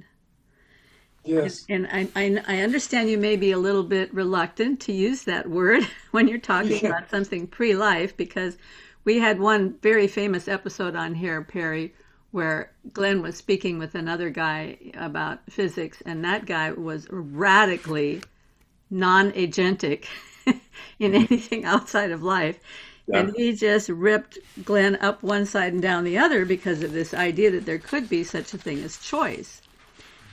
Yes. 1.25 1.65
And, 1.69 1.87
and 1.93 2.11
I, 2.17 2.57
I, 2.57 2.63
understand 2.63 3.09
you 3.09 3.19
may 3.19 3.37
be 3.37 3.53
a 3.53 3.59
little 3.59 3.85
bit 3.85 4.13
reluctant 4.13 4.81
to 4.81 4.93
use 4.93 5.23
that 5.25 5.49
word 5.49 5.87
when 6.11 6.27
you're 6.27 6.39
talking 6.39 6.81
yeah. 6.83 6.89
about 6.89 7.11
something 7.11 7.47
pre 7.47 7.77
life 7.77 8.17
because 8.17 8.57
we 9.05 9.19
had 9.19 9.41
one 9.41 9.79
very 9.83 10.07
famous 10.07 10.49
episode 10.49 10.95
on 10.95 11.15
here, 11.15 11.43
Perry, 11.43 11.95
where 12.31 12.73
Glen 12.93 13.23
was 13.23 13.37
speaking 13.37 13.79
with 13.79 13.95
another 13.95 14.31
guy 14.31 14.79
about 14.95 15.41
physics, 15.51 16.03
and 16.05 16.25
that 16.25 16.47
guy 16.47 16.71
was 16.73 17.07
radically 17.11 18.23
non 18.91 19.33
agentic 19.33 20.07
in 20.47 20.61
mm-hmm. 21.13 21.15
anything 21.15 21.65
outside 21.65 22.11
of 22.11 22.23
life. 22.23 22.59
Yeah. 23.07 23.21
And 23.21 23.35
he 23.37 23.55
just 23.55 23.89
ripped 23.89 24.39
Glen 24.65 24.97
up 24.97 25.23
one 25.23 25.47
side 25.47 25.73
and 25.73 25.83
down 25.83 26.05
the 26.05 26.19
other 26.19 26.45
because 26.45 26.83
of 26.83 26.93
this 26.93 27.13
idea 27.15 27.51
that 27.51 27.67
there 27.67 27.79
could 27.79 28.09
be 28.09 28.23
such 28.23 28.55
a 28.55 28.59
thing 28.59 28.83
as 28.85 28.99
choice. 28.99 29.63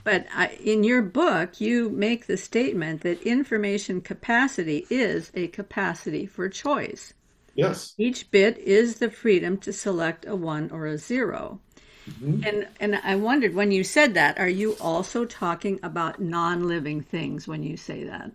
But 0.03 0.27
I, 0.33 0.57
in 0.63 0.83
your 0.83 1.01
book, 1.01 1.59
you 1.59 1.89
make 1.89 2.27
the 2.27 2.37
statement 2.37 3.01
that 3.01 3.21
information 3.23 4.01
capacity 4.01 4.85
is 4.89 5.31
a 5.33 5.47
capacity 5.47 6.25
for 6.25 6.47
choice. 6.49 7.13
Yes. 7.57 7.95
Each 7.97 8.29
bit 8.29 8.59
is 8.59 8.99
the 8.99 9.09
freedom 9.09 9.57
to 9.57 9.73
select 9.73 10.27
a 10.27 10.35
one 10.35 10.69
or 10.71 10.85
a 10.85 10.97
0 10.97 11.59
mm-hmm. 12.07 12.43
And 12.45 12.67
and 12.79 12.95
I 13.03 13.15
wondered 13.15 13.55
when 13.55 13.71
you 13.71 13.83
said 13.83 14.13
that, 14.13 14.39
are 14.39 14.47
you 14.47 14.77
also 14.79 15.25
talking 15.25 15.79
about 15.81 16.21
non-living 16.21 17.01
things 17.01 17.47
when 17.47 17.63
you 17.63 17.75
say 17.75 18.03
that? 18.03 18.31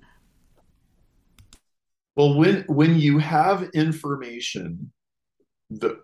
Well, 2.16 2.34
when 2.34 2.64
when 2.64 2.98
you 2.98 3.18
have 3.18 3.70
information 3.74 4.92
the 5.70 6.00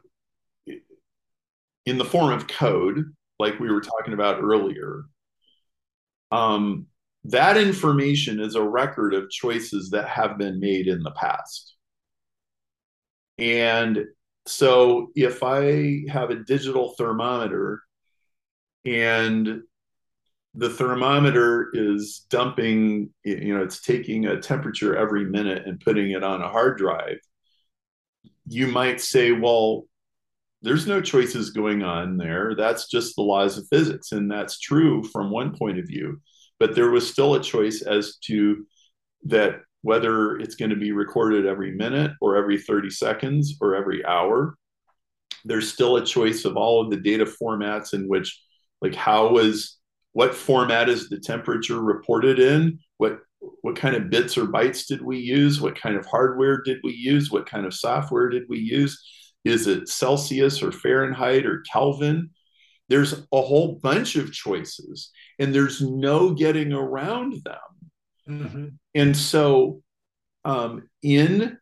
in 1.85 1.99
the 1.99 2.05
form 2.05 2.33
of 2.33 2.47
code, 2.47 3.17
like 3.41 3.59
we 3.59 3.71
were 3.71 3.81
talking 3.81 4.15
about 4.15 4.41
earlier, 4.41 5.07
um, 6.31 6.87
that 7.25 7.57
information 7.57 8.39
is 8.39 8.55
a 8.55 8.63
record 8.63 9.13
of 9.13 9.29
choices 9.29 9.91
that 9.91 10.09
have 10.09 10.39
been 10.39 10.61
made 10.61 10.87
in 10.87 11.03
the 11.03 11.11
past. 11.11 11.75
And 13.39 14.05
so 14.47 15.11
if 15.15 15.43
I 15.43 16.05
have 16.09 16.31
a 16.31 16.43
digital 16.45 16.95
thermometer 16.97 17.83
and 18.85 19.63
the 20.55 20.71
thermometer 20.71 21.71
is 21.73 22.27
dumping, 22.31 23.11
you 23.25 23.55
know, 23.57 23.63
it's 23.63 23.81
taking 23.81 24.27
a 24.27 24.41
temperature 24.41 24.97
every 24.97 25.25
minute 25.25 25.67
and 25.67 25.81
putting 25.81 26.11
it 26.11 26.25
on 26.25 26.43
a 26.43 26.49
hard 26.49 26.79
drive, 26.79 27.19
you 28.47 28.67
might 28.67 29.01
say, 29.01 29.33
well, 29.33 29.85
there's 30.63 30.87
no 30.87 31.01
choices 31.01 31.51
going 31.51 31.83
on 31.83 32.17
there. 32.17 32.55
That's 32.57 32.89
just 32.89 33.15
the 33.15 33.23
laws 33.23 33.59
of 33.59 33.69
physics. 33.69 34.11
And 34.13 34.31
that's 34.31 34.59
true 34.59 35.05
from 35.05 35.31
one 35.31 35.57
point 35.57 35.79
of 35.79 35.87
view. 35.87 36.21
But 36.59 36.75
there 36.75 36.91
was 36.91 37.09
still 37.09 37.35
a 37.35 37.43
choice 37.43 37.83
as 37.83 38.17
to 38.25 38.67
that 39.27 39.61
whether 39.83 40.39
it's 40.39 40.57
going 40.57 40.71
to 40.71 40.77
be 40.77 40.93
recorded 40.93 41.47
every 41.47 41.73
minute 41.73 42.13
or 42.21 42.37
every 42.37 42.59
30 42.59 42.91
seconds 42.91 43.57
or 43.61 43.75
every 43.75 44.05
hour. 44.05 44.55
There's 45.45 45.73
still 45.73 45.97
a 45.97 46.05
choice 46.05 46.45
of 46.45 46.57
all 46.57 46.83
of 46.83 46.91
the 46.91 46.97
data 46.97 47.25
formats 47.25 47.95
in 47.95 48.09
which, 48.09 48.41
like, 48.83 48.95
how 48.95 49.29
was 49.29 49.79
what 50.13 50.35
format 50.35 50.89
is 50.89 51.09
the 51.09 51.21
temperature 51.21 51.81
reported 51.81 52.39
in? 52.39 52.81
What 52.97 53.21
what 53.61 53.77
kind 53.77 53.95
of 53.95 54.11
bits 54.11 54.37
or 54.37 54.47
bytes 54.47 54.87
did 54.87 55.01
we 55.01 55.19
use? 55.19 55.61
What 55.61 55.81
kind 55.81 55.97
of 55.97 56.07
hardware 56.07 56.61
did 56.63 56.79
we 56.83 56.93
use? 56.93 57.31
What 57.31 57.47
kind 57.47 57.67
of 57.67 57.75
software 57.75 58.29
did 58.29 58.45
we 58.49 58.59
use? 58.59 59.01
Is 59.45 59.67
it 59.69 59.89
Celsius 59.89 60.63
or 60.63 60.73
Fahrenheit 60.73 61.47
or 61.47 61.63
Kelvin? 61.73 62.31
There's 62.89 63.13
a 63.13 63.43
whole 63.43 63.79
bunch 63.83 64.17
of 64.17 64.33
choices, 64.33 65.11
and 65.39 65.55
there's 65.55 65.81
no 65.81 66.31
getting 66.31 66.73
around 66.73 67.35
them. 67.45 67.78
Mm-hmm. 68.29 68.67
And 68.95 69.17
so, 69.17 69.83
um, 70.45 70.89
in 71.03 71.59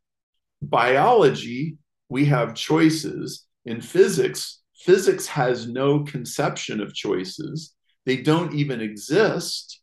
biology, 0.62 1.78
we 2.08 2.24
have 2.26 2.54
choices. 2.54 3.46
In 3.64 3.80
physics, 3.80 4.60
physics 4.76 5.26
has 5.26 5.66
no 5.66 6.04
conception 6.04 6.80
of 6.80 6.94
choices. 6.94 7.74
They 8.04 8.18
don't 8.18 8.54
even 8.54 8.80
exist 8.80 9.80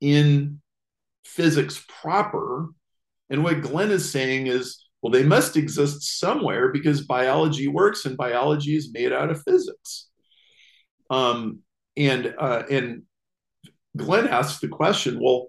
in 0.00 0.60
physics 1.24 1.82
proper. 1.88 2.68
And 3.30 3.42
what 3.42 3.62
Glen 3.62 3.90
is 3.90 4.10
saying 4.10 4.46
is, 4.48 4.84
well, 5.00 5.10
they 5.10 5.22
must 5.22 5.56
exist 5.56 6.18
somewhere 6.18 6.70
because 6.72 7.06
biology 7.06 7.68
works 7.68 8.04
and 8.04 8.16
biology 8.16 8.76
is 8.76 8.92
made 8.92 9.12
out 9.12 9.30
of 9.30 9.42
physics. 9.42 10.08
Um, 11.10 11.60
and 11.96 12.34
uh, 12.38 12.62
and 12.70 13.02
Glen 13.96 14.26
asks 14.28 14.60
the 14.60 14.68
question, 14.68 15.18
well, 15.22 15.48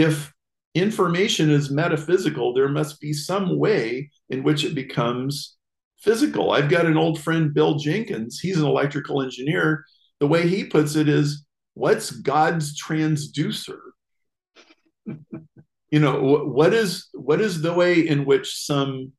if 0.00 0.32
information 0.74 1.50
is 1.50 1.70
metaphysical, 1.70 2.54
there 2.54 2.68
must 2.68 3.00
be 3.00 3.12
some 3.12 3.58
way 3.58 4.10
in 4.30 4.42
which 4.42 4.64
it 4.64 4.74
becomes 4.74 5.56
physical. 5.98 6.52
I've 6.52 6.70
got 6.70 6.86
an 6.86 6.96
old 6.96 7.20
friend, 7.20 7.52
Bill 7.52 7.76
Jenkins. 7.76 8.38
He's 8.40 8.58
an 8.58 8.66
electrical 8.66 9.22
engineer. 9.22 9.84
The 10.20 10.26
way 10.26 10.48
he 10.48 10.64
puts 10.64 10.94
it 10.94 11.08
is, 11.08 11.44
what's 11.74 12.10
God's 12.10 12.80
transducer? 12.80 13.78
you 15.90 16.00
know, 16.00 16.44
what 16.44 16.72
is 16.74 17.08
what 17.12 17.40
is 17.40 17.62
the 17.62 17.72
way 17.72 18.06
in 18.06 18.24
which 18.24 18.54
some 18.54 19.12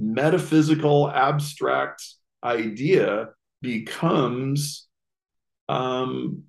metaphysical 0.00 1.10
abstract 1.10 2.02
idea 2.42 3.28
becomes 3.60 4.88
um, 5.68 6.44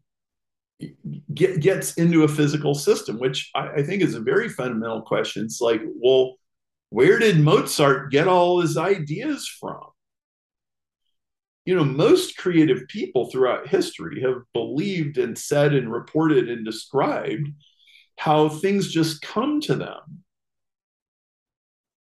get, 1.34 1.60
gets 1.60 1.94
into 1.96 2.24
a 2.24 2.28
physical 2.28 2.74
system, 2.74 3.20
which 3.20 3.50
I, 3.56 3.70
I, 3.70 3.84
think 3.84 4.02
is 4.02 4.16
a 4.16 4.20
very 4.20 4.50
fundamental 4.50 5.02
question. 5.02 5.46
It's 5.46 5.62
like, 5.62 5.82
well, 5.86 6.36
where 6.90 7.20
did 7.20 7.40
Mozart 7.40 8.12
get 8.12 8.28
all 8.28 8.62
his 8.62 8.78
ideas 8.78 9.48
from? 9.48 9.84
You 11.66 11.76
know, 11.76 11.86
most 11.86 12.38
creative 12.38 12.88
people 12.90 13.30
throughout 13.30 13.68
history 13.68 14.22
have 14.22 14.42
believed 14.54 15.18
and 15.18 15.38
said 15.38 15.74
and 15.74 15.92
reported 15.92 16.50
and 16.50 16.66
described 16.66 17.48
how 18.18 18.50
things 18.50 18.92
just 18.92 19.22
come 19.22 19.62
to 19.62 19.76
them. 19.76 20.24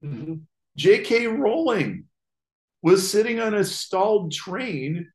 Mm-hmm. 0.03 0.33
J.K. 0.77 1.27
Rowling 1.27 2.05
was 2.81 3.09
sitting 3.09 3.39
on 3.39 3.53
a 3.53 3.63
stalled 3.63 4.31
train 4.31 5.11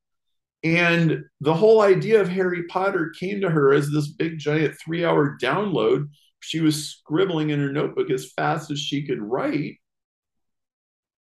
and 0.66 1.22
the 1.40 1.54
whole 1.54 1.80
idea 1.80 2.20
of 2.20 2.28
Harry 2.28 2.64
Potter 2.64 3.12
came 3.18 3.40
to 3.42 3.50
her 3.50 3.72
as 3.72 3.90
this 3.90 4.08
big 4.08 4.38
giant 4.38 4.76
three 4.82 5.04
hour 5.04 5.36
download. 5.40 6.08
She 6.40 6.60
was 6.60 6.88
scribbling 6.88 7.50
in 7.50 7.60
her 7.60 7.70
notebook 7.70 8.10
as 8.10 8.32
fast 8.32 8.70
as 8.70 8.80
she 8.80 9.06
could 9.06 9.22
write. 9.22 9.76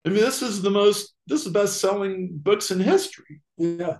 I 0.05 0.09
mean, 0.09 0.19
this 0.19 0.41
is 0.41 0.61
the 0.61 0.71
most, 0.71 1.13
this 1.27 1.39
is 1.39 1.45
the 1.45 1.59
best 1.59 1.79
selling 1.79 2.29
books 2.31 2.71
in 2.71 2.79
history. 2.79 3.41
Yeah. 3.57 3.97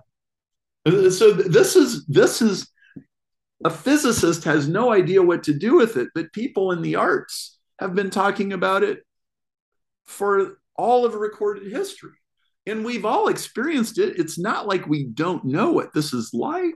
So 0.86 1.32
this 1.32 1.76
is, 1.76 2.06
this 2.06 2.40
is, 2.40 2.68
a 3.62 3.70
physicist 3.70 4.44
has 4.44 4.68
no 4.68 4.90
idea 4.90 5.22
what 5.22 5.42
to 5.44 5.52
do 5.52 5.76
with 5.76 5.98
it, 5.98 6.08
but 6.14 6.32
people 6.32 6.72
in 6.72 6.80
the 6.80 6.96
arts 6.96 7.58
have 7.78 7.94
been 7.94 8.08
talking 8.08 8.54
about 8.54 8.82
it 8.82 9.00
for 10.06 10.58
all 10.76 11.04
of 11.04 11.14
recorded 11.14 11.70
history 11.70 12.19
and 12.66 12.84
we've 12.84 13.04
all 13.04 13.28
experienced 13.28 13.98
it. 13.98 14.18
It's 14.18 14.38
not 14.38 14.66
like 14.66 14.86
we 14.86 15.04
don't 15.04 15.44
know 15.44 15.72
what 15.72 15.92
this 15.94 16.12
is 16.12 16.30
like. 16.32 16.74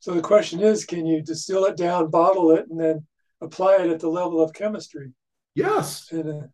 So 0.00 0.14
the 0.14 0.20
question 0.20 0.60
is 0.60 0.84
can 0.84 1.06
you 1.06 1.22
distill 1.22 1.64
it 1.66 1.76
down, 1.76 2.10
bottle 2.10 2.52
it, 2.52 2.66
and 2.68 2.80
then 2.80 3.06
apply 3.40 3.76
it 3.76 3.90
at 3.90 4.00
the 4.00 4.08
level 4.08 4.42
of 4.42 4.52
chemistry? 4.52 5.12
Yes. 5.54 6.10
And, 6.10 6.28
uh, 6.28 6.46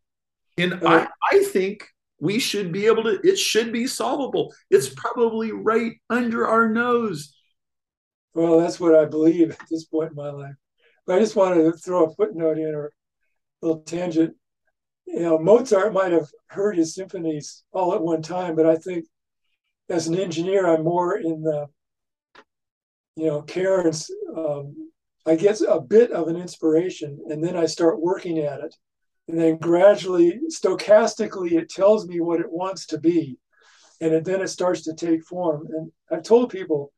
and 0.56 0.72
uh, 0.74 1.06
I, 1.30 1.36
I 1.36 1.44
think 1.44 1.86
we 2.20 2.38
should 2.38 2.72
be 2.72 2.86
able 2.86 3.04
to, 3.04 3.20
it 3.22 3.38
should 3.38 3.72
be 3.72 3.86
solvable. 3.86 4.52
It's 4.70 4.88
probably 4.88 5.52
right 5.52 5.92
under 6.10 6.46
our 6.46 6.68
nose. 6.68 7.34
Well, 8.34 8.60
that's 8.60 8.80
what 8.80 8.94
I 8.94 9.04
believe 9.04 9.50
at 9.50 9.68
this 9.70 9.84
point 9.84 10.10
in 10.10 10.16
my 10.16 10.30
life. 10.30 10.54
But 11.06 11.16
I 11.16 11.20
just 11.20 11.36
wanted 11.36 11.62
to 11.62 11.72
throw 11.72 12.06
a 12.06 12.14
footnote 12.14 12.58
in 12.58 12.74
or 12.74 12.92
a 13.62 13.66
little 13.66 13.82
tangent 13.82 14.36
you 15.08 15.20
know, 15.20 15.38
Mozart 15.38 15.92
might 15.92 16.12
have 16.12 16.28
heard 16.48 16.76
his 16.76 16.94
symphonies 16.94 17.64
all 17.72 17.94
at 17.94 18.02
one 18.02 18.22
time, 18.22 18.54
but 18.54 18.66
I 18.66 18.76
think 18.76 19.06
as 19.88 20.06
an 20.06 20.18
engineer, 20.18 20.66
I'm 20.66 20.84
more 20.84 21.16
in 21.16 21.42
the, 21.42 21.66
you 23.16 23.26
know, 23.26 23.42
Karen's. 23.42 24.10
Um, 24.36 24.90
I 25.26 25.34
get 25.34 25.60
a 25.62 25.80
bit 25.80 26.12
of 26.12 26.28
an 26.28 26.36
inspiration, 26.36 27.18
and 27.28 27.42
then 27.42 27.56
I 27.56 27.66
start 27.66 28.00
working 28.00 28.38
at 28.38 28.60
it, 28.60 28.74
and 29.28 29.40
then 29.40 29.56
gradually, 29.56 30.40
stochastically, 30.50 31.52
it 31.52 31.70
tells 31.70 32.06
me 32.06 32.20
what 32.20 32.40
it 32.40 32.52
wants 32.52 32.86
to 32.86 32.98
be, 32.98 33.38
and 34.02 34.12
it, 34.12 34.24
then 34.24 34.42
it 34.42 34.48
starts 34.48 34.82
to 34.82 34.94
take 34.94 35.24
form. 35.24 35.66
And 35.72 35.90
I've 36.10 36.22
told 36.22 36.50
people 36.50 36.92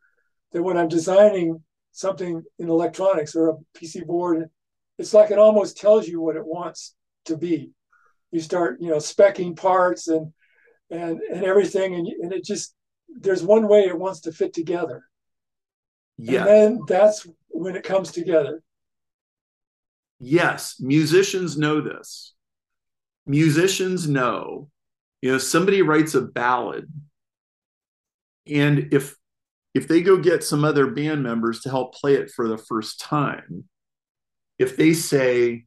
that 0.53 0.63
when 0.63 0.77
I'm 0.77 0.89
designing 0.89 1.63
something 1.93 2.43
in 2.59 2.69
electronics 2.69 3.37
or 3.37 3.51
a 3.51 3.57
PC 3.77 4.05
board, 4.05 4.51
it's 4.99 5.15
like 5.15 5.31
it 5.31 5.39
almost 5.39 5.79
tells 5.79 6.09
you 6.09 6.21
what 6.21 6.37
it 6.37 6.45
wants 6.45 6.95
to 7.27 7.37
be 7.37 7.73
you 8.33 8.41
start 8.41 8.81
you 8.81 8.91
know 8.91 8.97
specking 8.97 9.57
parts 9.57 10.09
and 10.09 10.33
and 10.91 11.21
and 11.21 11.45
everything 11.45 11.95
and, 11.95 12.07
and 12.07 12.33
it 12.33 12.45
just 12.45 12.75
there's 13.09 13.43
one 13.43 13.67
way 13.69 13.81
it 13.81 13.99
wants 13.99 14.21
to 14.21 14.33
fit 14.33 14.53
together. 14.53 15.05
Yeah. 16.17 16.41
and 16.41 16.49
then 16.49 16.81
that's 16.87 17.27
when 17.49 17.77
it 17.77 17.83
comes 17.85 18.13
together. 18.13 18.63
Yes 20.19 20.77
musicians 20.81 21.57
know 21.57 21.81
this. 21.81 22.35
Musicians 23.27 24.09
know 24.09 24.71
you 25.23 25.31
know 25.33 25.39
somebody 25.39 25.83
writes 25.83 26.15
a 26.15 26.21
ballad 26.21 26.91
and 28.47 28.93
if 28.93 29.17
if 29.73 29.87
they 29.87 30.03
go 30.03 30.17
get 30.17 30.43
some 30.43 30.65
other 30.65 30.89
band 30.89 31.23
members 31.23 31.61
to 31.61 31.71
help 31.71 31.95
play 31.95 32.15
it 32.15 32.31
for 32.31 32.49
the 32.49 32.59
first 32.59 33.01
time 33.01 33.65
if 34.59 34.77
they 34.77 34.93
say 34.93 35.65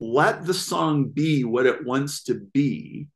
let 0.00 0.46
the 0.46 0.54
song 0.54 1.10
be 1.10 1.44
what 1.44 1.66
it 1.66 1.84
wants 1.84 2.24
to 2.24 2.34
be. 2.34 3.08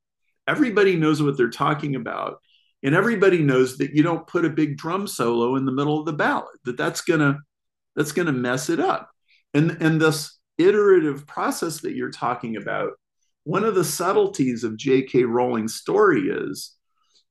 Everybody 0.46 0.96
knows 0.96 1.22
what 1.22 1.36
they're 1.36 1.48
talking 1.48 1.96
about. 1.96 2.38
And 2.82 2.94
everybody 2.94 3.38
knows 3.38 3.78
that 3.78 3.94
you 3.94 4.02
don't 4.02 4.26
put 4.26 4.44
a 4.44 4.50
big 4.50 4.76
drum 4.76 5.06
solo 5.06 5.56
in 5.56 5.64
the 5.64 5.72
middle 5.72 5.98
of 5.98 6.04
the 6.04 6.12
ballad, 6.12 6.58
that 6.64 6.76
that's 6.76 7.00
gonna 7.00 7.38
that's 7.96 8.12
gonna 8.12 8.32
mess 8.32 8.68
it 8.68 8.78
up. 8.78 9.10
And 9.54 9.78
and 9.80 9.98
this 9.98 10.38
iterative 10.58 11.26
process 11.26 11.80
that 11.80 11.94
you're 11.94 12.10
talking 12.10 12.56
about, 12.56 12.92
one 13.44 13.64
of 13.64 13.74
the 13.74 13.84
subtleties 13.84 14.64
of 14.64 14.76
J.K. 14.76 15.24
Rowling's 15.24 15.76
story 15.76 16.28
is 16.28 16.74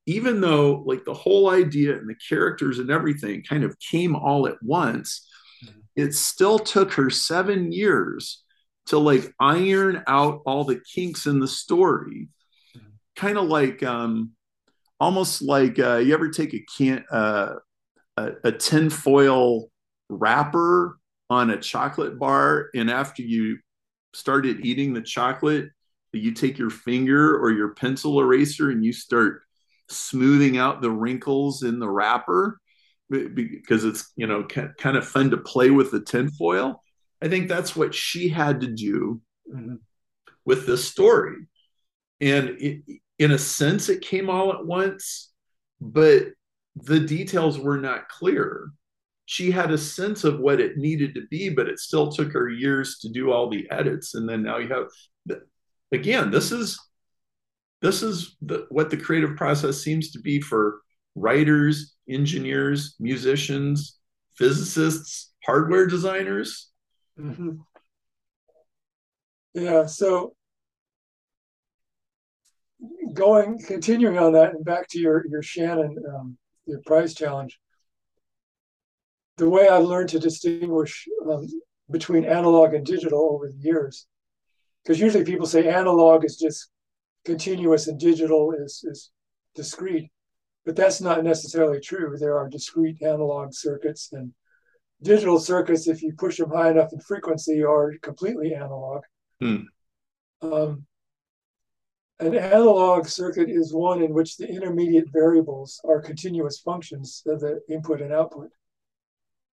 even 0.08 0.42
though 0.42 0.84
like 0.88 1.06
the 1.06 1.14
whole 1.14 1.52
idea 1.52 1.98
and 1.98 2.10
the 2.10 2.16
characters 2.28 2.80
and 2.80 2.90
everything 2.90 3.44
kind 3.44 3.64
of 3.64 3.78
came 3.80 4.16
all 4.16 4.48
at 4.48 4.62
once, 4.64 5.28
mm-hmm. 5.64 5.80
it 5.96 6.16
still 6.16 6.58
took 6.58 6.94
her 6.94 7.12
seven 7.12 7.72
years 7.72 8.43
to 8.88 8.98
like 8.98 9.34
iron 9.40 10.04
out 10.08 10.42
all 10.46 10.64
the 10.64 10.82
kinks 10.94 11.26
in 11.26 11.40
the 11.40 11.48
story. 11.48 12.30
Mm-hmm. 12.78 12.88
Kind 13.16 13.38
of 13.38 13.46
like 13.46 13.84
um 13.84 14.32
almost 15.00 15.42
like 15.42 15.80
uh, 15.80 15.98
you 15.98 16.14
ever 16.14 16.30
take 16.30 16.54
a 16.54 16.66
can 16.78 17.04
uh, 17.12 17.56
a, 18.18 18.32
a 18.46 18.52
tinfoil 18.52 19.70
wrapper 20.10 20.98
on 21.30 21.50
a 21.50 21.60
chocolate 21.60 22.20
bar 22.20 22.70
and 22.76 22.92
after 22.92 23.24
you 23.24 23.58
started 24.14 24.64
eating 24.64 24.94
the 24.94 25.02
chocolate 25.02 25.70
you 26.14 26.32
take 26.32 26.58
your 26.58 26.70
finger 26.70 27.38
or 27.38 27.52
your 27.52 27.70
pencil 27.70 28.20
eraser 28.20 28.70
and 28.70 28.86
you 28.86 28.94
start 28.94 29.42
smoothing 29.90 30.58
out 30.58 30.82
the 30.82 30.92
wrinkles 30.92 31.64
in 31.64 31.80
the 31.80 31.90
wrapper 31.90 32.60
because 33.10 33.84
it's 33.84 34.12
you 34.16 34.28
know 34.28 34.44
kind 34.44 34.98
of 34.98 35.08
fun 35.08 35.32
to 35.32 35.38
play 35.38 35.70
with 35.70 35.92
the 35.92 36.02
tinfoil. 36.02 36.83
I 37.24 37.30
think 37.30 37.48
that's 37.48 37.76
what 37.76 37.96
she 37.96 38.28
had 38.28 38.62
to 38.62 38.68
do 38.68 39.22
mm-hmm. 39.52 39.76
with 40.46 40.68
this 40.68 40.88
story, 40.88 41.38
and 42.20 42.50
it, 42.60 42.84
in 43.18 43.32
a 43.32 43.38
sense, 43.38 43.90
it 43.90 44.02
came 44.02 44.30
all 44.30 44.52
at 44.52 44.66
once, 44.66 45.32
but 45.80 46.28
the 46.76 47.00
details 47.00 47.58
were 47.58 47.78
not 47.78 48.10
clear. 48.10 48.72
She 49.26 49.52
had 49.52 49.72
a 49.72 49.78
sense 49.78 50.26
of 50.26 50.40
what 50.40 50.60
it 50.60 50.78
needed 50.78 51.16
to 51.16 51.26
be, 51.30 51.50
but 51.50 51.70
it 51.70 51.80
still 51.80 52.12
took 52.12 52.34
her 52.34 52.50
years 52.50 53.00
to 53.00 53.10
do 53.10 53.32
all 53.32 53.50
the 53.50 53.70
edits. 53.72 54.16
And 54.16 54.28
then 54.28 54.44
now 54.44 54.58
you 54.58 54.68
have, 54.68 55.40
again, 55.92 56.30
this 56.32 56.52
is 56.52 56.80
this 57.82 58.02
is 58.02 58.36
the, 58.42 58.66
what 58.70 58.90
the 58.90 58.98
creative 58.98 59.36
process 59.36 59.78
seems 59.82 60.12
to 60.12 60.20
be 60.20 60.42
for 60.42 60.82
writers, 61.16 61.96
engineers, 62.10 62.96
musicians, 63.00 64.00
physicists, 64.38 65.34
hardware 65.46 65.86
designers. 65.86 66.70
Mm-hmm. 67.20 67.52
Yeah, 69.54 69.86
so 69.86 70.34
going 73.14 73.60
continuing 73.60 74.18
on 74.18 74.34
that 74.34 74.56
and 74.56 74.66
back 74.66 74.88
to 74.90 75.00
your 75.00 75.26
your 75.28 75.44
Shannon 75.44 75.96
um, 76.14 76.38
your 76.66 76.82
prize 76.86 77.14
challenge. 77.14 77.60
The 79.38 79.50
way 79.50 79.68
I 79.68 79.78
learned 79.78 80.10
to 80.10 80.20
distinguish 80.20 81.08
um, 81.30 81.48
between 81.92 82.26
analog 82.26 82.74
and 82.74 82.86
digital 82.86 83.32
over 83.34 83.48
the 83.48 83.58
years, 83.58 84.08
because 84.84 85.00
usually 85.00 85.24
people 85.24 85.48
say 85.48 85.68
analog 85.68 86.24
is 86.26 86.38
just 86.38 86.70
continuous 87.26 87.88
and 87.88 88.00
digital 88.00 88.54
is, 88.54 88.84
is 88.88 89.12
discrete. 89.56 90.12
But 90.66 90.76
that's 90.76 91.02
not 91.02 91.24
necessarily 91.24 91.80
true. 91.80 92.16
There 92.18 92.38
are 92.38 92.48
discrete 92.48 93.02
analog 93.02 93.54
circuits 93.54 94.10
and 94.14 94.34
digital 95.04 95.40
circuits, 95.40 95.88
if 95.88 96.02
you 96.02 96.14
push 96.18 96.38
them 96.38 96.50
high 96.50 96.72
enough 96.72 96.94
in 96.94 97.00
frequency, 97.00 97.64
are 97.64 97.94
completely 98.02 98.54
analog. 98.54 99.04
Hmm. 99.40 99.58
Um, 100.42 100.86
an 102.20 102.36
analog 102.36 103.08
circuit 103.08 103.50
is 103.50 103.74
one 103.74 104.02
in 104.02 104.14
which 104.14 104.38
the 104.38 104.48
intermediate 104.48 105.12
variables 105.12 105.82
are 105.86 106.02
continuous 106.02 106.60
functions 106.60 107.22
of 107.26 107.42
the 107.42 107.62
input 107.70 108.02
and 108.02 108.14
output. 108.14 108.50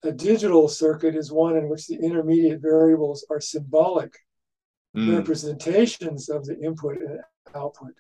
A 0.03 0.13
digital 0.13 0.69
circuit 0.69 1.15
is 1.15 1.31
one 1.33 1.57
in 1.57 1.69
which 1.69 1.87
the 1.87 1.97
intermediate 1.97 2.61
variables 2.61 3.27
are 3.31 3.41
symbolic 3.41 4.15
mm. 4.97 5.17
representations 5.17 6.29
of 6.29 6.45
the 6.45 6.59
input 6.61 6.99
and 6.99 7.21
output 7.55 7.93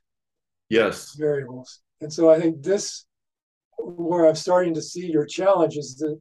yes 0.68 1.14
variables 1.14 1.80
and 2.00 2.12
so 2.12 2.30
i 2.30 2.40
think 2.40 2.62
this 2.62 3.06
where 3.78 4.26
i'm 4.26 4.34
starting 4.34 4.74
to 4.74 4.82
see 4.82 5.10
your 5.10 5.26
challenge 5.26 5.76
is 5.76 5.96
that 5.96 6.18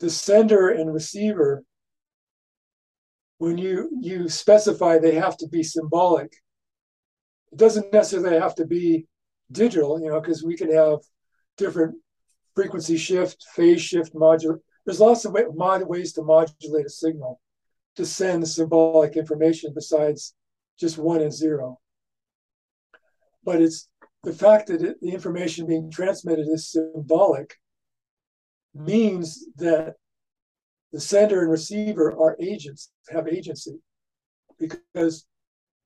the 0.00 0.10
sender 0.10 0.68
and 0.68 0.92
receiver 0.92 1.62
when 3.38 3.58
you 3.58 3.90
you 4.00 4.28
specify 4.28 4.98
they 4.98 5.14
have 5.14 5.36
to 5.36 5.48
be 5.48 5.62
symbolic 5.62 6.32
it 7.52 7.58
doesn't 7.58 7.92
necessarily 7.92 8.38
have 8.38 8.54
to 8.54 8.66
be 8.66 9.06
digital 9.50 10.00
you 10.00 10.08
know 10.08 10.20
because 10.20 10.44
we 10.44 10.56
can 10.56 10.72
have 10.72 10.98
different 11.56 11.94
frequency 12.54 12.96
shift 12.96 13.44
phase 13.54 13.80
shift 13.80 14.14
modulate 14.14 14.60
there's 14.88 15.00
lots 15.00 15.26
of 15.26 15.32
way, 15.32 15.44
mod, 15.54 15.82
ways 15.82 16.14
to 16.14 16.22
modulate 16.22 16.86
a 16.86 16.88
signal 16.88 17.42
to 17.96 18.06
send 18.06 18.48
symbolic 18.48 19.18
information 19.18 19.72
besides 19.74 20.34
just 20.80 20.96
one 20.96 21.20
and 21.20 21.30
zero. 21.30 21.78
But 23.44 23.60
it's 23.60 23.86
the 24.22 24.32
fact 24.32 24.68
that 24.68 24.80
it, 24.80 24.98
the 25.02 25.10
information 25.10 25.66
being 25.66 25.90
transmitted 25.90 26.48
is 26.48 26.70
symbolic 26.70 27.56
means 28.74 29.46
that 29.56 29.94
the 30.92 31.00
sender 31.00 31.40
and 31.40 31.50
receiver 31.50 32.12
are 32.18 32.36
agents, 32.40 32.90
have 33.10 33.28
agency, 33.28 33.80
because 34.58 35.26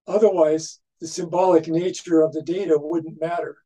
otherwise 0.06 0.80
the 1.00 1.06
symbolic 1.06 1.66
nature 1.66 2.20
of 2.20 2.32
the 2.32 2.42
data 2.42 2.76
wouldn't 2.78 3.20
matter. 3.20 3.56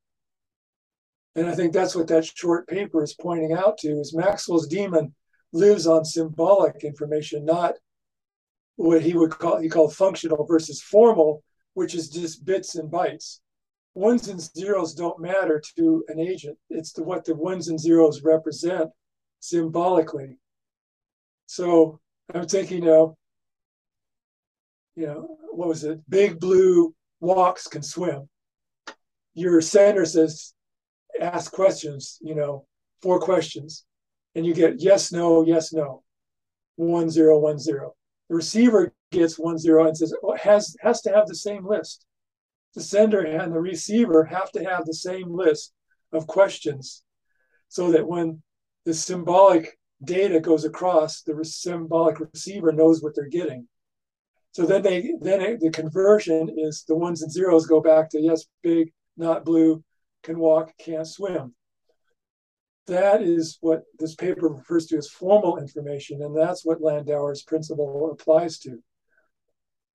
And 1.34 1.46
I 1.46 1.54
think 1.54 1.72
that's 1.72 1.94
what 1.94 2.08
that 2.08 2.24
short 2.24 2.66
paper 2.66 3.02
is 3.02 3.14
pointing 3.14 3.52
out 3.52 3.76
to 3.78 3.88
is 3.88 4.14
Maxwell's 4.14 4.66
demon 4.66 5.14
lives 5.52 5.86
on 5.86 6.04
symbolic 6.04 6.82
information, 6.82 7.44
not 7.44 7.74
what 8.76 9.02
he 9.02 9.14
would 9.14 9.30
call 9.30 9.58
he 9.58 9.68
called 9.68 9.94
functional 9.94 10.46
versus 10.46 10.80
formal, 10.82 11.42
which 11.74 11.94
is 11.94 12.08
just 12.08 12.44
bits 12.44 12.76
and 12.76 12.90
bytes 12.90 13.40
ones 13.96 14.28
and 14.28 14.40
zeros 14.40 14.94
don't 14.94 15.18
matter 15.18 15.60
to 15.74 16.04
an 16.08 16.20
agent. 16.20 16.56
It's 16.68 16.92
the, 16.92 17.02
what 17.02 17.24
the 17.24 17.34
ones 17.34 17.68
and 17.68 17.80
zeros 17.80 18.22
represent 18.22 18.90
symbolically. 19.46 20.38
So 21.46 22.00
I'm 22.34 22.46
thinking 22.46 22.88
of, 22.88 23.14
you 24.94 25.06
know, 25.06 25.38
what 25.52 25.68
was 25.68 25.84
it? 25.84 26.00
Big 26.08 26.40
blue 26.40 26.94
walks 27.20 27.66
can 27.66 27.82
swim. 27.82 28.28
Your 29.34 29.60
sender 29.60 30.04
says, 30.04 30.54
ask 31.20 31.52
questions, 31.52 32.18
you 32.22 32.34
know, 32.34 32.66
four 33.02 33.20
questions, 33.20 33.84
and 34.34 34.46
you 34.46 34.54
get 34.54 34.80
yes, 34.80 35.12
no, 35.12 35.44
yes, 35.44 35.72
no, 35.72 36.02
one, 36.76 37.10
zero, 37.10 37.38
one, 37.38 37.58
zero. 37.58 37.94
The 38.28 38.36
receiver 38.36 38.94
gets 39.12 39.38
one, 39.38 39.58
zero 39.58 39.86
and 39.86 39.96
says, 39.96 40.14
oh, 40.22 40.36
has, 40.36 40.74
has 40.80 41.02
to 41.02 41.12
have 41.12 41.26
the 41.26 41.34
same 41.34 41.66
list 41.66 42.06
the 42.76 42.82
sender 42.82 43.22
and 43.22 43.52
the 43.52 43.60
receiver 43.60 44.24
have 44.24 44.52
to 44.52 44.62
have 44.62 44.84
the 44.84 44.94
same 44.94 45.34
list 45.34 45.72
of 46.12 46.26
questions 46.26 47.02
so 47.68 47.90
that 47.90 48.06
when 48.06 48.42
the 48.86 48.94
symbolic 48.94 49.78
data 50.02 50.40
goes 50.40 50.64
across, 50.64 51.22
the 51.22 51.44
symbolic 51.44 52.20
receiver 52.20 52.72
knows 52.72 53.02
what 53.02 53.14
they're 53.14 53.28
getting. 53.28 53.68
So 54.52 54.64
then 54.64 54.82
they 54.82 55.12
then 55.20 55.42
it, 55.42 55.60
the 55.60 55.70
conversion 55.70 56.48
is 56.56 56.84
the 56.88 56.94
ones 56.94 57.20
and 57.20 57.30
zeros 57.30 57.66
go 57.66 57.80
back 57.80 58.08
to 58.10 58.20
yes, 58.20 58.46
big, 58.62 58.92
not 59.16 59.44
blue, 59.44 59.84
can 60.22 60.38
walk, 60.38 60.72
can't 60.78 61.06
swim. 61.06 61.54
That 62.86 63.20
is 63.20 63.58
what 63.60 63.82
this 63.98 64.14
paper 64.14 64.48
refers 64.48 64.86
to 64.86 64.96
as 64.96 65.10
formal 65.10 65.58
information, 65.58 66.22
and 66.22 66.34
that's 66.34 66.64
what 66.64 66.80
Landauer's 66.80 67.42
principle 67.42 68.12
applies 68.12 68.58
to. 68.60 68.78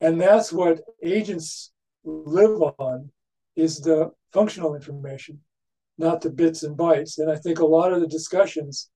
And 0.01 0.19
that's 0.19 0.51
what 0.51 0.81
agents 1.01 1.71
live 2.03 2.61
on 2.77 3.09
is 3.55 3.79
the 3.79 4.11
functional 4.33 4.75
information, 4.75 5.39
not 6.01 6.21
the 6.21 6.29
bits 6.29 6.63
and 6.63 6.77
bytes. 6.77 7.17
And 7.17 7.31
I 7.31 7.37
think 7.37 7.59
a 7.59 7.65
lot 7.65 7.93
of 7.93 8.01
the 8.01 8.07
discussions, 8.07 8.89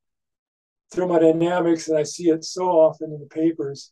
thermodynamics, 0.92 1.88
and 1.88 1.98
I 1.98 2.04
see 2.04 2.30
it 2.30 2.44
so 2.44 2.66
often 2.66 3.14
in 3.14 3.20
the 3.20 3.28
papers, 3.28 3.92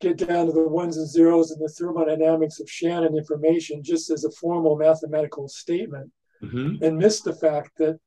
get 0.00 0.16
down 0.16 0.46
to 0.46 0.52
the 0.52 0.66
ones 0.68 0.96
and 0.96 1.08
zeros 1.08 1.50
and 1.50 1.60
the 1.60 1.68
thermodynamics 1.68 2.58
of 2.60 2.70
Shannon 2.70 3.16
information 3.16 3.82
just 3.82 4.10
as 4.10 4.24
a 4.24 4.30
formal 4.30 4.76
mathematical 4.76 5.48
statement 5.48 6.10
mm-hmm. 6.42 6.82
and 6.82 6.98
miss 6.98 7.20
the 7.20 7.34
fact 7.34 7.72
that 7.78 7.98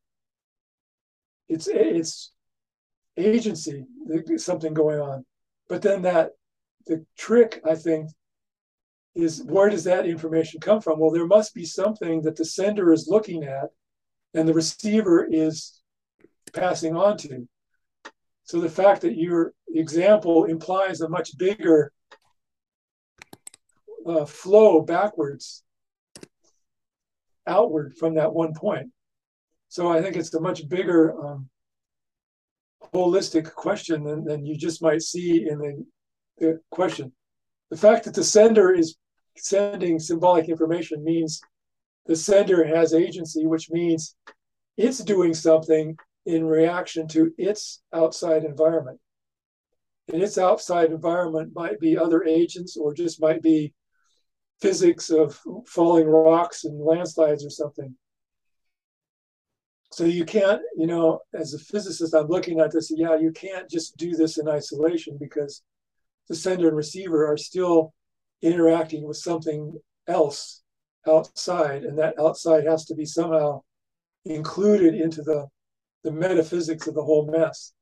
it's 1.48 1.68
it's 1.68 2.32
agency, 3.18 3.86
something 4.38 4.74
going 4.74 5.00
on. 5.00 5.26
But 5.70 5.82
then 5.82 6.02
that 6.02 6.32
the 6.88 7.06
trick, 7.18 7.62
I 7.66 7.76
think, 7.76 8.10
is 9.16 9.44
where 9.44 9.70
does 9.70 9.86
that 9.86 10.06
information 10.06 10.60
come 10.60 10.82
from? 10.82 11.00
Well, 11.00 11.12
there 11.12 11.26
must 11.26 11.54
be 11.54 11.66
something 11.66 12.22
that 12.24 12.36
the 12.36 12.46
sender 12.46 12.92
is 12.92 13.08
looking 13.08 13.44
at 13.44 13.70
and 14.34 14.48
the 14.48 14.54
receiver 14.54 15.26
is 15.30 15.82
passing 16.54 16.96
on 16.96 17.18
to. 17.18 17.48
So 18.44 18.60
the 18.60 18.70
fact 18.70 19.02
that 19.02 19.18
your 19.18 19.54
example 19.74 20.46
implies 20.46 21.02
a 21.02 21.10
much 21.10 21.38
bigger 21.38 21.92
uh, 24.06 24.26
flow 24.26 24.82
backwards, 24.82 25.64
outward 27.48 27.96
from 27.98 28.16
that 28.16 28.34
one 28.34 28.54
point. 28.54 28.90
So 29.70 29.92
I 29.92 30.02
think 30.02 30.16
it's 30.16 30.34
a 30.34 30.40
much 30.40 30.68
bigger 30.70 31.20
um, 31.20 31.50
holistic 32.94 33.52
question 33.54 34.04
than, 34.04 34.24
than 34.24 34.46
you 34.46 34.58
just 34.58 34.82
might 34.82 35.02
see 35.02 35.48
in 35.50 35.58
the, 35.58 35.86
the 36.38 36.60
question. 36.70 37.12
The 37.72 37.78
fact 37.78 38.06
that 38.06 38.14
the 38.14 38.24
sender 38.24 38.72
is 38.72 38.96
sending 39.38 40.00
symbolic 40.00 40.50
information 40.50 41.04
means 41.04 41.42
the 42.06 42.16
sender 42.16 42.64
has 42.66 42.94
agency, 42.94 43.46
which 43.46 43.70
means 43.70 44.16
it's 44.78 45.00
doing 45.00 45.34
something 45.34 45.98
in 46.26 46.46
reaction 46.46 47.08
to 47.10 47.32
its 47.38 47.82
outside 47.94 48.44
environment. 48.44 49.00
And 50.12 50.22
its 50.22 50.38
outside 50.38 50.92
environment 50.92 51.52
might 51.56 51.80
be 51.80 51.98
other 51.98 52.24
agents 52.24 52.78
or 52.78 52.94
just 52.94 53.22
might 53.22 53.42
be 53.42 53.74
physics 54.62 55.10
of 55.10 55.40
falling 55.68 56.08
rocks 56.08 56.64
and 56.64 56.80
landslides 56.80 57.46
or 57.46 57.50
something. 57.50 57.96
So 59.92 60.04
you 60.04 60.26
can't, 60.26 60.62
you 60.76 60.88
know, 60.88 61.22
as 61.34 61.54
a 61.54 61.60
physicist, 61.60 62.14
I'm 62.14 62.28
looking 62.28 62.60
at 62.60 62.72
this, 62.72 62.92
yeah, 62.94 63.16
you 63.16 63.32
can't 63.32 63.70
just 63.70 63.98
do 63.98 64.12
this 64.12 64.38
in 64.38 64.48
isolation 64.48 65.18
because 65.20 65.64
the 66.28 66.36
sender 66.36 66.68
and 66.68 66.78
receiver 66.78 67.26
are 67.26 67.38
still 67.38 67.94
interacting 68.42 69.04
with 69.08 69.18
something 69.18 69.80
else 70.08 70.62
outside, 71.08 71.84
and 71.84 71.98
that 72.00 72.20
outside 72.20 72.66
has 72.66 72.86
to 72.86 72.96
be 72.96 73.06
somehow 73.06 73.62
included 74.26 74.96
into 74.96 75.22
the 75.22 75.48
the 76.04 76.12
metaphysics 76.12 76.88
of 76.88 76.94
the 76.94 77.04
whole 77.04 77.26
mess. 77.32 77.74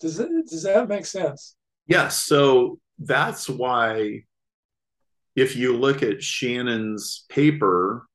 Does 0.00 0.18
it, 0.18 0.28
does 0.48 0.64
that 0.64 0.88
make 0.88 1.06
sense? 1.06 1.54
Yes. 1.86 2.24
So 2.24 2.80
that's 2.98 3.48
why, 3.48 4.24
if 5.36 5.54
you 5.54 5.76
look 5.76 6.02
at 6.02 6.22
Shannon's 6.22 7.24
paper, 7.28 8.06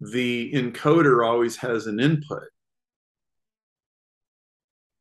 the 0.00 0.52
encoder 0.52 1.26
always 1.26 1.56
has 1.56 1.86
an 1.86 1.98
input. 1.98 2.44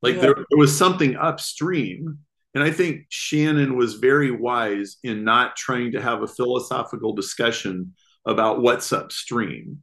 Like 0.02 0.16
yeah. 0.16 0.22
there, 0.22 0.36
there 0.36 0.58
was 0.58 0.76
something 0.76 1.16
upstream. 1.16 2.20
And 2.56 2.64
I 2.64 2.72
think 2.72 3.08
Shannon 3.10 3.76
was 3.76 3.95
very 3.95 4.32
wise 4.32 4.95
in 5.03 5.26
not 5.26 5.58
trying 5.58 5.91
to 5.91 6.01
have 6.01 6.24
a 6.24 6.28
philosophical 6.28 7.14
discussion 7.14 7.93
about 8.26 8.62
what's 8.62 8.93
upstream. 8.93 9.82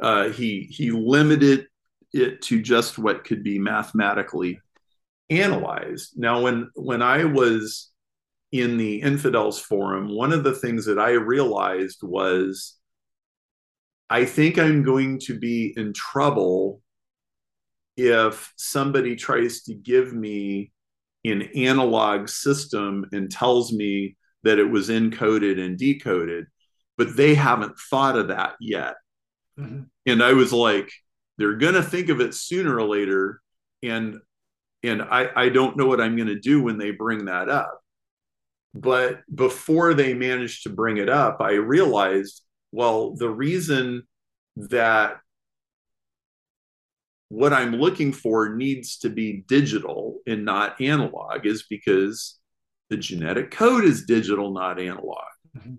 Uh, 0.00 0.28
he 0.28 0.68
he 0.70 0.92
limited 0.92 1.66
it 2.12 2.40
to 2.42 2.62
just 2.62 2.98
what 2.98 3.24
could 3.24 3.42
be 3.42 3.58
mathematically 3.58 4.60
analyzed. 5.28 6.12
Now, 6.16 6.42
when 6.42 6.70
when 6.74 7.02
I 7.02 7.24
was 7.24 7.90
in 8.52 8.76
the 8.76 9.00
infidels 9.00 9.58
forum, 9.58 10.08
one 10.08 10.32
of 10.32 10.44
the 10.44 10.54
things 10.54 10.86
that 10.86 10.98
I 11.00 11.10
realized 11.10 11.98
was 12.02 12.76
I 14.08 14.24
think 14.24 14.58
I'm 14.58 14.84
going 14.84 15.18
to 15.20 15.36
be 15.36 15.74
in 15.76 15.92
trouble 15.92 16.80
if 17.96 18.52
somebody 18.56 19.16
tries 19.16 19.62
to 19.62 19.74
give 19.74 20.12
me 20.12 20.70
an 21.24 21.42
analog 21.54 22.28
system 22.28 23.06
and 23.12 23.30
tells 23.30 23.72
me 23.72 24.16
that 24.42 24.58
it 24.58 24.70
was 24.70 24.88
encoded 24.88 25.58
and 25.58 25.78
decoded, 25.78 26.46
but 26.96 27.16
they 27.16 27.34
haven't 27.34 27.78
thought 27.90 28.16
of 28.16 28.28
that 28.28 28.54
yet. 28.60 28.94
Mm-hmm. 29.58 29.84
And 30.06 30.22
I 30.22 30.32
was 30.34 30.52
like, 30.52 30.90
they're 31.38 31.56
going 31.56 31.74
to 31.74 31.82
think 31.82 32.10
of 32.10 32.20
it 32.20 32.34
sooner 32.34 32.76
or 32.76 32.86
later. 32.86 33.40
And 33.82 34.18
and 34.82 35.00
I, 35.00 35.30
I 35.34 35.48
don't 35.48 35.78
know 35.78 35.86
what 35.86 36.00
I'm 36.00 36.14
going 36.14 36.28
to 36.28 36.38
do 36.38 36.62
when 36.62 36.76
they 36.76 36.90
bring 36.90 37.24
that 37.24 37.48
up. 37.48 37.80
But 38.74 39.22
before 39.34 39.94
they 39.94 40.12
managed 40.12 40.64
to 40.64 40.68
bring 40.68 40.98
it 40.98 41.08
up, 41.08 41.38
I 41.40 41.52
realized 41.52 42.42
well, 42.74 43.14
the 43.14 43.30
reason 43.30 44.02
that 44.56 45.18
what 47.34 47.52
I'm 47.52 47.74
looking 47.76 48.12
for 48.12 48.54
needs 48.54 48.98
to 48.98 49.10
be 49.10 49.44
digital 49.48 50.20
and 50.26 50.44
not 50.44 50.80
analog 50.80 51.46
is 51.46 51.64
because 51.68 52.38
the 52.90 52.96
genetic 52.96 53.50
code 53.50 53.84
is 53.84 54.04
digital, 54.04 54.52
not 54.52 54.80
analog. 54.80 55.24
Mm-hmm. 55.56 55.74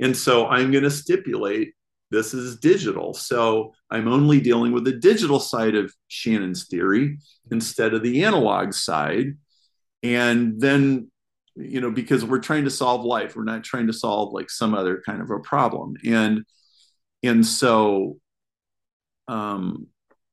And 0.00 0.16
so 0.16 0.46
I'm 0.46 0.70
going 0.70 0.84
to 0.84 0.90
stipulate 0.90 1.74
this 2.10 2.34
is 2.34 2.58
digital. 2.58 3.14
So 3.14 3.74
I'm 3.90 4.08
only 4.08 4.40
dealing 4.40 4.72
with 4.72 4.84
the 4.84 4.96
digital 4.96 5.38
side 5.38 5.76
of 5.76 5.94
Shannon's 6.08 6.66
theory 6.66 7.18
instead 7.52 7.94
of 7.94 8.02
the 8.02 8.24
analog 8.24 8.72
side. 8.72 9.36
And 10.02 10.60
then 10.60 11.10
you 11.56 11.80
know 11.80 11.90
because 11.90 12.24
we're 12.24 12.38
trying 12.38 12.64
to 12.64 12.70
solve 12.70 13.04
life 13.04 13.34
we're 13.34 13.44
not 13.44 13.64
trying 13.64 13.88
to 13.88 13.92
solve 13.92 14.32
like 14.32 14.48
some 14.48 14.72
other 14.72 15.02
kind 15.04 15.20
of 15.20 15.30
a 15.30 15.40
problem 15.40 15.96
and 16.06 16.44
and 17.22 17.44
so 17.44 18.16
um 19.28 19.88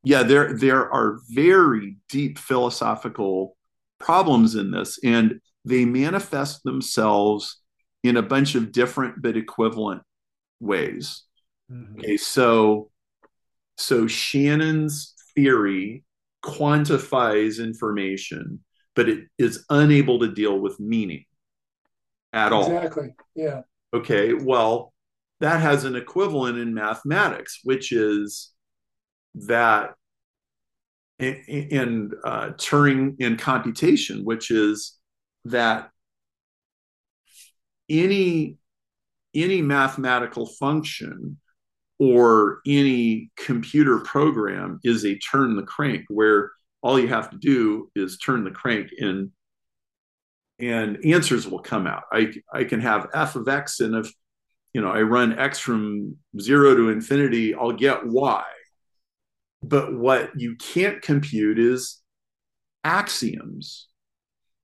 yeah 0.07 0.23
there 0.23 0.57
there 0.57 0.91
are 0.91 1.19
very 1.29 1.97
deep 2.09 2.37
philosophical 2.37 3.55
problems 3.99 4.55
in 4.55 4.71
this 4.71 4.99
and 5.03 5.39
they 5.65 5.85
manifest 5.85 6.63
themselves 6.63 7.61
in 8.03 8.17
a 8.17 8.21
bunch 8.21 8.55
of 8.55 8.71
different 8.71 9.21
but 9.21 9.35
equivalent 9.35 10.01
ways 10.59 11.23
mm-hmm. 11.71 11.99
okay 11.99 12.17
so 12.17 12.89
so 13.77 14.07
shannon's 14.07 15.13
theory 15.35 16.03
quantifies 16.43 17.63
information 17.63 18.59
but 18.95 19.09
it 19.09 19.25
is 19.37 19.65
unable 19.69 20.19
to 20.19 20.27
deal 20.33 20.59
with 20.59 20.79
meaning 20.79 21.23
at 22.33 22.53
all. 22.53 22.65
Exactly. 22.65 23.09
Yeah. 23.35 23.61
Okay. 23.93 24.33
Well, 24.33 24.93
that 25.39 25.61
has 25.61 25.83
an 25.83 25.95
equivalent 25.95 26.57
in 26.57 26.73
mathematics, 26.73 27.59
which 27.63 27.91
is 27.91 28.51
that 29.35 29.93
in, 31.19 32.11
uh, 32.23 32.49
Turing 32.51 33.19
in 33.19 33.37
computation, 33.37 34.23
which 34.23 34.51
is 34.51 34.97
that 35.45 35.89
any 37.89 38.57
any 39.33 39.61
mathematical 39.61 40.45
function 40.45 41.37
or 41.99 42.59
any 42.65 43.31
computer 43.35 43.99
program 43.99 44.79
is 44.83 45.05
a 45.05 45.17
turn 45.19 45.55
the 45.55 45.63
crank 45.63 46.05
where 46.09 46.51
all 46.81 46.99
you 46.99 47.07
have 47.07 47.29
to 47.29 47.37
do 47.37 47.89
is 47.95 48.17
turn 48.17 48.43
the 48.43 48.51
crank 48.51 48.89
and 48.99 49.31
and 50.59 50.97
answers 51.05 51.47
will 51.47 51.59
come 51.59 51.85
out. 51.85 52.03
I 52.11 52.33
I 52.51 52.63
can 52.63 52.79
have 52.81 53.09
f 53.13 53.35
of 53.35 53.47
x 53.47 53.79
and 53.79 53.95
if 53.95 54.11
you 54.73 54.81
know 54.81 54.89
I 54.89 55.01
run 55.01 55.37
x 55.37 55.59
from 55.59 56.15
zero 56.39 56.75
to 56.75 56.89
infinity, 56.89 57.53
I'll 57.53 57.71
get 57.71 58.05
y. 58.05 58.43
But 59.63 59.93
what 59.93 60.31
you 60.39 60.55
can't 60.55 61.01
compute 61.01 61.59
is 61.59 62.01
axioms. 62.83 63.87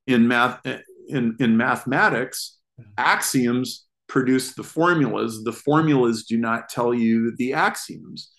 In 0.05 0.27
math 0.27 0.59
in, 1.07 1.35
in 1.39 1.57
mathematics, 1.57 2.57
mm-hmm. 2.79 2.91
axioms 2.97 3.85
produce 4.07 4.53
the 4.53 4.63
formulas. 4.63 5.43
The 5.43 5.53
formulas 5.53 6.23
do 6.23 6.37
not 6.37 6.69
tell 6.69 6.93
you 6.93 7.33
the 7.37 7.53
axioms. 7.53 8.31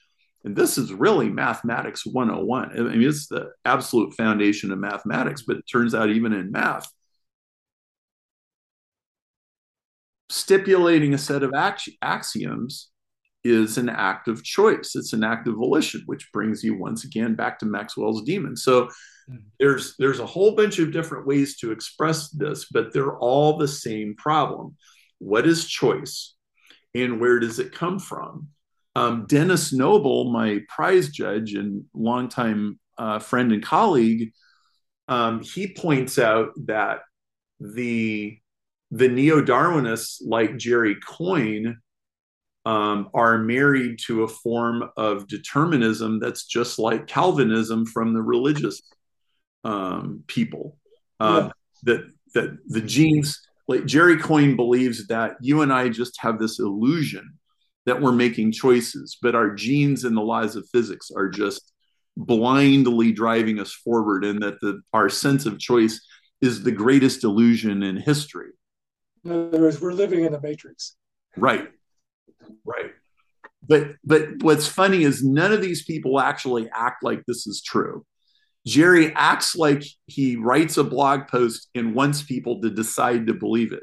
And 0.44 0.54
this 0.54 0.76
is 0.76 0.92
really 0.92 1.30
mathematics 1.30 2.04
101. 2.04 2.72
I 2.72 2.82
mean, 2.82 3.08
it's 3.08 3.28
the 3.28 3.50
absolute 3.64 4.14
foundation 4.14 4.70
of 4.70 4.78
mathematics, 4.78 5.42
but 5.42 5.56
it 5.56 5.64
turns 5.70 5.94
out 5.94 6.10
even 6.10 6.34
in 6.34 6.52
math, 6.52 6.86
stipulating 10.28 11.14
a 11.14 11.18
set 11.18 11.42
of 11.42 11.52
axioms 12.02 12.90
is 13.44 13.76
an 13.76 13.88
act 13.90 14.26
of 14.26 14.42
choice. 14.42 14.96
It's 14.96 15.12
an 15.12 15.22
act 15.22 15.46
of 15.46 15.56
volition, 15.56 16.02
which 16.06 16.32
brings 16.32 16.64
you 16.64 16.76
once 16.76 17.04
again 17.04 17.34
back 17.34 17.58
to 17.58 17.66
Maxwell's 17.66 18.22
demon. 18.22 18.56
So 18.56 18.86
mm-hmm. 18.86 19.36
there's 19.58 19.94
there's 19.98 20.20
a 20.20 20.26
whole 20.26 20.54
bunch 20.56 20.78
of 20.78 20.92
different 20.92 21.26
ways 21.26 21.58
to 21.58 21.70
express 21.70 22.30
this, 22.30 22.66
but 22.70 22.92
they're 22.92 23.18
all 23.18 23.58
the 23.58 23.68
same 23.68 24.14
problem. 24.16 24.76
What 25.18 25.46
is 25.46 25.66
choice? 25.66 26.34
And 26.94 27.20
where 27.20 27.38
does 27.38 27.58
it 27.58 27.72
come 27.72 27.98
from? 27.98 28.48
Um, 28.96 29.26
Denis 29.26 29.72
Noble, 29.72 30.30
my 30.30 30.60
prize 30.68 31.08
judge 31.08 31.54
and 31.54 31.84
longtime 31.92 32.78
uh, 32.96 33.18
friend 33.18 33.52
and 33.52 33.62
colleague, 33.62 34.32
um, 35.08 35.42
he 35.42 35.74
points 35.74 36.18
out 36.18 36.50
that 36.66 37.00
the 37.60 38.38
the 38.90 39.08
neo-Darwinists 39.08 40.18
like 40.24 40.56
Jerry 40.56 40.96
Coyne 41.04 41.78
um, 42.64 43.10
are 43.12 43.38
married 43.38 43.98
to 44.06 44.22
a 44.22 44.28
form 44.28 44.88
of 44.96 45.28
determinism 45.28 46.18
that's 46.18 46.46
just 46.46 46.78
like 46.78 47.06
Calvinism 47.06 47.84
from 47.86 48.14
the 48.14 48.22
religious 48.22 48.82
um, 49.64 50.24
people. 50.26 50.78
Uh, 51.20 51.44
yeah. 51.44 51.50
That 51.84 52.10
that 52.34 52.58
the 52.66 52.80
genes, 52.80 53.40
like 53.68 53.84
Jerry 53.84 54.18
Coyne 54.18 54.56
believes 54.56 55.06
that 55.08 55.36
you 55.40 55.62
and 55.62 55.72
I 55.72 55.88
just 55.88 56.20
have 56.20 56.38
this 56.38 56.58
illusion 56.58 57.38
that 57.86 58.00
we're 58.00 58.12
making 58.12 58.52
choices, 58.52 59.18
but 59.20 59.34
our 59.34 59.54
genes 59.54 60.04
and 60.04 60.16
the 60.16 60.22
laws 60.22 60.56
of 60.56 60.66
physics 60.70 61.10
are 61.14 61.28
just 61.28 61.72
blindly 62.16 63.12
driving 63.12 63.60
us 63.60 63.72
forward, 63.72 64.24
and 64.24 64.42
that 64.42 64.60
the, 64.60 64.80
our 64.92 65.08
sense 65.10 65.44
of 65.44 65.58
choice 65.58 66.00
is 66.40 66.62
the 66.62 66.72
greatest 66.72 67.24
illusion 67.24 67.82
in 67.82 67.96
history. 67.96 68.50
In 69.24 69.32
other 69.32 69.60
words, 69.60 69.80
we're 69.80 69.92
living 69.92 70.24
in 70.24 70.32
the 70.32 70.40
matrix. 70.40 70.96
Right. 71.36 71.68
Right. 72.64 72.92
But 73.66 73.92
but 74.04 74.42
what's 74.42 74.66
funny 74.66 75.04
is 75.04 75.24
none 75.24 75.52
of 75.52 75.62
these 75.62 75.84
people 75.84 76.20
actually 76.20 76.68
act 76.74 77.02
like 77.02 77.24
this 77.26 77.46
is 77.46 77.62
true. 77.62 78.04
Jerry 78.66 79.12
acts 79.14 79.56
like 79.56 79.84
he 80.06 80.36
writes 80.36 80.76
a 80.76 80.84
blog 80.84 81.28
post 81.28 81.68
and 81.74 81.94
wants 81.94 82.22
people 82.22 82.60
to 82.62 82.70
decide 82.70 83.26
to 83.26 83.34
believe 83.34 83.72
it. 83.72 83.82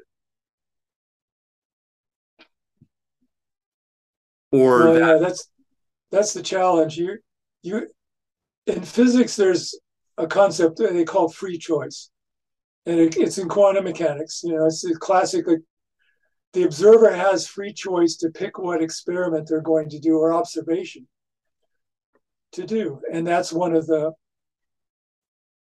Or 4.51 4.93
that, 4.93 4.99
yeah, 4.99 5.17
that's 5.19 5.49
that's 6.11 6.33
the 6.33 6.43
challenge. 6.43 6.97
You 6.97 7.17
you 7.63 7.87
in 8.67 8.81
physics, 8.81 9.35
there's 9.35 9.79
a 10.17 10.27
concept 10.27 10.77
they 10.77 11.05
call 11.05 11.29
free 11.29 11.57
choice, 11.57 12.09
and 12.85 12.99
it, 12.99 13.17
it's 13.17 13.37
in 13.37 13.47
quantum 13.47 13.85
mechanics. 13.85 14.41
You 14.43 14.55
know, 14.55 14.65
it's 14.65 14.83
a 14.83 14.93
classic. 14.95 15.47
Like, 15.47 15.59
the 16.53 16.63
observer 16.63 17.11
has 17.11 17.47
free 17.47 17.73
choice 17.73 18.17
to 18.17 18.29
pick 18.29 18.57
what 18.57 18.81
experiment 18.81 19.47
they're 19.47 19.61
going 19.61 19.89
to 19.89 19.99
do 19.99 20.17
or 20.17 20.33
observation 20.33 21.07
to 22.53 22.65
do, 22.65 23.01
and 23.11 23.25
that's 23.25 23.53
one 23.53 23.73
of 23.73 23.87
the 23.87 24.11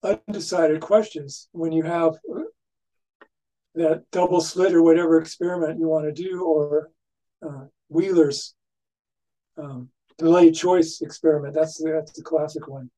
undecided 0.03 0.80
questions 0.80 1.49
when 1.53 1.72
you 1.72 1.82
have 1.82 2.18
that 3.74 4.03
double 4.11 4.41
slit 4.41 4.74
or 4.74 4.82
whatever 4.82 5.20
experiment 5.20 5.78
you 5.78 5.86
want 5.86 6.05
to 6.05 6.22
do, 6.22 6.43
or 6.43 6.91
uh, 7.47 7.66
Wheeler's 7.88 8.55
um, 9.57 9.88
delayed 10.18 10.55
choice 10.55 11.01
experiment. 11.03 11.55
That's 11.55 11.78
the, 11.78 11.93
that's 11.93 12.12
the 12.12 12.22
classic 12.22 12.66
one. 12.66 12.91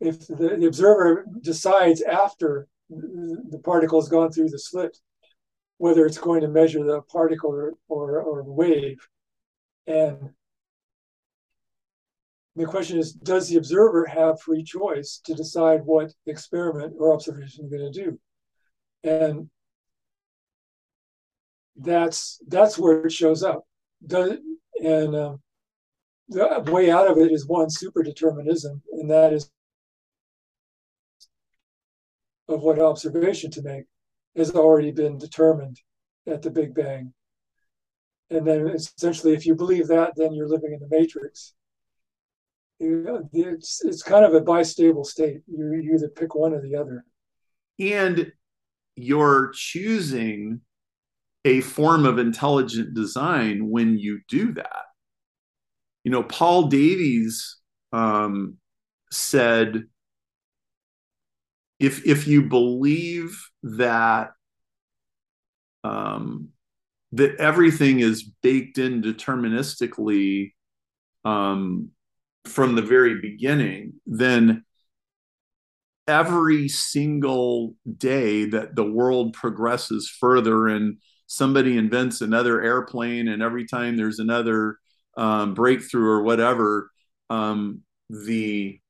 If 0.00 0.26
the, 0.26 0.56
the 0.58 0.66
observer 0.66 1.26
decides 1.40 2.02
after 2.02 2.66
the 2.88 3.60
particle 3.62 4.00
has 4.00 4.08
gone 4.08 4.32
through 4.32 4.48
the 4.48 4.58
slit 4.58 4.98
whether 5.80 6.04
it's 6.04 6.18
going 6.18 6.42
to 6.42 6.48
measure 6.48 6.84
the 6.84 7.00
particle 7.00 7.50
or, 7.50 7.72
or, 7.88 8.20
or 8.20 8.42
wave, 8.42 8.98
and 9.86 10.28
the 12.54 12.66
question 12.66 12.98
is, 12.98 13.14
does 13.14 13.48
the 13.48 13.56
observer 13.56 14.04
have 14.04 14.42
free 14.42 14.62
choice 14.62 15.22
to 15.24 15.32
decide 15.32 15.80
what 15.86 16.12
experiment 16.26 16.92
or 16.98 17.14
observation 17.14 17.64
is 17.64 17.70
going 17.70 17.90
to 17.90 18.04
do? 18.04 18.20
And 19.02 19.48
that's 21.76 22.38
that's 22.46 22.78
where 22.78 23.06
it 23.06 23.12
shows 23.12 23.42
up. 23.42 23.62
Does, 24.06 24.36
and 24.84 25.16
um, 25.16 25.40
the 26.28 26.62
way 26.70 26.90
out 26.90 27.10
of 27.10 27.16
it 27.16 27.32
is 27.32 27.46
one 27.46 27.70
super 27.70 28.02
determinism, 28.02 28.82
and 28.92 29.10
that 29.10 29.32
is 29.32 29.50
of 32.50 32.60
what 32.60 32.78
observation 32.78 33.50
to 33.52 33.62
make 33.62 33.84
has 34.36 34.52
already 34.52 34.92
been 34.92 35.18
determined 35.18 35.80
at 36.26 36.42
the 36.42 36.50
Big 36.50 36.74
Bang. 36.74 37.12
And 38.30 38.46
then 38.46 38.68
essentially, 38.68 39.34
if 39.34 39.44
you 39.44 39.54
believe 39.54 39.88
that, 39.88 40.12
then 40.16 40.32
you're 40.32 40.48
living 40.48 40.72
in 40.72 40.80
the 40.80 40.88
matrix. 40.88 41.54
It's, 42.78 43.84
it's 43.84 44.02
kind 44.02 44.24
of 44.24 44.34
a 44.34 44.40
bistable 44.40 45.04
state. 45.04 45.42
You, 45.46 45.74
you 45.74 45.94
either 45.94 46.08
pick 46.08 46.34
one 46.34 46.54
or 46.54 46.62
the 46.62 46.76
other. 46.76 47.04
and 47.78 48.32
you're 48.96 49.50
choosing 49.54 50.60
a 51.44 51.60
form 51.62 52.04
of 52.04 52.18
intelligent 52.18 52.94
design 52.94 53.68
when 53.70 53.98
you 53.98 54.20
do 54.28 54.52
that. 54.52 54.84
You 56.04 56.10
know, 56.10 56.22
Paul 56.22 56.68
Davies 56.68 57.56
um, 57.92 58.56
said, 59.10 59.84
if 61.80 62.06
if 62.06 62.26
you 62.26 62.42
believe 62.42 63.36
that 63.62 64.32
um, 65.82 66.50
that 67.12 67.36
everything 67.36 68.00
is 68.00 68.22
baked 68.22 68.78
in 68.78 69.02
deterministically 69.02 70.52
um, 71.24 71.90
from 72.44 72.74
the 72.74 72.82
very 72.82 73.20
beginning, 73.20 73.94
then 74.06 74.64
every 76.06 76.68
single 76.68 77.74
day 77.96 78.44
that 78.44 78.76
the 78.76 78.84
world 78.84 79.32
progresses 79.32 80.08
further 80.08 80.68
and 80.68 80.98
somebody 81.26 81.78
invents 81.78 82.20
another 82.20 82.60
airplane 82.60 83.28
and 83.28 83.42
every 83.42 83.64
time 83.64 83.96
there's 83.96 84.18
another 84.18 84.78
um, 85.16 85.54
breakthrough 85.54 86.08
or 86.08 86.22
whatever 86.22 86.90
um, 87.30 87.80
the 88.08 88.80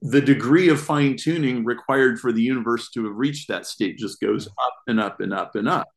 the 0.00 0.20
degree 0.20 0.68
of 0.68 0.80
fine 0.80 1.16
tuning 1.16 1.64
required 1.64 2.18
for 2.18 2.32
the 2.32 2.42
universe 2.42 2.90
to 2.90 3.04
have 3.04 3.16
reached 3.16 3.48
that 3.48 3.66
state 3.66 3.98
just 3.98 4.20
goes 4.20 4.46
mm-hmm. 4.46 4.66
up 4.66 4.74
and 4.86 5.00
up 5.00 5.20
and 5.20 5.32
up 5.34 5.54
and 5.54 5.68
up. 5.68 5.88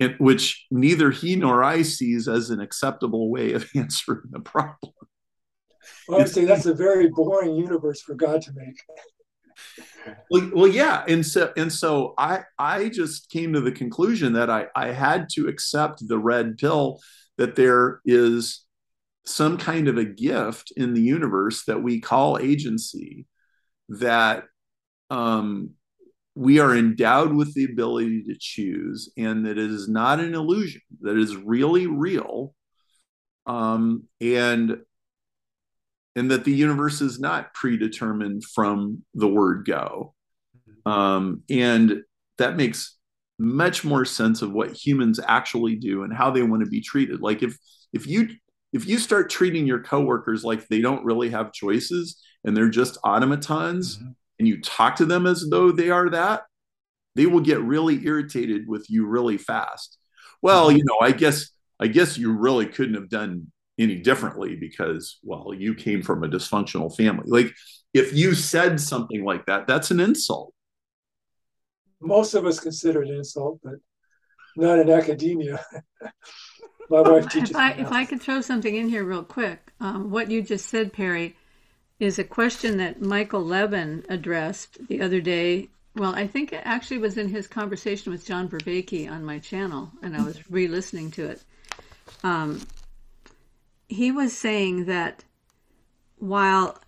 And, 0.00 0.16
which 0.18 0.66
neither 0.72 1.12
he 1.12 1.36
nor 1.36 1.62
i 1.62 1.82
sees 1.82 2.26
as 2.26 2.50
an 2.50 2.60
acceptable 2.60 3.30
way 3.30 3.52
of 3.52 3.68
answering 3.76 4.22
the 4.30 4.40
problem. 4.40 4.92
Well, 6.08 6.18
I 6.18 6.22
would 6.22 6.32
say 6.32 6.44
that's 6.44 6.66
a 6.66 6.74
very 6.74 7.08
boring 7.10 7.54
universe 7.54 8.00
for 8.02 8.14
God 8.14 8.42
to 8.42 8.52
make. 8.54 8.74
well, 10.30 10.50
well, 10.54 10.68
yeah, 10.68 11.04
and 11.06 11.24
so 11.24 11.52
and 11.56 11.72
so 11.72 12.14
I 12.18 12.40
I 12.58 12.88
just 12.88 13.30
came 13.30 13.52
to 13.52 13.60
the 13.60 13.70
conclusion 13.70 14.32
that 14.32 14.50
I 14.50 14.66
I 14.74 14.88
had 14.88 15.28
to 15.34 15.46
accept 15.46 16.06
the 16.08 16.18
red 16.18 16.58
pill 16.58 17.00
that 17.36 17.54
there 17.54 18.00
is 18.04 18.64
some 19.26 19.56
kind 19.56 19.88
of 19.88 19.96
a 19.96 20.04
gift 20.04 20.72
in 20.76 20.94
the 20.94 21.00
universe 21.00 21.64
that 21.64 21.82
we 21.82 22.00
call 22.00 22.38
agency 22.38 23.26
that 23.88 24.44
um, 25.10 25.70
we 26.34 26.58
are 26.58 26.76
endowed 26.76 27.32
with 27.32 27.54
the 27.54 27.64
ability 27.64 28.22
to 28.24 28.36
choose 28.38 29.10
and 29.16 29.46
that 29.46 29.58
it 29.58 29.70
is 29.70 29.88
not 29.88 30.20
an 30.20 30.34
illusion 30.34 30.80
that 31.00 31.16
is 31.16 31.36
really 31.36 31.86
real 31.86 32.54
um, 33.46 34.04
and 34.20 34.78
and 36.16 36.30
that 36.30 36.44
the 36.44 36.52
universe 36.52 37.00
is 37.00 37.18
not 37.18 37.52
predetermined 37.54 38.44
from 38.44 39.02
the 39.14 39.26
word 39.26 39.64
go. 39.66 40.14
Um, 40.86 41.42
and 41.50 42.02
that 42.38 42.56
makes 42.56 42.96
much 43.38 43.84
more 43.84 44.04
sense 44.04 44.40
of 44.42 44.52
what 44.52 44.72
humans 44.72 45.18
actually 45.26 45.74
do 45.74 46.04
and 46.04 46.14
how 46.14 46.30
they 46.30 46.42
want 46.42 46.62
to 46.62 46.70
be 46.70 46.80
treated. 46.80 47.20
Like 47.20 47.42
if 47.42 47.56
if 47.92 48.06
you 48.06 48.28
if 48.74 48.86
you 48.86 48.98
start 48.98 49.30
treating 49.30 49.66
your 49.66 49.82
coworkers 49.82 50.44
like 50.44 50.66
they 50.66 50.80
don't 50.80 51.04
really 51.04 51.30
have 51.30 51.52
choices 51.52 52.20
and 52.44 52.56
they're 52.56 52.68
just 52.68 52.98
automatons 53.04 53.98
mm-hmm. 53.98 54.10
and 54.38 54.48
you 54.48 54.60
talk 54.60 54.96
to 54.96 55.06
them 55.06 55.26
as 55.26 55.46
though 55.48 55.70
they 55.70 55.90
are 55.90 56.10
that, 56.10 56.42
they 57.14 57.26
will 57.26 57.40
get 57.40 57.62
really 57.62 58.04
irritated 58.04 58.66
with 58.66 58.90
you 58.90 59.06
really 59.06 59.38
fast. 59.38 59.96
Well, 60.42 60.72
you 60.72 60.84
know, 60.84 60.98
I 61.00 61.12
guess 61.12 61.50
I 61.78 61.86
guess 61.86 62.18
you 62.18 62.32
really 62.32 62.66
couldn't 62.66 62.96
have 62.96 63.08
done 63.08 63.52
any 63.78 63.96
differently 63.96 64.56
because 64.56 65.18
well 65.22 65.52
you 65.52 65.74
came 65.74 66.02
from 66.02 66.22
a 66.22 66.28
dysfunctional 66.28 66.94
family 66.96 67.24
like 67.26 67.52
if 67.92 68.12
you 68.12 68.34
said 68.34 68.80
something 68.80 69.24
like 69.24 69.44
that 69.46 69.66
that's 69.66 69.90
an 69.90 69.98
insult 69.98 70.54
most 72.00 72.34
of 72.34 72.46
us 72.46 72.60
consider 72.60 73.02
it 73.02 73.08
an 73.08 73.16
insult 73.16 73.58
but 73.64 73.74
not 74.56 74.78
in 74.78 74.90
academia 74.90 75.60
my 76.88 77.00
wife 77.00 77.28
teaches 77.28 77.50
if 77.50 77.56
I, 77.56 77.72
if 77.72 77.92
I 77.92 78.04
could 78.04 78.20
throw 78.20 78.40
something 78.40 78.74
in 78.74 78.88
here 78.88 79.04
real 79.04 79.22
quick 79.22 79.72
um, 79.80 80.10
what 80.10 80.30
you 80.30 80.42
just 80.42 80.68
said 80.68 80.92
perry 80.92 81.36
is 81.98 82.18
a 82.18 82.24
question 82.24 82.78
that 82.78 83.00
michael 83.00 83.44
levin 83.44 84.04
addressed 84.08 84.86
the 84.88 85.00
other 85.00 85.20
day. 85.20 85.68
Well 85.96 86.14
i 86.14 86.26
think 86.26 86.52
it 86.52 86.62
actually 86.64 86.98
was 86.98 87.16
in 87.16 87.28
his 87.28 87.46
conversation 87.46 88.12
with 88.12 88.26
john 88.26 88.48
Vervaeke 88.48 89.10
on 89.10 89.24
my 89.24 89.38
channel 89.38 89.90
and 90.02 90.16
i 90.16 90.22
was 90.22 90.50
re-listening 90.50 91.10
to 91.12 91.26
it. 91.26 91.42
Um, 92.22 92.60
he 93.88 94.10
was 94.10 94.36
saying 94.36 94.86
that 94.86 95.24
while 96.18 96.78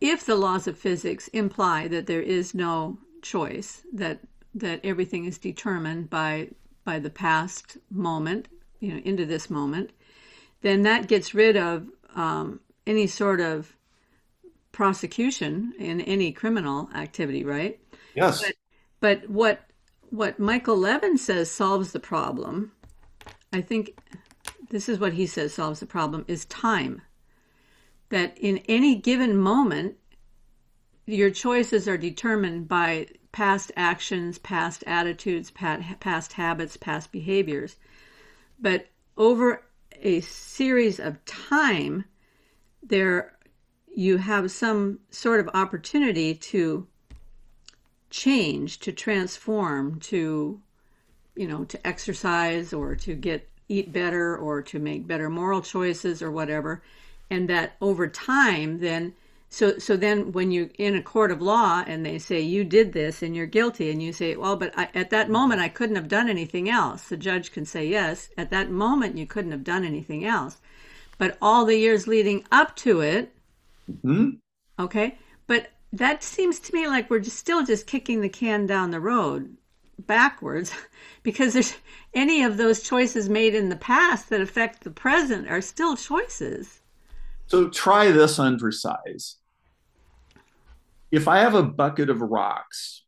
if 0.00 0.26
the 0.26 0.34
laws 0.34 0.66
of 0.66 0.76
physics 0.76 1.28
imply 1.28 1.86
that 1.88 2.06
there 2.06 2.22
is 2.22 2.54
no 2.54 2.98
choice 3.22 3.82
that 3.92 4.20
that 4.54 4.80
everything 4.84 5.24
is 5.24 5.38
determined 5.38 6.10
by 6.10 6.48
by 6.84 6.98
the 6.98 7.10
past 7.10 7.78
moment 7.90 8.48
you 8.80 8.92
know 8.92 9.00
into 9.04 9.24
this 9.24 9.48
moment 9.48 9.90
then 10.62 10.82
that 10.82 11.08
gets 11.08 11.34
rid 11.34 11.56
of 11.56 11.88
um, 12.14 12.60
any 12.86 13.06
sort 13.06 13.40
of 13.40 13.74
prosecution 14.70 15.72
in 15.78 16.00
any 16.02 16.32
criminal 16.32 16.88
activity 16.94 17.44
right? 17.44 17.78
Yes. 18.14 18.42
But, 19.00 19.20
but 19.22 19.30
what 19.30 19.60
what 20.10 20.38
michael 20.38 20.76
levin 20.76 21.16
says 21.16 21.50
solves 21.50 21.92
the 21.92 22.00
problem 22.00 22.72
i 23.52 23.60
think 23.60 23.94
this 24.72 24.88
is 24.88 24.98
what 24.98 25.12
he 25.12 25.26
says 25.26 25.52
solves 25.54 25.80
the 25.80 25.86
problem 25.86 26.24
is 26.26 26.46
time. 26.46 27.02
That 28.08 28.36
in 28.38 28.58
any 28.68 28.94
given 28.94 29.36
moment 29.36 29.96
your 31.06 31.30
choices 31.30 31.86
are 31.86 31.98
determined 31.98 32.68
by 32.68 33.08
past 33.32 33.72
actions 33.76 34.38
past 34.38 34.84
attitudes 34.86 35.50
past 35.50 36.32
habits 36.34 36.76
past 36.76 37.10
behaviors. 37.10 37.76
But 38.60 38.86
over 39.16 39.62
a 40.00 40.20
series 40.20 41.00
of 41.00 41.24
time 41.24 42.04
there 42.82 43.36
you 43.94 44.18
have 44.18 44.50
some 44.50 45.00
sort 45.10 45.40
of 45.40 45.50
opportunity 45.54 46.34
to 46.34 46.86
change, 48.10 48.80
to 48.80 48.92
transform, 48.92 50.00
to 50.00 50.60
you 51.34 51.48
know, 51.48 51.64
to 51.64 51.86
exercise 51.86 52.74
or 52.74 52.94
to 52.94 53.14
get 53.14 53.48
eat 53.68 53.90
better 53.90 54.36
or 54.36 54.60
to 54.60 54.78
make 54.78 55.06
better 55.06 55.30
moral 55.30 55.62
choices 55.62 56.20
or 56.20 56.30
whatever, 56.30 56.82
and 57.30 57.48
that 57.48 57.74
over 57.80 58.06
time 58.06 58.80
then 58.80 59.14
so 59.52 59.78
so 59.78 59.96
then 59.96 60.32
when 60.32 60.50
you're 60.50 60.70
in 60.78 60.96
a 60.96 61.02
court 61.02 61.30
of 61.30 61.42
law 61.42 61.84
and 61.86 62.06
they 62.06 62.18
say 62.18 62.40
you 62.40 62.64
did 62.64 62.92
this 62.92 63.22
and 63.22 63.36
you're 63.36 63.46
guilty 63.46 63.90
and 63.90 64.02
you 64.02 64.12
say 64.12 64.34
well 64.34 64.56
but 64.56 64.72
I, 64.76 64.88
at 64.94 65.10
that 65.10 65.28
moment 65.28 65.60
i 65.60 65.68
couldn't 65.68 65.96
have 65.96 66.08
done 66.08 66.28
anything 66.28 66.70
else 66.70 67.02
the 67.08 67.16
judge 67.18 67.52
can 67.52 67.66
say 67.66 67.86
yes 67.86 68.30
at 68.38 68.50
that 68.50 68.70
moment 68.70 69.18
you 69.18 69.26
couldn't 69.26 69.52
have 69.52 69.64
done 69.64 69.84
anything 69.84 70.24
else. 70.24 70.56
But 71.18 71.36
all 71.40 71.66
the 71.66 71.76
years 71.76 72.08
leading 72.08 72.44
up 72.50 72.74
to 72.76 73.00
it 73.00 73.34
hmm? 74.00 74.30
okay 74.78 75.18
but 75.46 75.68
that 75.92 76.22
seems 76.22 76.58
to 76.60 76.74
me 76.74 76.88
like 76.88 77.10
we're 77.10 77.20
just 77.20 77.38
still 77.38 77.64
just 77.64 77.86
kicking 77.86 78.22
the 78.22 78.28
can 78.28 78.66
down 78.66 78.90
the 78.90 79.00
road 79.00 79.56
backwards 79.98 80.72
because 81.22 81.52
there's 81.52 81.74
any 82.14 82.42
of 82.42 82.56
those 82.56 82.82
choices 82.82 83.28
made 83.28 83.54
in 83.54 83.68
the 83.68 83.76
past 83.76 84.30
that 84.30 84.40
affect 84.40 84.82
the 84.82 84.90
present 84.90 85.48
are 85.48 85.60
still 85.60 85.96
choices. 85.96 86.80
So 87.46 87.68
try 87.68 88.10
this 88.10 88.38
on 88.38 88.58
for 88.58 88.72
size. 88.72 89.36
If 91.12 91.28
I 91.28 91.38
have 91.40 91.54
a 91.54 91.62
bucket 91.62 92.10
of 92.10 92.20
rocks, 92.20 93.04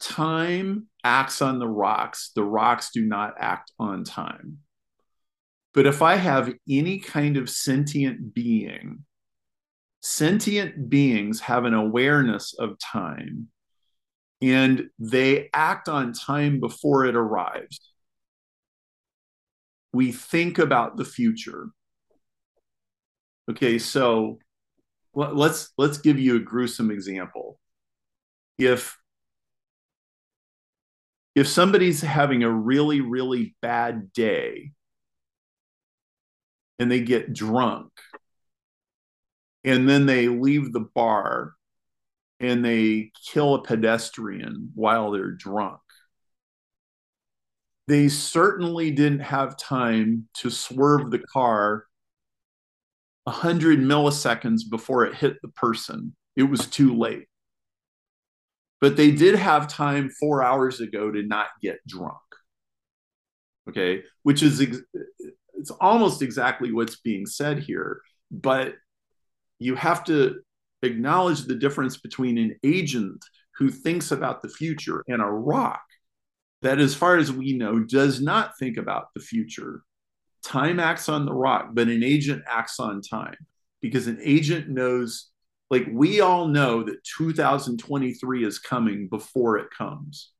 time 0.00 0.88
acts 1.02 1.40
on 1.40 1.58
the 1.58 1.68
rocks. 1.68 2.32
The 2.34 2.44
rocks 2.44 2.90
do 2.92 3.00
not 3.02 3.34
act 3.38 3.72
on 3.78 4.04
time. 4.04 4.58
But 5.72 5.86
if 5.86 6.02
I 6.02 6.16
have 6.16 6.52
any 6.68 6.98
kind 6.98 7.36
of 7.36 7.48
sentient 7.48 8.34
being, 8.34 9.04
sentient 10.02 10.90
beings 10.90 11.40
have 11.40 11.64
an 11.64 11.74
awareness 11.74 12.54
of 12.58 12.78
time 12.78 13.48
and 14.42 14.90
they 14.98 15.48
act 15.54 15.88
on 15.88 16.12
time 16.12 16.60
before 16.60 17.06
it 17.06 17.16
arrives 17.16 17.80
we 19.96 20.12
think 20.12 20.58
about 20.58 20.98
the 20.98 21.06
future. 21.06 21.70
Okay, 23.50 23.78
so 23.78 24.38
let's 25.16 25.72
let's 25.78 25.98
give 25.98 26.18
you 26.18 26.36
a 26.36 26.40
gruesome 26.40 26.90
example. 26.90 27.58
If 28.58 28.98
if 31.34 31.48
somebody's 31.48 32.00
having 32.02 32.42
a 32.42 32.50
really 32.50 33.00
really 33.00 33.56
bad 33.62 34.12
day 34.12 34.72
and 36.78 36.90
they 36.90 37.00
get 37.00 37.32
drunk 37.32 37.90
and 39.64 39.88
then 39.88 40.06
they 40.06 40.28
leave 40.28 40.72
the 40.72 40.86
bar 40.94 41.54
and 42.38 42.64
they 42.64 43.10
kill 43.26 43.54
a 43.54 43.62
pedestrian 43.62 44.70
while 44.74 45.10
they're 45.10 45.30
drunk 45.30 45.80
they 47.88 48.08
certainly 48.08 48.90
didn't 48.90 49.20
have 49.20 49.56
time 49.56 50.28
to 50.34 50.50
swerve 50.50 51.10
the 51.10 51.20
car 51.20 51.84
100 53.26 53.80
milliseconds 53.80 54.62
before 54.70 55.04
it 55.04 55.14
hit 55.14 55.40
the 55.42 55.48
person. 55.48 56.14
It 56.36 56.44
was 56.44 56.66
too 56.66 56.96
late. 56.96 57.26
But 58.80 58.96
they 58.96 59.10
did 59.10 59.34
have 59.34 59.68
time 59.68 60.10
four 60.10 60.42
hours 60.42 60.80
ago 60.80 61.10
to 61.10 61.22
not 61.22 61.48
get 61.60 61.78
drunk. 61.86 62.18
Okay, 63.68 64.04
which 64.22 64.44
is 64.44 64.60
ex- 64.60 64.82
it's 65.54 65.70
almost 65.72 66.22
exactly 66.22 66.72
what's 66.72 67.00
being 67.00 67.26
said 67.26 67.58
here, 67.58 68.00
but 68.30 68.74
you 69.58 69.74
have 69.74 70.04
to 70.04 70.40
acknowledge 70.82 71.42
the 71.42 71.56
difference 71.56 71.96
between 71.96 72.38
an 72.38 72.54
agent 72.62 73.24
who 73.56 73.70
thinks 73.70 74.12
about 74.12 74.42
the 74.42 74.48
future 74.48 75.02
and 75.08 75.20
a 75.20 75.26
rock 75.26 75.82
that, 76.62 76.78
as 76.78 76.94
far 76.94 77.16
as 77.16 77.32
we 77.32 77.54
know, 77.54 77.80
does 77.80 78.20
not 78.20 78.56
think 78.58 78.76
about 78.76 79.06
the 79.14 79.20
future. 79.20 79.82
Time 80.46 80.78
acts 80.78 81.08
on 81.08 81.26
the 81.26 81.34
rock, 81.34 81.70
but 81.72 81.88
an 81.88 82.04
agent 82.04 82.44
acts 82.48 82.78
on 82.78 83.02
time 83.02 83.34
because 83.82 84.06
an 84.06 84.20
agent 84.22 84.68
knows, 84.68 85.30
like 85.70 85.88
we 85.90 86.20
all 86.20 86.46
know 86.46 86.84
that 86.84 87.02
2023 87.18 88.44
is 88.44 88.60
coming 88.60 89.08
before 89.08 89.58
it 89.58 89.66
comes. 89.76 90.30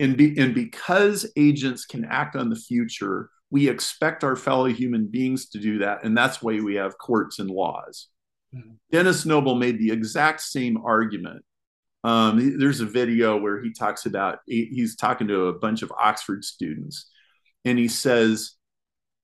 And, 0.00 0.16
be, 0.16 0.34
and 0.38 0.54
because 0.54 1.30
agents 1.36 1.84
can 1.84 2.06
act 2.06 2.36
on 2.36 2.48
the 2.48 2.56
future, 2.56 3.28
we 3.50 3.68
expect 3.68 4.24
our 4.24 4.34
fellow 4.34 4.64
human 4.64 5.06
beings 5.06 5.50
to 5.50 5.58
do 5.58 5.80
that. 5.80 6.04
And 6.04 6.16
that's 6.16 6.40
why 6.42 6.58
we 6.58 6.76
have 6.76 6.96
courts 6.96 7.38
and 7.38 7.50
laws. 7.50 8.08
Mm-hmm. 8.56 8.70
Denis 8.90 9.26
Noble 9.26 9.56
made 9.56 9.78
the 9.78 9.90
exact 9.90 10.40
same 10.40 10.78
argument 10.78 11.44
um, 12.04 12.58
there's 12.58 12.80
a 12.80 12.86
video 12.86 13.36
where 13.36 13.62
he 13.62 13.72
talks 13.72 14.06
about 14.06 14.38
he's 14.46 14.94
talking 14.94 15.26
to 15.28 15.46
a 15.46 15.58
bunch 15.58 15.82
of 15.82 15.92
Oxford 15.98 16.44
students, 16.44 17.10
and 17.64 17.78
he 17.78 17.88
says, 17.88 18.52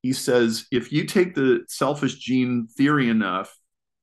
he 0.02 0.12
says, 0.12 0.66
if 0.72 0.90
you 0.90 1.04
take 1.04 1.34
the 1.34 1.60
selfish 1.68 2.16
gene 2.16 2.66
theory 2.76 3.08
enough 3.08 3.54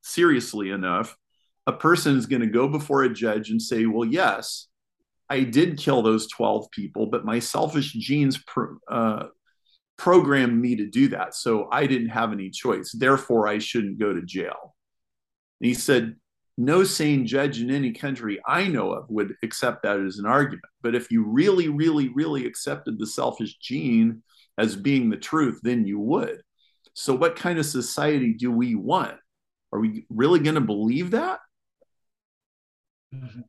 seriously 0.07 0.69
enough, 0.69 1.17
a 1.65 1.73
person 1.73 2.17
is 2.17 2.25
going 2.25 2.41
to 2.41 2.47
go 2.47 2.67
before 2.67 3.03
a 3.03 3.13
judge 3.13 3.49
and 3.49 3.61
say, 3.61 3.85
well, 3.85 4.07
yes, 4.07 4.67
I 5.29 5.41
did 5.41 5.77
kill 5.77 6.01
those 6.01 6.27
12 6.29 6.71
people, 6.71 7.07
but 7.07 7.25
my 7.25 7.39
selfish 7.39 7.91
genes 7.91 8.41
pro- 8.47 8.77
uh, 8.89 9.27
programmed 9.97 10.59
me 10.59 10.77
to 10.77 10.87
do 10.87 11.09
that. 11.09 11.35
So 11.35 11.67
I 11.71 11.87
didn't 11.87 12.09
have 12.09 12.31
any 12.31 12.49
choice. 12.49 12.93
Therefore, 12.97 13.47
I 13.47 13.57
shouldn't 13.57 13.99
go 13.99 14.13
to 14.13 14.21
jail. 14.21 14.75
And 15.59 15.67
he 15.67 15.73
said, 15.73 16.15
no 16.57 16.83
sane 16.83 17.25
judge 17.27 17.61
in 17.61 17.69
any 17.69 17.91
country 17.91 18.39
I 18.45 18.67
know 18.67 18.91
of 18.91 19.09
would 19.09 19.35
accept 19.43 19.83
that 19.83 19.99
as 19.99 20.17
an 20.17 20.25
argument. 20.25 20.65
But 20.81 20.95
if 20.95 21.11
you 21.11 21.23
really, 21.23 21.67
really, 21.67 22.09
really 22.09 22.45
accepted 22.45 22.97
the 22.97 23.05
selfish 23.05 23.57
gene 23.57 24.23
as 24.57 24.75
being 24.75 25.09
the 25.09 25.17
truth, 25.17 25.59
then 25.61 25.85
you 25.85 25.99
would. 25.99 26.41
So, 26.93 27.13
what 27.13 27.35
kind 27.35 27.59
of 27.59 27.65
society 27.65 28.33
do 28.33 28.51
we 28.51 28.73
want? 28.73 29.17
Are 29.71 29.79
we 29.79 30.05
really 30.09 30.39
going 30.39 30.55
to 30.55 30.61
believe 30.61 31.11
that? 31.11 31.39
Mm-hmm. 33.13 33.41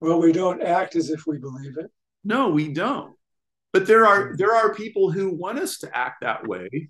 Well, 0.00 0.20
we 0.20 0.32
don't 0.32 0.62
act 0.62 0.96
as 0.96 1.10
if 1.10 1.26
we 1.26 1.38
believe 1.38 1.76
it. 1.78 1.90
No, 2.24 2.48
we 2.48 2.72
don't. 2.72 3.14
But 3.72 3.86
there 3.86 4.06
are 4.06 4.34
there 4.36 4.54
are 4.54 4.74
people 4.74 5.10
who 5.12 5.30
want 5.30 5.58
us 5.58 5.78
to 5.78 5.96
act 5.96 6.22
that 6.22 6.46
way 6.46 6.88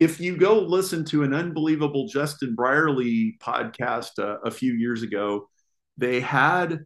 if 0.00 0.20
you 0.20 0.36
go 0.36 0.58
listen 0.58 1.04
to 1.06 1.22
an 1.22 1.32
unbelievable 1.32 2.08
Justin 2.08 2.54
Brierley 2.54 3.36
podcast 3.40 4.18
uh, 4.18 4.38
a 4.44 4.50
few 4.50 4.72
years 4.74 5.02
ago, 5.02 5.48
they 5.96 6.20
had 6.20 6.84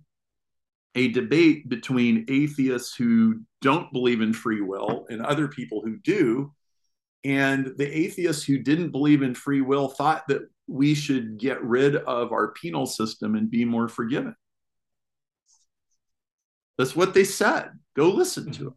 a 0.95 1.08
debate 1.08 1.68
between 1.68 2.25
atheists 2.29 2.95
who 2.95 3.41
don't 3.61 3.92
believe 3.92 4.21
in 4.21 4.33
free 4.33 4.61
will 4.61 5.07
and 5.08 5.21
other 5.22 5.49
people 5.49 5.83
who 5.84 5.99
do. 5.99 6.53
And 7.25 7.72
the 7.76 7.87
atheists 7.87 8.45
who 8.45 8.58
didn't 8.58 8.92
believe 8.92 9.22
in 9.22 9.34
free 9.34 9.61
will 9.61 9.88
thought 9.88 10.26
that 10.29 10.42
we 10.67 10.95
should 10.95 11.38
get 11.38 11.63
rid 11.63 11.96
of 11.96 12.33
our 12.33 12.53
penal 12.53 12.87
system 12.87 13.34
and 13.34 13.50
be 13.50 13.64
more 13.64 13.88
forgiving. 13.88 14.34
That's 16.79 16.96
what 16.96 17.14
they 17.14 17.25
said. 17.25 17.71
Go 17.95 18.11
listen 18.11 18.50
to 18.53 18.68
it. 18.68 18.75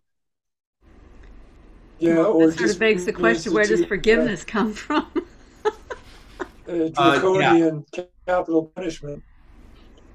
Yeah, 1.99 2.23
or 2.23 2.47
that 2.47 2.57
sort 2.57 2.69
of 2.71 2.79
begs 2.79 3.05
the 3.05 3.13
question: 3.13 3.53
Where 3.53 3.65
does 3.65 3.85
forgiveness 3.85 4.43
uh, 4.43 4.45
come 4.47 4.73
from? 4.73 5.11
draconian 6.65 7.85
uh, 7.97 8.01
yeah. 8.01 8.03
capital 8.27 8.71
punishment. 8.75 9.23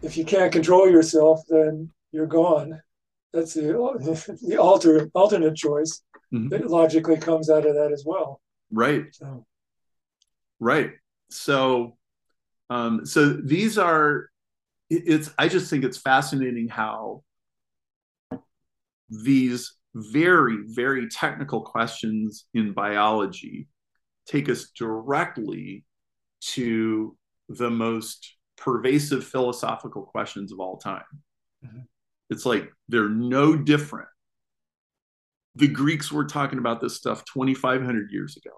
If 0.03 0.17
you 0.17 0.25
can't 0.25 0.53
control 0.53 0.91
yourself, 0.91 1.43
then 1.49 1.91
you're 2.13 2.27
gone. 2.27 2.81
That's 3.33 3.55
the 3.55 3.63
the 4.47 4.57
alter, 4.57 5.11
alternate 5.15 5.57
choice 5.57 6.03
mm-hmm. 6.33 6.49
that 6.49 6.71
logically 6.71 7.17
comes 7.17 7.51
out 7.51 7.67
of 7.67 7.75
that 7.75 7.93
as 7.93 8.05
well. 8.07 8.41
Right. 8.71 9.05
So. 9.13 9.47
Right. 10.61 10.93
So, 11.31 11.97
um, 12.71 13.05
so 13.05 13.33
these 13.33 13.79
are. 13.79 14.31
It's. 14.91 15.31
I 15.39 15.49
just 15.49 15.69
think 15.71 15.85
it's 15.85 15.99
fascinating 15.99 16.69
how 16.69 17.25
these 19.11 19.75
very, 19.95 20.59
very 20.67 21.09
technical 21.09 21.63
questions 21.63 22.47
in 22.55 22.73
biology 22.73 23.69
take 24.27 24.49
us 24.49 24.71
directly 24.71 25.85
to 26.41 27.17
the 27.49 27.71
most 27.71 28.37
pervasive 28.57 29.25
philosophical 29.25 30.03
questions 30.03 30.53
of 30.53 30.61
all 30.61 30.79
time. 30.79 31.03
Mm-hmm. 31.65 31.81
It's 32.31 32.47
like 32.47 32.73
they're 32.89 33.09
no 33.09 33.57
different. 33.57 34.09
The 35.57 35.69
Greeks 35.69 36.11
were 36.11 36.25
talking 36.25 36.59
about 36.59 36.81
this 36.81 36.97
stuff 36.97 37.25
2,500 37.33 38.11
years 38.11 38.37
ago. 38.37 38.51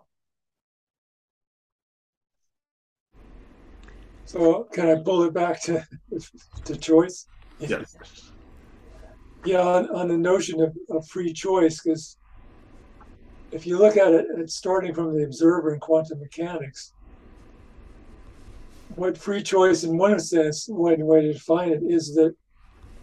So, 4.24 4.64
can 4.72 4.88
I 4.88 5.02
pull 5.02 5.22
it 5.24 5.34
back 5.34 5.62
to, 5.64 5.86
to 6.64 6.76
choice? 6.76 7.26
Yes 7.60 7.96
yeah, 9.46 9.60
on, 9.60 9.88
on 9.90 10.08
the 10.08 10.16
notion 10.18 10.60
of, 10.60 10.76
of 10.90 11.06
free 11.08 11.32
choice, 11.32 11.80
because 11.80 12.18
if 13.52 13.66
you 13.66 13.78
look 13.78 13.96
at 13.96 14.12
it, 14.12 14.26
it's 14.36 14.56
starting 14.56 14.92
from 14.92 15.16
the 15.16 15.24
observer 15.24 15.72
in 15.72 15.80
quantum 15.80 16.18
mechanics. 16.20 16.92
what 18.96 19.16
free 19.16 19.42
choice, 19.42 19.84
in 19.84 19.96
one 19.96 20.18
sense, 20.18 20.66
one 20.68 21.04
way 21.06 21.22
to 21.22 21.32
define 21.32 21.70
it 21.70 21.82
is 21.86 22.14
that 22.14 22.34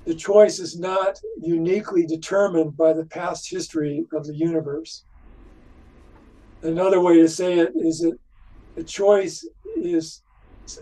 the 0.05 0.15
choice 0.15 0.59
is 0.59 0.77
not 0.77 1.17
uniquely 1.41 2.05
determined 2.05 2.75
by 2.75 2.91
the 2.91 3.05
past 3.05 3.49
history 3.49 4.05
of 4.13 4.25
the 4.25 4.35
universe. 4.35 5.05
Another 6.61 6.99
way 6.99 7.17
to 7.17 7.27
say 7.27 7.59
it 7.59 7.71
is 7.75 7.99
that 7.99 8.17
a 8.75 8.83
choice 8.83 9.47
is 9.77 10.21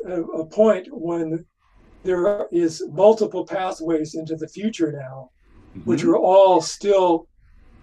a, 0.06 0.22
a 0.22 0.46
point 0.46 0.88
when 0.92 1.46
there 2.04 2.48
is 2.52 2.84
multiple 2.92 3.46
pathways 3.46 4.16
into 4.16 4.36
the 4.36 4.48
future 4.48 4.92
now, 4.92 5.30
mm-hmm. 5.76 5.90
which 5.90 6.04
are 6.04 6.18
all 6.18 6.62
still 6.62 7.28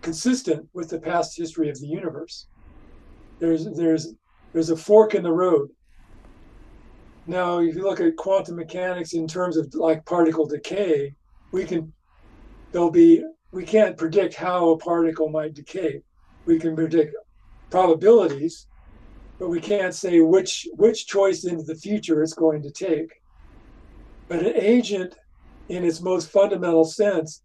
consistent 0.03 0.69
with 0.73 0.89
the 0.89 0.99
past 0.99 1.37
history 1.37 1.69
of 1.69 1.81
the 1.81 1.87
universe. 1.87 2.47
There's 3.39 3.67
there's 3.67 4.15
there's 4.53 4.71
a 4.71 4.77
fork 4.77 5.15
in 5.15 5.23
the 5.23 5.33
road. 5.33 5.71
Now, 7.27 7.59
if 7.59 7.75
you 7.75 7.83
look 7.83 8.01
at 8.01 8.17
quantum 8.17 8.57
mechanics 8.57 9.13
in 9.13 9.29
terms 9.29 9.57
of 9.57 9.73
like 9.75 10.05
particle 10.07 10.47
decay, 10.47 11.15
we 11.53 11.65
can 11.65 11.93
there'll 12.73 12.91
be 12.91 13.25
we 13.53 13.65
can't 13.65 13.97
predict 13.97 14.35
how 14.35 14.71
a 14.71 14.79
particle 14.79 15.29
might 15.29 15.55
decay. 15.55 16.03
We 16.47 16.59
can 16.59 16.75
predict 16.75 17.15
probabilities, 17.71 18.67
but 19.39 19.49
we 19.49 19.61
can't 19.61 19.95
say 19.95 20.21
which 20.21 20.67
which 20.77 21.07
choice 21.07 21.45
into 21.45 21.65
the 21.65 21.75
future 21.75 22.23
it's 22.23 22.35
going 22.35 22.63
to 22.63 22.71
take. 22.71 23.11
But 24.29 24.41
an 24.41 24.57
agent, 24.57 25.17
in 25.69 25.85
its 25.85 26.01
most 26.01 26.31
fundamental 26.31 26.85
sense, 26.85 27.43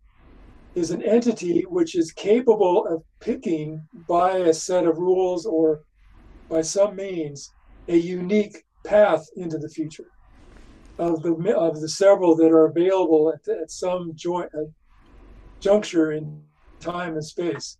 is 0.75 0.91
an 0.91 1.03
entity 1.03 1.65
which 1.69 1.95
is 1.95 2.11
capable 2.11 2.85
of 2.87 3.03
picking 3.19 3.87
by 4.07 4.37
a 4.37 4.53
set 4.53 4.85
of 4.85 4.97
rules 4.97 5.45
or 5.45 5.81
by 6.49 6.61
some 6.61 6.95
means 6.95 7.53
a 7.87 7.95
unique 7.95 8.63
path 8.83 9.25
into 9.35 9.57
the 9.57 9.69
future 9.69 10.07
of 10.97 11.21
the 11.23 11.55
of 11.55 11.81
the 11.81 11.89
several 11.89 12.35
that 12.35 12.51
are 12.51 12.65
available 12.65 13.33
at, 13.33 13.55
at 13.55 13.71
some 13.71 14.11
joint 14.15 14.49
uh, 14.55 14.63
juncture 15.59 16.11
in 16.11 16.41
time 16.79 17.13
and 17.13 17.25
space. 17.25 17.77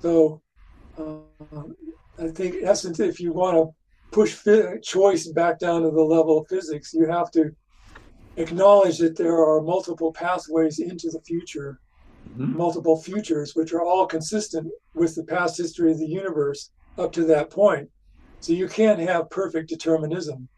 So, 0.00 0.40
uh, 0.98 1.16
I 2.18 2.28
think, 2.28 2.56
in 2.56 2.66
essence, 2.66 3.00
if 3.00 3.20
you 3.20 3.32
want 3.32 3.56
to 3.56 3.74
push 4.12 4.36
choice 4.82 5.28
back 5.28 5.58
down 5.58 5.82
to 5.82 5.90
the 5.90 6.02
level 6.02 6.38
of 6.38 6.48
physics, 6.48 6.94
you 6.94 7.06
have 7.06 7.30
to 7.32 7.54
acknowledge 8.36 8.98
that 8.98 9.16
there 9.16 9.36
are 9.36 9.60
multiple 9.60 10.12
pathways 10.12 10.78
into 10.78 11.10
the 11.10 11.20
future, 11.20 11.78
mm-hmm. 12.30 12.56
multiple 12.56 13.00
futures, 13.00 13.54
which 13.54 13.72
are 13.72 13.82
all 13.82 14.06
consistent 14.06 14.70
with 14.94 15.14
the 15.14 15.24
past 15.24 15.56
history 15.56 15.92
of 15.92 15.98
the 15.98 16.06
universe 16.06 16.70
up 16.98 17.12
to 17.12 17.24
that 17.24 17.50
point. 17.50 17.88
So 18.40 18.52
you 18.52 18.68
can't 18.68 18.98
have 19.00 19.30
perfect 19.30 19.68
determinism 19.68 20.48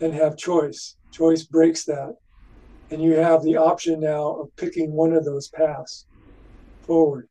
and 0.00 0.14
have 0.14 0.36
choice. 0.36 0.96
Choice 1.10 1.42
breaks 1.42 1.84
that. 1.84 2.14
And 2.90 3.02
you 3.02 3.14
have 3.14 3.42
the 3.42 3.56
option 3.56 4.00
now 4.00 4.34
of 4.34 4.56
picking 4.56 4.92
one 4.92 5.12
of 5.12 5.24
those 5.24 5.48
paths 5.48 6.06
forward. 6.82 7.28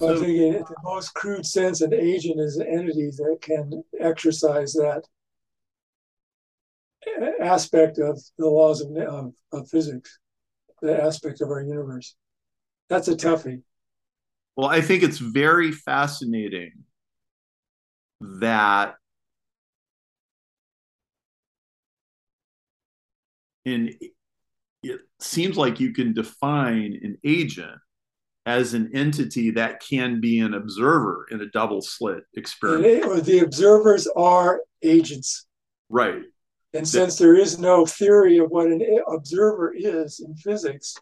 So, 0.00 0.16
I 0.16 0.18
think 0.18 0.38
in 0.38 0.52
the 0.54 0.76
most 0.82 1.14
crude 1.14 1.46
sense, 1.46 1.80
an 1.80 1.94
agent 1.94 2.40
is 2.40 2.56
an 2.56 2.66
entity 2.66 3.10
that 3.10 3.38
can 3.40 3.84
exercise 4.00 4.72
that 4.72 5.04
aspect 7.40 7.98
of 7.98 8.20
the 8.38 8.48
laws 8.48 8.80
of, 8.80 8.96
of, 8.96 9.32
of 9.52 9.68
physics, 9.68 10.18
the 10.82 11.02
aspect 11.02 11.40
of 11.40 11.50
our 11.50 11.62
universe. 11.62 12.16
That's 12.88 13.08
a 13.08 13.16
toughie. 13.16 13.62
Well, 14.56 14.68
I 14.68 14.80
think 14.80 15.02
it's 15.02 15.18
very 15.18 15.72
fascinating 15.72 16.72
that 18.20 18.94
in 23.64 23.94
it 24.82 25.00
seems 25.18 25.56
like 25.56 25.80
you 25.80 25.92
can 25.92 26.12
define 26.12 26.98
an 27.02 27.18
agent 27.24 27.78
as 28.46 28.74
an 28.74 28.90
entity 28.94 29.50
that 29.52 29.80
can 29.80 30.20
be 30.20 30.38
an 30.40 30.52
observer 30.52 31.26
in 31.30 31.40
a 31.40 31.46
double 31.46 31.80
slit 31.80 32.24
experiment. 32.34 33.24
The 33.24 33.38
observers 33.38 34.06
are 34.14 34.60
agents. 34.82 35.46
Right. 35.88 36.22
And 36.74 36.86
since 36.86 37.16
there 37.16 37.36
is 37.36 37.58
no 37.58 37.86
theory 37.86 38.38
of 38.38 38.50
what 38.50 38.66
an 38.66 38.82
observer 39.06 39.72
is 39.76 40.18
in 40.18 40.34
physics, 40.34 40.96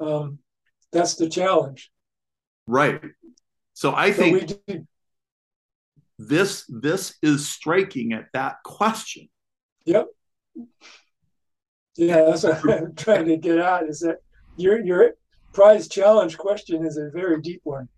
um, 0.00 0.38
that's 0.92 1.14
the 1.14 1.30
challenge. 1.30 1.90
Right. 2.66 3.00
So 3.72 3.94
I 3.94 4.12
so 4.12 4.18
think 4.18 4.52
this 6.18 6.64
this 6.68 7.16
is 7.22 7.48
striking 7.48 8.12
at 8.12 8.26
that 8.34 8.56
question. 8.64 9.30
Yep. 9.86 10.08
Yeah, 11.96 12.24
that's 12.26 12.42
what 12.42 12.70
I'm 12.70 12.94
trying 12.94 13.26
to 13.26 13.38
get 13.38 13.58
at. 13.58 13.84
Is 13.84 14.00
that 14.00 14.18
your 14.58 14.84
your 14.84 15.12
prize 15.54 15.88
challenge 15.88 16.36
question 16.36 16.84
is 16.84 16.98
a 16.98 17.08
very 17.10 17.40
deep 17.40 17.62
one. 17.64 17.88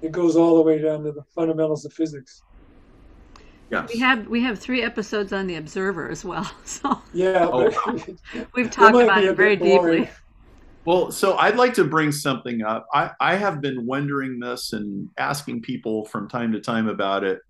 It 0.00 0.12
goes 0.12 0.34
all 0.34 0.56
the 0.56 0.62
way 0.62 0.78
down 0.80 1.04
to 1.04 1.12
the 1.12 1.24
fundamentals 1.34 1.84
of 1.84 1.92
physics. 1.92 2.42
Yes. 3.70 3.90
We 3.92 4.00
have 4.00 4.26
we 4.28 4.42
have 4.42 4.58
three 4.58 4.82
episodes 4.82 5.32
on 5.32 5.46
the 5.46 5.56
Observer 5.56 6.08
as 6.08 6.24
well. 6.24 6.50
So 6.64 7.00
yeah, 7.12 7.48
oh. 7.50 7.70
we've 8.54 8.70
talked 8.70 8.96
about 8.96 9.24
it 9.24 9.36
very 9.36 9.56
deeply. 9.56 10.08
Well, 10.84 11.10
so 11.10 11.36
I'd 11.36 11.56
like 11.56 11.74
to 11.74 11.84
bring 11.84 12.12
something 12.12 12.62
up. 12.62 12.86
I, 12.94 13.10
I 13.20 13.36
have 13.36 13.60
been 13.60 13.84
wondering 13.84 14.38
this 14.38 14.72
and 14.72 15.10
asking 15.18 15.60
people 15.60 16.06
from 16.06 16.28
time 16.28 16.52
to 16.52 16.60
time 16.60 16.88
about 16.88 17.24
it. 17.24 17.40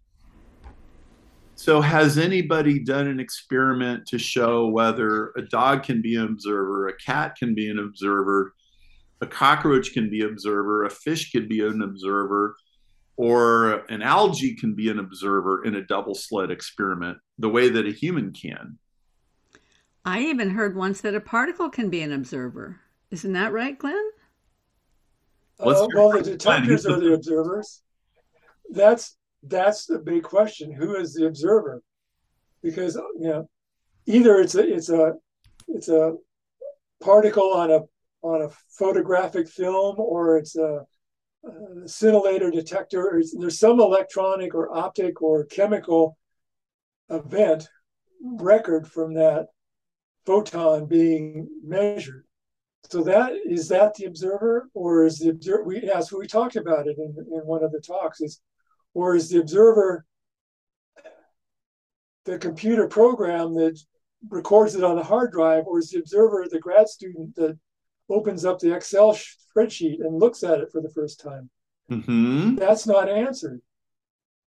So, 1.54 1.80
has 1.80 2.18
anybody 2.18 2.80
done 2.80 3.06
an 3.06 3.20
experiment 3.20 4.06
to 4.08 4.18
show 4.18 4.66
whether 4.66 5.32
a 5.36 5.42
dog 5.42 5.84
can 5.84 6.02
be 6.02 6.16
an 6.16 6.24
observer, 6.24 6.88
a 6.88 6.96
cat 6.96 7.36
can 7.36 7.54
be 7.54 7.68
an 7.68 7.78
observer, 7.78 8.54
a 9.20 9.26
cockroach 9.26 9.92
can 9.92 10.10
be 10.10 10.22
an 10.22 10.30
observer, 10.30 10.84
a 10.84 10.90
fish 10.90 11.30
can 11.30 11.46
be 11.46 11.60
an 11.60 11.82
observer, 11.82 12.56
or 13.18 13.84
an 13.90 14.00
algae 14.00 14.54
can 14.54 14.74
be 14.74 14.88
an 14.88 15.00
observer 15.00 15.64
in 15.64 15.74
a 15.74 15.82
double 15.82 16.14
slit 16.14 16.52
experiment 16.52 17.18
the 17.36 17.48
way 17.48 17.68
that 17.68 17.84
a 17.84 17.90
human 17.90 18.32
can. 18.32 18.78
I 20.04 20.20
even 20.20 20.50
heard 20.50 20.76
once 20.76 21.00
that 21.00 21.16
a 21.16 21.20
particle 21.20 21.68
can 21.68 21.90
be 21.90 22.00
an 22.00 22.12
observer. 22.12 22.80
Isn't 23.10 23.32
that 23.32 23.52
right, 23.52 23.76
Glen? 23.76 24.10
Uh, 25.58 25.86
well, 25.92 26.12
the 26.12 26.22
detectors 26.22 26.86
are 26.86 27.00
the 27.00 27.14
observers. 27.14 27.82
That's 28.70 29.16
that's 29.42 29.86
the 29.86 29.98
big 29.98 30.22
question. 30.22 30.72
Who 30.72 30.94
is 30.94 31.14
the 31.14 31.26
observer? 31.26 31.82
Because 32.62 32.94
you 32.94 33.28
know, 33.28 33.50
either 34.06 34.36
it's 34.36 34.54
a 34.54 34.72
it's 34.72 34.90
a 34.90 35.14
it's 35.66 35.88
a 35.88 36.14
particle 37.00 37.52
on 37.52 37.72
a 37.72 37.80
on 38.22 38.42
a 38.42 38.50
photographic 38.70 39.48
film, 39.48 39.96
or 39.98 40.38
it's 40.38 40.54
a 40.54 40.86
uh, 41.46 41.50
scintillator 41.84 42.52
detector. 42.52 43.22
There's 43.38 43.58
some 43.58 43.80
electronic 43.80 44.54
or 44.54 44.76
optic 44.76 45.22
or 45.22 45.44
chemical 45.44 46.16
event 47.10 47.68
record 48.22 48.86
from 48.86 49.14
that 49.14 49.48
photon 50.26 50.86
being 50.86 51.48
measured. 51.62 52.24
So 52.90 53.02
that 53.02 53.32
is 53.44 53.68
that 53.68 53.94
the 53.94 54.06
observer, 54.06 54.68
or 54.72 55.04
is 55.04 55.18
the 55.18 55.30
observer? 55.30 55.64
We 55.64 55.90
asked, 55.90 56.12
we 56.12 56.26
talked 56.26 56.56
about 56.56 56.86
it 56.86 56.96
in, 56.96 57.14
in 57.32 57.40
one 57.40 57.62
of 57.62 57.72
the 57.72 57.80
talks. 57.80 58.20
Is 58.20 58.40
or 58.94 59.14
is 59.14 59.28
the 59.28 59.40
observer 59.40 60.04
the 62.24 62.38
computer 62.38 62.86
program 62.88 63.54
that 63.54 63.78
records 64.28 64.74
it 64.74 64.84
on 64.84 64.96
the 64.96 65.02
hard 65.02 65.32
drive, 65.32 65.64
or 65.66 65.78
is 65.78 65.90
the 65.90 65.98
observer 65.98 66.46
the 66.50 66.58
grad 66.58 66.88
student 66.88 67.34
that 67.36 67.58
opens 68.10 68.44
up 68.44 68.58
the 68.58 68.74
Excel 68.74 69.12
spreadsheet 69.12 70.00
and 70.00 70.18
looks 70.18 70.42
at 70.42 70.60
it 70.60 70.70
for 70.72 70.80
the 70.80 70.90
first 70.90 71.20
time. 71.20 71.50
Mm-hmm. 71.90 72.56
That's 72.56 72.86
not 72.86 73.08
answered. 73.08 73.60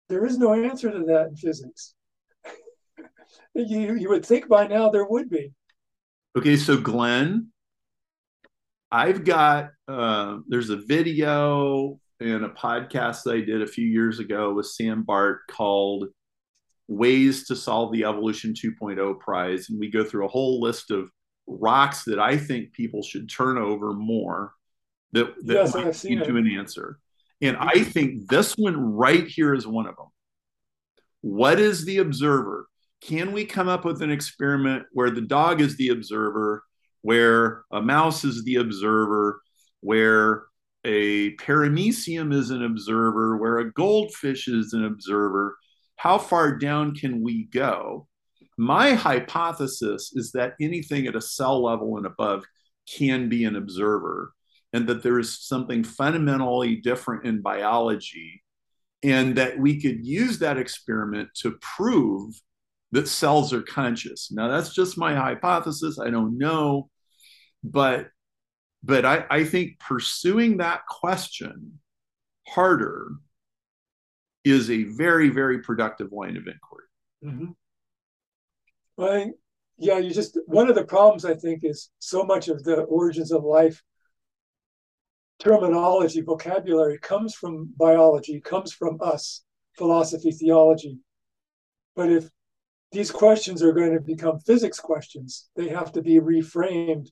There 0.07 0.26
is 0.26 0.38
no 0.38 0.53
answer 0.53 0.91
to 0.91 0.99
that 1.06 1.27
in 1.27 1.36
physics. 1.36 1.94
you, 3.53 3.95
you 3.95 4.10
would 4.10 4.26
think 4.26 4.48
by 4.48 4.68
now 4.68 4.90
there 4.90 5.06
would 5.06 5.30
be. 5.30 5.53
Okay, 6.38 6.57
so 6.57 6.77
Glen, 6.77 7.52
I've 8.91 9.23
got 9.23 9.69
uh, 9.88 10.38
there's 10.48 10.69
a 10.69 10.77
video 10.77 11.99
and 12.19 12.44
a 12.44 12.49
podcast 12.49 13.23
that 13.23 13.36
I 13.36 13.41
did 13.41 13.61
a 13.61 13.68
few 13.68 13.88
years 13.88 14.19
ago 14.19 14.53
with 14.53 14.65
Sam 14.65 15.03
Bart 15.03 15.41
called 15.49 16.07
Ways 16.88 17.48
to 17.48 17.56
Solve 17.56 17.94
the 17.94 18.03
Evolution 18.03 18.53
2.0 18.53 19.19
Prize. 19.19 19.69
And 19.69 19.80
we 19.80 19.90
go 19.90 20.03
through 20.03 20.26
a 20.26 20.30
whole 20.30 20.60
list 20.60 20.91
of 20.91 21.10
rocks 21.50 22.04
that 22.06 22.20
I 22.20 22.38
think 22.38 22.74
people 22.74 23.02
should 23.02 23.30
turn 23.30 23.58
over 23.58 23.94
more 23.94 24.54
that, 25.14 25.34
that 25.46 25.54
yes, 25.54 25.76
might 25.76 26.04
lead 26.04 26.24
to 26.24 26.38
an 26.38 26.48
answer. 26.48 27.00
And 27.42 27.58
I 27.58 27.84
think 27.84 28.30
this 28.30 28.58
one 28.58 28.96
right 28.96 29.26
here 29.28 29.54
is 29.54 29.66
one 29.66 29.88
of 29.88 29.96
them. 29.96 30.08
What 31.22 31.60
is 31.60 31.86
the 31.86 31.98
observer? 31.98 32.68
Can 33.02 33.32
we 33.32 33.46
come 33.46 33.68
up 33.68 33.86
with 33.86 34.02
an 34.02 34.12
experiment 34.12 34.84
where 34.92 35.10
the 35.10 35.22
dog 35.22 35.62
is 35.62 35.78
the 35.78 35.90
observer, 35.90 36.64
where 37.02 37.64
a 37.72 37.82
mouse 37.82 38.24
is 38.24 38.44
the 38.44 38.56
observer, 38.56 39.42
where 39.80 40.44
a 40.86 41.36
paramecium 41.38 42.34
is 42.34 42.52
an 42.52 42.64
observer, 42.64 43.38
where 43.38 43.58
a 43.58 43.72
goldfish 43.72 44.48
is 44.48 44.74
an 44.74 44.86
observer? 44.86 45.56
how 46.00 46.18
far 46.18 46.56
down 46.56 46.96
can 46.96 47.22
we 47.22 47.44
go? 47.44 48.08
My 48.60 48.91
hypothesis 48.91 50.11
is 50.14 50.34
that 50.34 50.56
anything 50.60 51.07
at 51.07 51.15
a 51.15 51.22
cell 51.22 51.64
level 51.64 51.95
and 51.95 52.06
above 52.06 52.44
can 52.94 53.30
be 53.30 53.45
an 53.45 53.56
observer, 53.56 54.34
and 54.73 54.86
that 54.88 55.02
there 55.02 55.18
is 55.18 55.48
something 55.48 55.81
fundamentally 55.81 56.76
different 56.76 57.26
in 57.26 57.41
biology, 57.41 58.44
and 59.02 59.38
that 59.38 59.57
we 59.57 59.80
could 59.81 60.06
use 60.06 60.40
that 60.40 60.57
experiment 60.57 61.30
to 61.36 61.57
prove 61.61 62.34
that 62.91 63.07
cells 63.07 63.53
are 63.53 63.61
conscious. 63.61 64.30
Now, 64.30 64.49
that's 64.49 64.73
just 64.73 64.98
my 64.98 65.15
hypothesis. 65.15 65.98
I 65.98 66.10
don't 66.10 66.38
know. 66.38 66.90
But 67.64 68.07
but 68.84 69.06
I, 69.06 69.26
I 69.30 69.45
think 69.45 69.80
pursuing 69.80 70.57
that 70.57 70.86
question 70.86 71.80
harder 72.45 73.11
is 74.44 74.69
a 74.69 74.84
very, 74.84 75.30
very 75.30 75.60
productive 75.60 76.11
line 76.11 76.36
of 76.36 76.45
inquiry. 76.45 76.88
Mm-hmm. 77.23 77.52
Well, 79.00 79.32
yeah, 79.78 80.00
you 80.00 80.14
just 80.14 80.38
one 80.46 80.68
of 80.68 80.76
the 80.76 80.84
problems 80.84 81.24
I 81.24 81.34
think 81.34 81.64
is 81.64 81.90
so 82.00 82.24
much 82.24 82.50
of 82.50 82.66
the 82.66 82.82
origins 82.82 83.32
of 83.32 83.46
life 83.46 83.82
terminology, 85.40 86.20
vocabulary 86.20 87.00
comes 87.00 87.34
from 87.34 87.74
biology, 87.78 88.42
comes 88.42 88.74
from 88.74 88.98
us, 89.00 89.46
philosophy, 89.78 90.32
theology. 90.32 91.00
But 91.96 92.12
if 92.12 92.30
these 92.92 93.10
questions 93.10 93.64
are 93.64 93.72
going 93.72 93.94
to 93.94 94.02
become 94.02 94.42
physics 94.42 94.82
questions, 94.82 95.50
they 95.56 95.70
have 95.70 95.94
to 95.94 96.02
be 96.02 96.20
reframed 96.20 97.08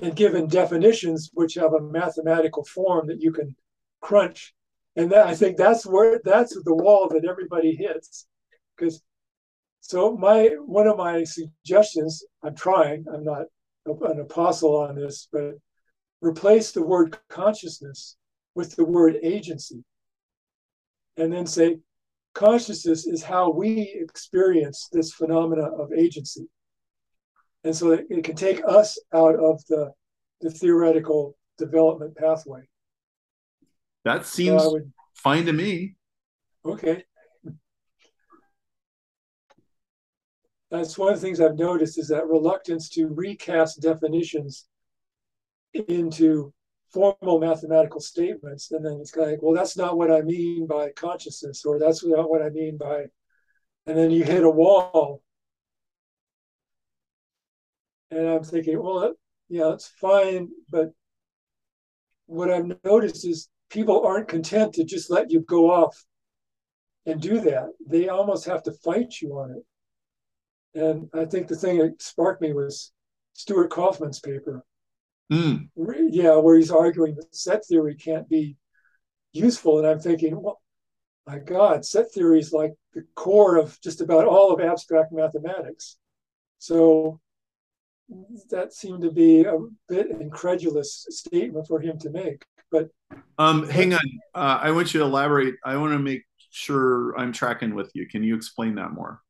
and 0.00 0.14
given 0.14 0.46
definitions 0.46 1.30
which 1.32 1.54
have 1.54 1.72
a 1.72 1.80
mathematical 1.80 2.66
form 2.66 3.06
that 3.06 3.22
you 3.22 3.32
can 3.32 3.56
crunch. 4.02 4.52
And 4.94 5.10
that, 5.10 5.26
I 5.26 5.34
think 5.34 5.56
that's 5.56 5.86
where 5.86 6.20
that's 6.22 6.54
the 6.64 6.74
wall 6.74 7.08
that 7.08 7.24
everybody 7.24 7.74
hits. 7.74 8.26
Because 8.76 9.02
so 9.86 10.16
my 10.16 10.48
one 10.64 10.86
of 10.86 10.96
my 10.96 11.24
suggestions, 11.24 12.24
I'm 12.42 12.54
trying, 12.54 13.04
I'm 13.12 13.22
not 13.22 13.42
an 13.84 14.18
apostle 14.18 14.76
on 14.78 14.94
this, 14.94 15.28
but 15.30 15.56
replace 16.22 16.72
the 16.72 16.82
word 16.82 17.18
consciousness 17.28 18.16
with 18.54 18.74
the 18.76 18.84
word 18.86 19.18
agency. 19.22 19.84
And 21.18 21.30
then 21.30 21.46
say, 21.46 21.80
consciousness 22.32 23.06
is 23.06 23.22
how 23.22 23.50
we 23.50 23.94
experience 24.00 24.88
this 24.90 25.12
phenomena 25.12 25.64
of 25.64 25.92
agency. 25.92 26.46
And 27.62 27.76
so 27.76 27.90
it, 27.90 28.06
it 28.08 28.24
can 28.24 28.36
take 28.36 28.62
us 28.66 28.98
out 29.12 29.34
of 29.34 29.62
the, 29.66 29.92
the 30.40 30.50
theoretical 30.50 31.36
development 31.58 32.16
pathway. 32.16 32.62
That 34.06 34.24
seems 34.24 34.62
so 34.62 34.72
would, 34.72 34.92
fine 35.12 35.44
to 35.44 35.52
me. 35.52 35.96
Okay. 36.64 37.04
That's 40.74 40.98
one 40.98 41.12
of 41.12 41.20
the 41.20 41.24
things 41.24 41.40
I've 41.40 41.56
noticed 41.56 41.98
is 41.98 42.08
that 42.08 42.26
reluctance 42.26 42.88
to 42.90 43.06
recast 43.06 43.80
definitions 43.80 44.66
into 45.72 46.52
formal 46.92 47.38
mathematical 47.38 48.00
statements. 48.00 48.72
And 48.72 48.84
then 48.84 48.98
it's 49.00 49.12
kind 49.12 49.26
of 49.26 49.30
like, 49.32 49.42
well, 49.42 49.54
that's 49.54 49.76
not 49.76 49.96
what 49.96 50.10
I 50.10 50.22
mean 50.22 50.66
by 50.66 50.90
consciousness, 50.90 51.64
or 51.64 51.78
that's 51.78 52.04
not 52.04 52.28
what 52.28 52.42
I 52.42 52.50
mean 52.50 52.76
by, 52.76 53.04
and 53.86 53.96
then 53.96 54.10
you 54.10 54.24
hit 54.24 54.42
a 54.42 54.50
wall. 54.50 55.22
And 58.10 58.26
I'm 58.26 58.44
thinking, 58.44 58.82
well, 58.82 59.14
yeah, 59.48 59.72
it's 59.72 59.88
fine. 59.88 60.48
But 60.70 60.90
what 62.26 62.50
I've 62.50 62.72
noticed 62.82 63.24
is 63.26 63.48
people 63.70 64.04
aren't 64.04 64.28
content 64.28 64.74
to 64.74 64.84
just 64.84 65.10
let 65.10 65.30
you 65.30 65.40
go 65.40 65.70
off 65.70 66.04
and 67.06 67.20
do 67.20 67.40
that. 67.40 67.68
They 67.86 68.08
almost 68.08 68.46
have 68.46 68.64
to 68.64 68.72
fight 68.72 69.20
you 69.20 69.38
on 69.38 69.52
it. 69.52 69.64
And 70.74 71.08
I 71.14 71.24
think 71.24 71.48
the 71.48 71.56
thing 71.56 71.78
that 71.78 72.02
sparked 72.02 72.42
me 72.42 72.52
was 72.52 72.92
Stuart 73.32 73.70
Kauffman's 73.70 74.20
paper. 74.20 74.64
Mm. 75.32 75.68
Yeah, 76.10 76.36
where 76.36 76.56
he's 76.56 76.70
arguing 76.70 77.14
that 77.16 77.34
set 77.34 77.64
theory 77.64 77.94
can't 77.94 78.28
be 78.28 78.56
useful. 79.32 79.78
And 79.78 79.86
I'm 79.86 80.00
thinking, 80.00 80.40
well, 80.40 80.60
my 81.26 81.38
God, 81.38 81.84
set 81.84 82.12
theory 82.12 82.38
is 82.38 82.52
like 82.52 82.74
the 82.92 83.04
core 83.14 83.56
of 83.56 83.80
just 83.80 84.00
about 84.00 84.26
all 84.26 84.52
of 84.52 84.60
abstract 84.60 85.12
mathematics. 85.12 85.96
So 86.58 87.20
that 88.50 88.72
seemed 88.72 89.02
to 89.02 89.10
be 89.10 89.42
a 89.44 89.58
bit 89.88 90.10
incredulous 90.10 91.06
statement 91.08 91.66
for 91.66 91.80
him 91.80 91.98
to 92.00 92.10
make. 92.10 92.44
But 92.70 92.88
um, 93.38 93.68
hang 93.68 93.94
on, 93.94 94.00
uh, 94.34 94.58
I 94.60 94.70
want 94.72 94.92
you 94.92 95.00
to 95.00 95.06
elaborate. 95.06 95.54
I 95.64 95.76
want 95.76 95.92
to 95.92 95.98
make 95.98 96.24
sure 96.50 97.18
I'm 97.18 97.32
tracking 97.32 97.74
with 97.74 97.90
you. 97.94 98.06
Can 98.06 98.22
you 98.22 98.34
explain 98.34 98.74
that 98.76 98.92
more? 98.92 99.20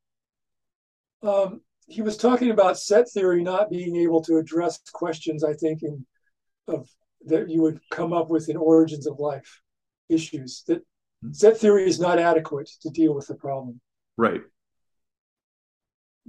Um, 1.25 1.61
he 1.87 2.03
was 2.03 2.17
talking 2.17 2.51
about 2.51 2.79
set 2.79 3.09
theory 3.11 3.43
not 3.43 3.71
being 3.71 3.97
able 3.97 4.23
to 4.23 4.37
address 4.37 4.81
questions. 4.93 5.45
I 5.45 5.55
think 5.55 5.83
in 5.83 6.07
of 6.67 6.89
that 7.27 7.51
you 7.51 7.63
would 7.63 7.81
come 7.91 8.13
up 8.13 8.31
with 8.31 8.49
in 8.49 8.57
origins 8.57 9.07
of 9.07 9.19
life 9.19 9.61
issues 10.09 10.65
that 10.67 10.79
mm-hmm. 10.79 11.33
set 11.33 11.59
theory 11.59 11.87
is 11.87 12.01
not 12.01 12.19
adequate 12.19 12.71
to 12.83 12.91
deal 12.91 13.15
with 13.15 13.27
the 13.27 13.35
problem. 13.35 13.81
Right 14.17 14.43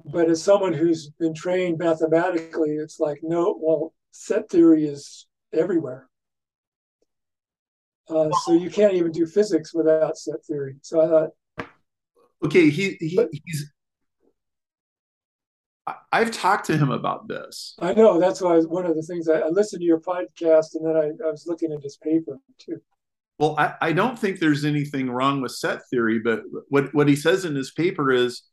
but 0.03 0.29
as 0.29 0.41
someone 0.41 0.73
who's 0.73 1.09
been 1.09 1.33
trained 1.33 1.77
mathematically, 1.77 2.71
it's 2.71 2.99
like, 2.99 3.19
no, 3.23 3.57
well, 3.59 3.93
set 4.11 4.49
theory 4.49 4.85
is 4.85 5.27
everywhere. 5.53 6.09
Uh, 8.09 8.29
so 8.43 8.53
you 8.53 8.69
can't 8.69 8.93
even 8.93 9.11
do 9.11 9.25
physics 9.25 9.73
without 9.73 10.17
set 10.17 10.43
theory. 10.45 10.75
So 10.81 11.01
I 11.01 11.07
thought, 11.07 11.67
okay, 12.43 12.69
he, 12.69 12.97
he 12.99 13.15
but, 13.15 13.29
he's. 13.31 13.71
I've 16.11 16.31
talked 16.31 16.65
to 16.67 16.77
him 16.77 16.89
about 16.89 17.27
this. 17.27 17.75
I 17.79 17.93
know 17.93 18.19
that's 18.19 18.41
why 18.41 18.57
one 18.59 18.85
of 18.85 18.95
the 18.95 19.03
things 19.03 19.29
I, 19.29 19.39
I 19.39 19.49
listened 19.49 19.81
to 19.81 19.85
your 19.85 19.99
podcast 19.99 20.73
and 20.73 20.85
then 20.85 20.95
I, 20.95 21.27
I 21.27 21.31
was 21.31 21.45
looking 21.45 21.71
at 21.71 21.83
his 21.83 21.97
paper 21.97 22.39
too. 22.57 22.81
Well, 23.37 23.55
I, 23.57 23.73
I 23.81 23.93
don't 23.93 24.17
think 24.17 24.39
there's 24.39 24.65
anything 24.65 25.11
wrong 25.11 25.41
with 25.41 25.51
set 25.51 25.81
theory, 25.89 26.19
but 26.19 26.41
what, 26.69 26.93
what 26.93 27.07
he 27.07 27.15
says 27.15 27.45
in 27.45 27.53
his 27.53 27.71
paper 27.71 28.11
is 28.11 28.43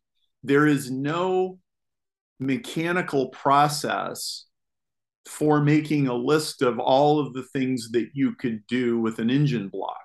there 0.43 0.67
is 0.67 0.91
no 0.91 1.59
mechanical 2.41 3.29
process 3.29 4.47
for 5.27 5.63
making 5.63 6.09
a 6.09 6.15
list 6.15 6.63
of 6.63 6.79
all 6.79 7.21
of 7.21 7.33
the 7.33 7.45
things 7.45 7.91
that 7.93 8.09
you 8.13 8.35
could 8.35 8.67
do 8.67 8.99
with 8.99 9.21
an 9.21 9.31
engine 9.31 9.69
block. 9.69 9.97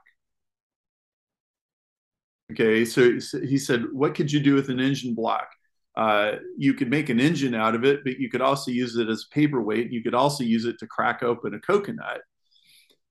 Okay, 2.52 2.86
so 2.86 3.20
he 3.41 3.58
said, 3.58 3.86
What 3.91 4.16
could 4.16 4.32
you 4.32 4.40
do 4.40 4.54
with 4.54 4.70
an 4.70 4.80
engine 4.80 5.16
block? 5.16 5.49
Uh, 5.98 6.38
you 6.56 6.76
could 6.76 6.91
make 6.91 7.10
an 7.10 7.19
engine 7.19 7.56
out 7.56 7.74
of 7.74 7.84
it, 7.84 8.03
but 8.03 8.19
you 8.19 8.30
could 8.30 8.41
also 8.41 8.69
use 8.69 8.95
it 8.98 9.10
as 9.10 9.26
a 9.26 9.34
paperweight. 9.34 9.91
You 9.91 10.03
could 10.03 10.14
also 10.14 10.44
use 10.44 10.65
it 10.65 10.78
to 10.78 10.86
crack 10.86 11.24
open 11.24 11.56
a 11.56 11.60
coconut. 11.60 12.22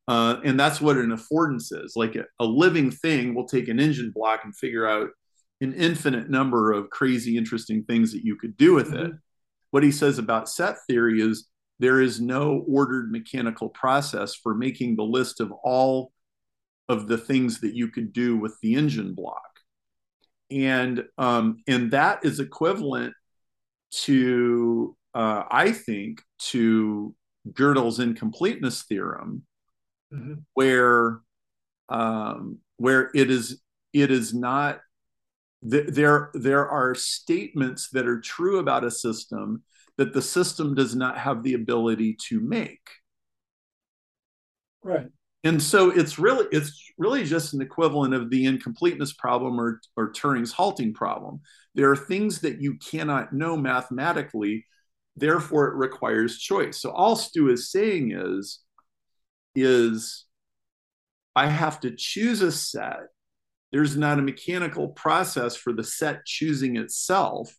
Uh, 0.07 0.37
and 0.45 0.59
that's 0.59 0.81
what 0.81 0.97
an 0.97 1.11
affordance 1.11 1.73
is. 1.73 1.95
Like 1.97 2.15
a, 2.15 2.27
a 2.39 2.45
living 2.45 2.93
thing 2.93 3.35
will 3.35 3.49
take 3.49 3.67
an 3.67 3.81
engine 3.81 4.13
block 4.15 4.43
and 4.45 4.57
figure 4.57 4.87
out 4.87 5.09
an 5.61 5.75
infinite 5.75 6.31
number 6.31 6.71
of 6.71 6.89
crazy, 6.91 7.37
interesting 7.37 7.83
things 7.83 8.13
that 8.13 8.23
you 8.23 8.37
could 8.37 8.57
do 8.57 8.75
with 8.75 8.93
mm-hmm. 8.93 9.07
it. 9.07 9.13
What 9.73 9.83
he 9.83 9.91
says 9.91 10.21
about 10.21 10.49
set 10.49 10.77
theory 10.89 11.21
is 11.21 11.49
there 11.81 12.01
is 12.01 12.21
no 12.21 12.65
ordered 12.69 13.11
mechanical 13.11 13.69
process 13.69 14.37
for 14.37 14.55
making 14.55 14.95
the 14.95 15.03
list 15.03 15.41
of 15.41 15.51
all 15.65 16.13
of 16.89 17.09
the 17.09 17.19
things 17.19 17.61
that 17.63 17.75
you 17.75 17.89
could 17.89 18.13
do 18.13 18.37
with 18.37 18.57
the 18.63 18.77
engine 18.77 19.13
block. 19.13 19.56
And 20.51 21.05
um, 21.19 21.63
and 21.67 21.91
that 21.91 22.25
is 22.25 22.41
equivalent 22.41 23.15
to 24.05 24.97
uh, 25.15 25.45
I 25.51 25.73
think 25.73 26.23
to 26.51 27.15
Gödel's 27.53 28.01
incompleteness 28.01 28.83
theorem, 28.83 29.43
mm-hmm. 30.13 30.35
where 30.55 31.21
um, 31.89 32.59
where 32.77 33.11
it 33.15 33.31
is 33.31 33.61
it 33.93 34.11
is 34.11 34.35
not 34.35 34.81
there 35.63 36.31
there 36.35 36.69
are 36.69 36.95
statements 36.95 37.89
that 37.91 38.07
are 38.07 38.21
true 38.21 38.59
about 38.59 38.85
a 38.85 38.91
system 38.91 39.63
that 39.97 40.13
the 40.13 40.23
system 40.23 40.75
does 40.75 40.95
not 40.95 41.19
have 41.19 41.43
the 41.43 41.55
ability 41.55 42.17
to 42.29 42.41
make 42.41 42.89
right 44.83 45.09
and 45.47 45.63
so 45.63 45.91
it's 45.91 46.19
really 46.19 46.47
it's 46.53 46.93
really 46.99 47.25
just 47.25 47.55
an 47.55 47.61
equivalent 47.61 48.15
of 48.15 48.31
the 48.31 48.47
incompleteness 48.47 49.13
problem 49.13 49.61
or 49.61 49.81
or 49.97 50.13
turing's 50.13 50.53
halting 50.53 50.93
problem 50.93 51.41
there 51.75 51.91
are 51.91 51.97
things 51.97 52.41
that 52.41 52.61
you 52.61 52.75
cannot 52.75 53.33
know 53.33 53.57
mathematically 53.57 54.65
therefore 55.17 55.69
it 55.69 55.77
requires 55.77 56.39
choice 56.39 56.81
so 56.81 56.91
all 56.91 57.17
stu 57.17 57.51
is 57.51 57.71
saying 57.71 58.13
is 58.13 58.61
is 59.55 60.27
i 61.35 61.47
have 61.47 61.81
to 61.81 61.91
choose 61.97 62.43
a 62.43 62.53
set 62.53 63.07
there's 63.73 63.97
not 63.97 64.19
a 64.19 64.23
mechanical 64.23 64.89
process 64.89 65.57
for 65.57 65.73
the 65.73 65.85
set 65.85 66.25
choosing 66.25 66.77
itself. 66.77 67.55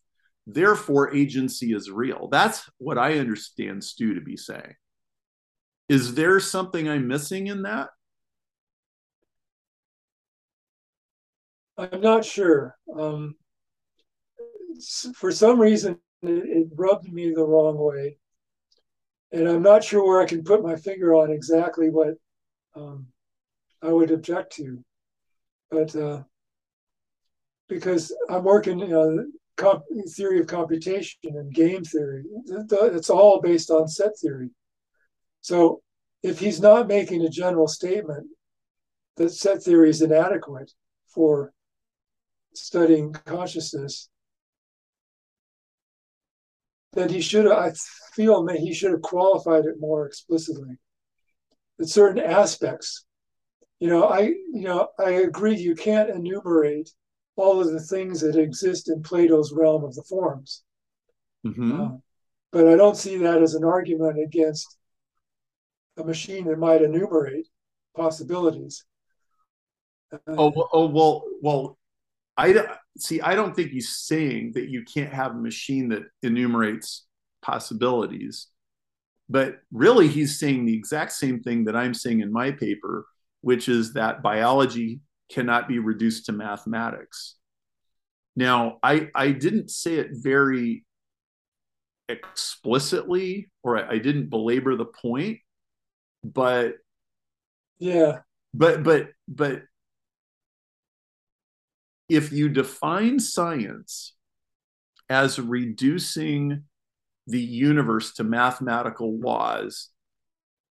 Therefore, 0.46 1.14
agency 1.14 1.72
is 1.72 1.90
real. 1.90 2.28
That's 2.28 2.68
what 2.78 2.98
I 2.98 3.18
understand 3.18 3.84
Stu 3.84 4.14
to 4.14 4.20
be 4.20 4.36
saying. 4.36 4.74
Is 5.88 6.14
there 6.14 6.38
something 6.38 6.88
I'm 6.88 7.08
missing 7.08 7.46
in 7.46 7.62
that? 7.62 7.88
I'm 11.78 12.00
not 12.00 12.24
sure. 12.24 12.76
Um, 12.94 13.36
for 15.14 15.30
some 15.30 15.60
reason, 15.60 15.98
it, 16.22 16.28
it 16.28 16.68
rubbed 16.74 17.10
me 17.10 17.32
the 17.32 17.44
wrong 17.44 17.78
way, 17.78 18.18
and 19.32 19.48
I'm 19.48 19.62
not 19.62 19.84
sure 19.84 20.04
where 20.04 20.20
I 20.20 20.26
can 20.26 20.42
put 20.42 20.62
my 20.62 20.76
finger 20.76 21.14
on 21.14 21.30
exactly 21.30 21.88
what 21.88 22.14
um, 22.74 23.06
I 23.80 23.88
would 23.88 24.10
object 24.10 24.52
to. 24.56 24.84
But 25.70 25.94
uh, 25.94 26.22
because 27.68 28.14
I'm 28.28 28.42
working, 28.44 28.80
you 28.80 28.88
know, 28.88 29.26
comp- 29.56 29.84
theory 30.16 30.40
of 30.40 30.46
computation 30.48 31.20
and 31.24 31.54
game 31.54 31.84
theory, 31.84 32.24
it's 32.46 33.10
all 33.10 33.40
based 33.40 33.70
on 33.70 33.86
set 33.88 34.18
theory. 34.18 34.50
So 35.48 35.80
if 36.22 36.40
he's 36.40 36.60
not 36.60 36.88
making 36.88 37.22
a 37.22 37.30
general 37.30 37.68
statement 37.68 38.26
that 39.16 39.30
set 39.30 39.62
theory 39.62 39.88
is 39.88 40.02
inadequate 40.02 40.70
for 41.06 41.54
studying 42.54 43.14
consciousness, 43.14 44.10
then 46.92 47.08
he 47.08 47.22
should 47.22 47.46
have, 47.46 47.54
I 47.54 47.72
feel 48.12 48.44
that 48.44 48.58
he 48.58 48.74
should 48.74 48.90
have 48.90 49.00
qualified 49.00 49.64
it 49.64 49.76
more 49.80 50.04
explicitly. 50.04 50.76
That 51.78 51.88
certain 51.88 52.22
aspects, 52.22 53.06
you 53.80 53.88
know, 53.88 54.04
I, 54.04 54.20
you 54.52 54.64
know, 54.68 54.88
I 54.98 55.12
agree 55.12 55.56
you 55.56 55.74
can't 55.74 56.10
enumerate 56.10 56.90
all 57.36 57.58
of 57.58 57.72
the 57.72 57.80
things 57.80 58.20
that 58.20 58.36
exist 58.36 58.90
in 58.90 59.02
Plato's 59.02 59.54
realm 59.54 59.82
of 59.82 59.94
the 59.94 60.04
forms. 60.06 60.62
Mm-hmm. 61.46 61.80
Uh, 61.80 61.88
but 62.52 62.68
I 62.68 62.76
don't 62.76 62.98
see 62.98 63.16
that 63.16 63.42
as 63.42 63.54
an 63.54 63.64
argument 63.64 64.18
against 64.22 64.77
a 65.98 66.04
machine 66.04 66.44
that 66.46 66.58
might 66.58 66.82
enumerate 66.82 67.48
possibilities. 67.96 68.84
Uh, 70.12 70.18
oh, 70.28 70.68
oh 70.72 70.86
well, 70.86 71.24
well, 71.42 71.78
I 72.36 72.54
see. 72.98 73.20
I 73.20 73.34
don't 73.34 73.54
think 73.54 73.70
he's 73.70 73.96
saying 73.96 74.52
that 74.54 74.68
you 74.68 74.84
can't 74.84 75.12
have 75.12 75.32
a 75.32 75.38
machine 75.38 75.88
that 75.90 76.04
enumerates 76.22 77.06
possibilities, 77.42 78.46
but 79.28 79.58
really, 79.72 80.08
he's 80.08 80.38
saying 80.38 80.64
the 80.64 80.74
exact 80.74 81.12
same 81.12 81.42
thing 81.42 81.64
that 81.64 81.76
I'm 81.76 81.94
saying 81.94 82.20
in 82.20 82.32
my 82.32 82.52
paper, 82.52 83.06
which 83.40 83.68
is 83.68 83.94
that 83.94 84.22
biology 84.22 85.00
cannot 85.30 85.68
be 85.68 85.78
reduced 85.78 86.26
to 86.26 86.32
mathematics. 86.32 87.34
Now, 88.36 88.78
I 88.82 89.08
I 89.14 89.32
didn't 89.32 89.70
say 89.70 89.96
it 89.96 90.10
very 90.12 90.84
explicitly, 92.08 93.50
or 93.62 93.76
I 93.76 93.98
didn't 93.98 94.30
belabor 94.30 94.76
the 94.76 94.86
point, 94.86 95.40
but 96.24 96.74
yeah. 97.78 98.20
but 98.54 98.82
but 98.82 99.08
but 99.26 99.62
if 102.08 102.32
you 102.32 102.48
define 102.48 103.20
science 103.20 104.14
as 105.10 105.38
reducing 105.38 106.64
the 107.26 107.40
universe 107.40 108.14
to 108.14 108.24
mathematical 108.24 109.18
laws 109.18 109.90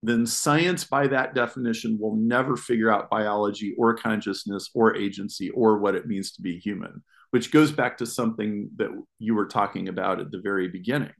then 0.03 0.25
science 0.25 0.83
by 0.83 1.07
that 1.07 1.33
definition 1.33 1.97
will 1.99 2.15
never 2.15 2.55
figure 2.55 2.91
out 2.91 3.09
biology 3.09 3.73
or 3.77 3.95
consciousness 3.95 4.69
or 4.73 4.95
agency 4.95 5.49
or 5.49 5.79
what 5.79 5.95
it 5.95 6.05
means 6.05 6.31
to 6.31 6.41
be 6.41 6.57
human 6.57 7.03
which 7.31 7.51
goes 7.51 7.71
back 7.71 7.97
to 7.97 8.05
something 8.05 8.69
that 8.77 8.89
you 9.19 9.35
were 9.35 9.47
talking 9.47 9.89
about 9.89 10.21
at 10.21 10.31
the 10.31 10.39
very 10.39 10.69
beginning. 10.69 11.11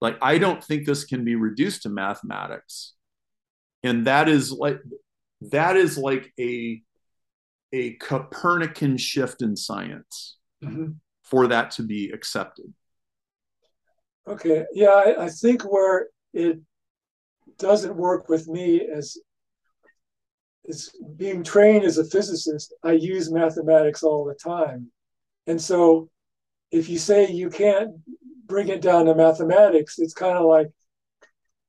Like 0.00 0.18
i 0.20 0.38
don't 0.38 0.62
think 0.62 0.84
this 0.84 1.04
can 1.04 1.24
be 1.24 1.34
reduced 1.34 1.82
to 1.82 1.88
mathematics 1.88 2.94
and 3.82 4.06
that 4.06 4.28
is 4.28 4.52
like 4.52 4.80
that 5.40 5.76
is 5.76 5.96
like 5.96 6.32
a 6.38 6.82
a 7.72 7.94
Copernican 7.94 8.96
shift 8.96 9.42
in 9.42 9.56
science 9.56 10.38
mm-hmm. 10.64 10.92
for 11.22 11.48
that 11.48 11.70
to 11.72 11.82
be 11.82 12.10
accepted. 12.10 12.72
Okay, 14.26 14.64
yeah, 14.72 14.88
I, 14.88 15.24
I, 15.24 15.28
think 15.28 15.62
where 15.62 16.08
it 16.34 16.60
doesn't 17.58 17.96
work 17.96 18.28
with 18.28 18.46
me 18.46 18.82
as 18.82 19.16
is 20.64 20.94
being 21.16 21.42
trained 21.42 21.84
as 21.84 21.96
a 21.96 22.04
physicist, 22.04 22.74
I 22.82 22.92
use 22.92 23.30
mathematics 23.30 24.02
all 24.02 24.24
the 24.24 24.34
time, 24.34 24.90
and 25.46 25.60
so 25.60 26.10
if 26.70 26.90
you 26.90 26.98
say 26.98 27.30
you 27.30 27.48
can't 27.48 27.96
bring 28.44 28.68
it 28.68 28.82
down 28.82 29.06
to 29.06 29.14
mathematics, 29.14 29.98
it's 29.98 30.14
kind 30.14 30.36
of 30.36 30.44
like, 30.44 30.68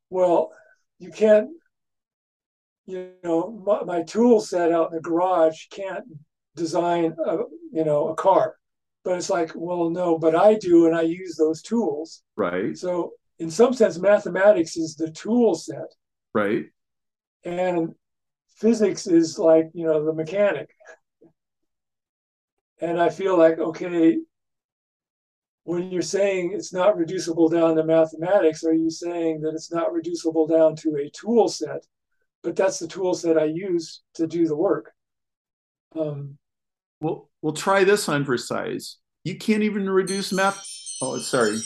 well, 0.09 0.51
you 0.97 1.11
can't 1.11 1.49
you 2.89 3.11
know, 3.23 3.61
my, 3.65 3.83
my 3.83 4.03
tool 4.03 4.39
set 4.41 4.71
out 4.71 4.91
in 4.91 4.95
the 4.95 5.01
garage 5.01 5.67
can't 5.69 6.05
design 6.55 7.15
a, 7.25 7.37
you 7.71 7.85
know, 7.85 8.09
a 8.09 8.15
car. 8.15 8.55
But 9.03 9.17
it's 9.17 9.29
like, 9.29 9.51
well, 9.55 9.89
no, 9.89 10.17
but 10.17 10.35
I 10.35 10.55
do, 10.55 10.87
and 10.87 10.95
I 10.95 11.01
use 11.01 11.35
those 11.35 11.61
tools. 11.61 12.23
Right. 12.35 12.77
So 12.77 13.13
in 13.39 13.49
some 13.49 13.73
sense, 13.73 13.97
mathematics 13.97 14.75
is 14.75 14.95
the 14.95 15.11
tool 15.11 15.55
set. 15.55 15.93
Right. 16.33 16.65
And 17.43 17.95
physics 18.57 19.07
is 19.07 19.39
like, 19.39 19.69
you 19.73 19.85
know, 19.85 20.05
the 20.05 20.13
mechanic. 20.13 20.69
And 22.81 22.99
I 22.99 23.09
feel 23.09 23.37
like, 23.37 23.59
okay, 23.59 24.17
when 25.63 25.91
you're 25.91 26.01
saying 26.01 26.51
it's 26.53 26.73
not 26.73 26.97
reducible 26.97 27.49
down 27.49 27.75
to 27.75 27.83
mathematics, 27.83 28.63
are 28.63 28.73
you 28.73 28.89
saying 28.89 29.41
that 29.41 29.53
it's 29.53 29.71
not 29.71 29.93
reducible 29.93 30.47
down 30.47 30.75
to 30.77 30.95
a 30.95 31.09
tool 31.11 31.47
set? 31.47 31.85
But 32.43 32.55
that's 32.55 32.79
the 32.79 32.87
tools 32.87 33.21
that 33.23 33.37
I 33.37 33.45
use 33.45 34.01
to 34.15 34.27
do 34.27 34.47
the 34.47 34.55
work. 34.55 34.91
Um, 35.97 36.37
well, 37.01 37.29
we'll 37.41 37.53
try 37.53 37.83
this 37.83 38.07
on 38.09 38.25
for 38.25 38.37
size. 38.37 38.97
You 39.23 39.37
can't 39.37 39.63
even 39.63 39.89
reduce 39.89 40.31
math. 40.31 40.65
Oh, 41.01 41.17
sorry. 41.19 41.57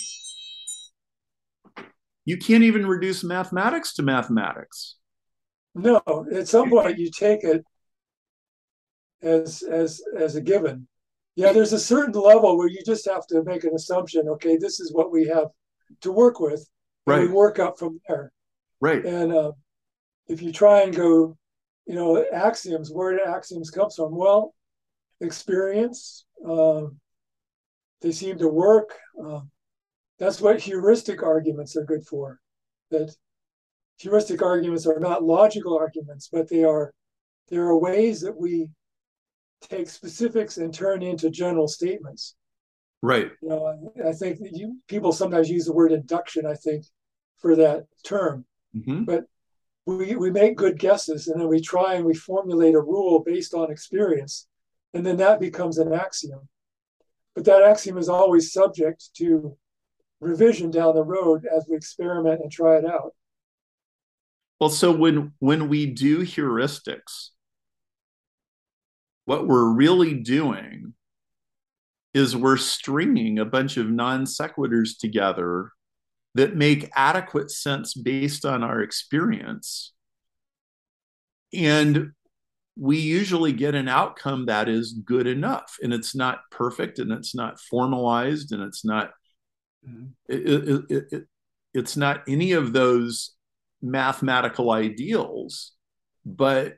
You 2.26 2.38
can't 2.38 2.64
even 2.64 2.86
reduce 2.86 3.24
mathematics 3.24 3.94
to 3.96 4.04
mathematics. 4.04 4.96
No, 5.76 6.02
at 6.34 6.48
some 6.48 6.70
point 6.70 7.00
you 7.00 7.10
take 7.10 7.44
it 7.44 7.66
as 9.22 9.64
as 9.64 10.02
as 10.18 10.36
a 10.36 10.42
given. 10.42 10.88
Yeah, 11.36 11.52
there's 11.52 11.74
a 11.74 11.80
certain 11.80 12.14
level 12.14 12.58
where 12.58 12.68
you 12.68 12.82
just 12.86 13.10
have 13.10 13.26
to 13.28 13.44
make 13.44 13.64
an 13.64 13.74
assumption. 13.74 14.28
Okay, 14.30 14.58
this 14.58 14.80
is 14.80 14.94
what 14.94 15.12
we 15.12 15.28
have 15.28 15.48
to 16.02 16.12
work 16.12 16.40
with. 16.40 16.70
Right. 17.06 17.22
we 17.22 17.28
work 17.28 17.60
up 17.60 17.78
from 17.78 18.00
there. 18.08 18.32
Right. 18.80 19.04
And 19.04 19.34
uh, 19.34 19.52
if 20.28 20.42
you 20.42 20.52
try 20.52 20.82
and 20.82 20.96
go, 20.96 21.38
you 21.86 21.96
know, 21.96 22.26
axioms, 22.32 22.92
where 22.92 23.18
do 23.18 23.24
axioms 23.26 23.70
come 23.70 23.90
from? 23.90 24.16
Well, 24.16 24.54
experience. 25.22 26.26
Uh, 26.48 26.84
they 28.02 28.12
seem 28.12 28.38
to 28.38 28.48
work. 28.48 28.94
Uh, 29.22 29.42
that's 30.20 30.42
what 30.42 30.60
heuristic 30.62 31.24
arguments 31.24 31.76
are 31.76 31.86
good 31.86 32.06
for. 32.06 32.40
That 32.92 33.16
heuristic 33.98 34.42
arguments 34.42 34.86
are 34.86 35.00
not 35.00 35.24
logical 35.24 35.78
arguments, 35.78 36.30
but 36.32 36.50
they 36.50 36.64
are 36.64 36.94
there 37.50 37.64
are 37.64 37.78
ways 37.78 38.22
that 38.22 38.36
we 38.36 38.70
take 39.62 39.90
specifics 39.90 40.58
and 40.58 40.74
turn 40.74 41.02
into 41.02 41.30
general 41.30 41.68
statements. 41.68 42.36
Right. 43.02 43.32
You 43.42 43.50
know, 43.50 43.92
I, 44.06 44.10
I 44.10 44.14
think 44.14 44.40
that 44.40 44.54
you, 44.54 44.80
people 44.88 45.12
sometimes 45.12 45.50
use 45.50 45.66
the 45.66 45.74
word 45.74 45.92
induction. 45.92 46.46
I 46.46 46.54
think 46.54 46.86
for 47.38 47.56
that 47.58 47.86
term, 48.04 48.46
mm-hmm. 48.76 49.04
but 49.04 49.26
we, 49.86 50.16
we 50.16 50.32
make 50.32 50.56
good 50.56 50.80
guesses 50.80 51.28
and 51.28 51.40
then 51.40 51.48
we 51.48 51.62
try 51.62 51.96
and 51.96 52.06
we 52.06 52.14
formulate 52.14 52.76
a 52.76 52.82
rule 52.82 53.24
based 53.26 53.54
on 53.54 53.72
experience. 53.72 54.48
And 54.94 55.06
then 55.06 55.18
that 55.18 55.40
becomes 55.40 55.78
an 55.78 55.92
axiom. 55.92 56.48
But 57.36 57.46
that 57.46 57.64
axiom 57.64 57.98
is 57.98 58.10
always 58.10 58.54
subject 58.54 59.10
to 59.18 59.58
revision 60.22 60.72
down 60.72 60.96
the 60.96 61.04
road 61.04 61.46
as 61.46 61.66
we 61.68 61.76
experiment 61.76 62.42
and 62.42 62.52
try 62.52 62.78
it 62.78 62.86
out. 62.86 63.14
Well 64.60 64.70
so 64.70 64.92
when 64.92 65.34
when 65.40 65.68
we 65.68 65.88
do 65.88 66.20
heuristics 66.20 67.32
what 69.26 69.48
we're 69.48 69.74
really 69.74 70.14
doing 70.14 70.94
is 72.14 72.36
we're 72.36 72.58
stringing 72.58 73.40
a 73.40 73.46
bunch 73.46 73.78
of 73.78 73.90
non 73.90 74.26
sequiturs 74.26 74.98
together 74.98 75.72
that 76.36 76.56
make 76.56 76.90
adequate 76.96 77.52
sense 77.52 77.94
based 77.94 78.46
on 78.46 78.64
our 78.64 78.82
experience. 78.82 79.94
And 81.54 82.12
we 82.76 82.98
usually 82.98 83.54
get 83.54 83.76
an 83.76 83.88
outcome 83.88 84.48
that 84.48 84.68
is 84.68 84.94
good 84.94 85.28
enough. 85.28 85.78
And 85.82 85.94
it's 85.94 86.16
not 86.16 86.42
perfect 86.50 86.98
and 86.98 87.12
it's 87.12 87.36
not 87.36 87.60
formalized 87.60 88.52
and 88.52 88.64
it's 88.64 88.84
not. 88.84 89.12
Mm-hmm. 89.88 90.06
It, 90.28 90.70
it, 90.90 91.08
it, 91.12 91.24
it's 91.74 91.98
not 91.98 92.24
any 92.28 92.54
of 92.54 92.74
those 92.74 93.36
mathematical 93.82 94.72
ideals, 94.72 95.74
but 96.26 96.78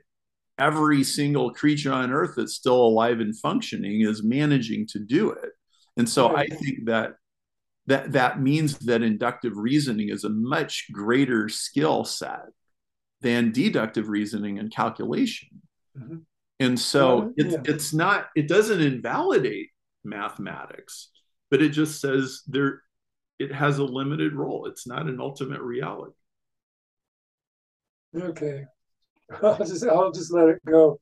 every 0.58 1.04
single 1.04 1.52
creature 1.52 1.92
on 1.92 2.10
earth 2.10 2.34
that's 2.36 2.54
still 2.54 2.82
alive 2.82 3.20
and 3.20 3.38
functioning 3.38 4.00
is 4.00 4.22
managing 4.22 4.86
to 4.88 4.98
do 4.98 5.30
it. 5.30 5.50
And 5.96 6.08
so 6.08 6.34
I 6.34 6.46
think 6.46 6.86
that 6.86 7.12
that 7.86 8.12
that 8.12 8.40
means 8.40 8.78
that 8.80 9.02
inductive 9.02 9.56
reasoning 9.56 10.08
is 10.08 10.24
a 10.24 10.28
much 10.30 10.86
greater 10.92 11.48
skill 11.48 12.04
set 12.04 12.46
than 13.20 13.52
deductive 13.52 14.08
reasoning 14.08 14.58
and 14.58 14.72
calculation. 14.74 15.48
Mm-hmm. 15.98 16.18
And 16.60 16.80
so 16.80 17.22
Uh, 17.22 17.28
it's 17.36 17.54
yeah. 17.54 17.60
it's 17.64 17.92
not 17.94 18.26
it 18.34 18.48
doesn't 18.48 18.80
invalidate 18.80 19.70
mathematics, 20.04 21.10
but 21.50 21.62
it 21.62 21.70
just 21.70 22.00
says 22.00 22.42
there 22.46 22.82
it 23.38 23.52
has 23.52 23.78
a 23.78 23.84
limited 23.84 24.34
role. 24.34 24.66
It's 24.66 24.86
not 24.86 25.06
an 25.08 25.20
ultimate 25.20 25.60
reality. 25.60 26.12
Okay. 28.16 28.64
I'll 29.42 29.58
just 29.58 29.84
I'll 29.86 30.12
just 30.12 30.32
let 30.32 30.48
it 30.48 30.64
go. 30.66 30.98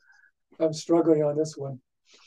I'm 0.61 0.73
struggling 0.73 1.23
on 1.23 1.37
this 1.37 1.57
one. 1.57 1.81